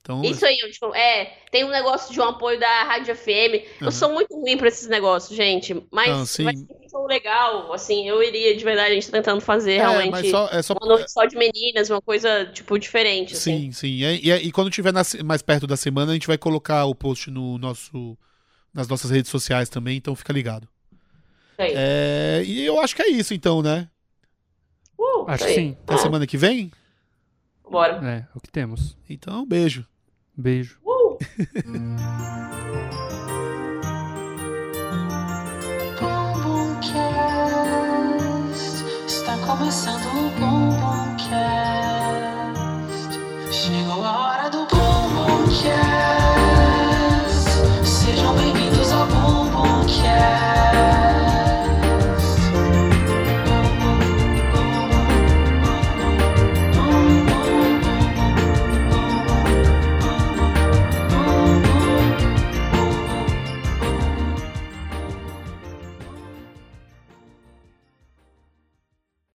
Então, 0.00 0.22
Isso 0.22 0.44
aí, 0.44 0.56
tipo, 0.70 0.94
é, 0.94 1.24
tem 1.50 1.64
um 1.64 1.70
negócio 1.70 2.12
de 2.12 2.20
um 2.20 2.24
apoio 2.24 2.60
da 2.60 2.82
Rádio 2.82 3.14
FM. 3.16 3.54
Aham. 3.56 3.86
Eu 3.86 3.90
sou 3.92 4.12
muito 4.12 4.38
ruim 4.38 4.56
pra 4.58 4.68
esses 4.68 4.86
negócios, 4.86 5.34
gente. 5.34 5.74
Mas 5.90 6.10
Não, 6.10 6.26
sim. 6.26 6.44
vai 6.44 6.54
ser 6.54 6.66
show 6.90 7.06
legal. 7.06 7.72
Assim, 7.72 8.06
eu 8.06 8.22
iria 8.22 8.54
de 8.54 8.62
verdade, 8.62 8.90
a 8.90 8.94
gente 8.94 9.06
tá 9.06 9.12
tentando 9.12 9.40
fazer 9.40 9.72
é, 9.72 9.78
realmente 9.78 10.10
mas 10.10 10.30
só, 10.30 10.48
é 10.52 10.62
só 10.62 10.74
uma 10.74 10.86
noite 10.86 11.10
só 11.10 11.24
de 11.24 11.36
meninas, 11.36 11.88
uma 11.88 12.02
coisa, 12.02 12.44
tipo, 12.52 12.78
diferente. 12.78 13.34
Sim, 13.34 13.70
Assim. 13.70 13.72
sim. 13.72 13.88
E, 14.04 14.28
e- 14.30 14.46
e 14.48 14.52
quando 14.52 14.70
tiver 14.70 14.92
na 14.92 15.00
mais 15.24 15.40
perto 15.40 15.66
da 15.66 15.76
semana, 15.76 16.10
a 16.12 16.14
gente 16.14 16.26
vai 16.26 16.36
colocar 16.36 16.84
o 16.84 16.94
post 16.94 17.30
no 17.30 17.56
nosso, 17.56 18.18
nas 18.74 18.86
nossas 18.86 19.10
redes 19.10 19.30
sociais 19.30 19.70
também, 19.70 19.96
então 19.96 20.14
fica 20.14 20.34
ligado. 20.34 20.68
É, 21.58 22.42
e 22.44 22.62
eu 22.66 22.78
acho 22.80 22.94
que 22.94 23.02
é 23.02 23.08
isso, 23.08 23.32
então, 23.32 23.62
né? 23.62 23.88
Uh, 24.98 25.24
Acho 25.28 25.44
que 25.46 25.54
sim. 25.54 25.76
Até 25.82 25.96
semana 25.98 26.26
que 26.26 26.36
vem? 26.36 26.70
Bora. 27.68 28.00
É, 28.02 28.16
é 28.18 28.26
o 28.34 28.40
que 28.40 28.50
temos. 28.50 28.96
Então, 29.08 29.46
beijo. 29.46 29.86
Beijo. 30.36 30.78
Uh! 30.84 31.18
Está 39.06 39.36
começando 39.46 40.04
o 40.06 40.30
Bumbum 40.30 41.16
Cast. 41.16 43.18
Chegou 43.52 44.04
a 44.04 44.26
hora 44.26 44.50
do 44.50 44.66
Bumbum 44.66 45.44
Cast. 45.62 46.23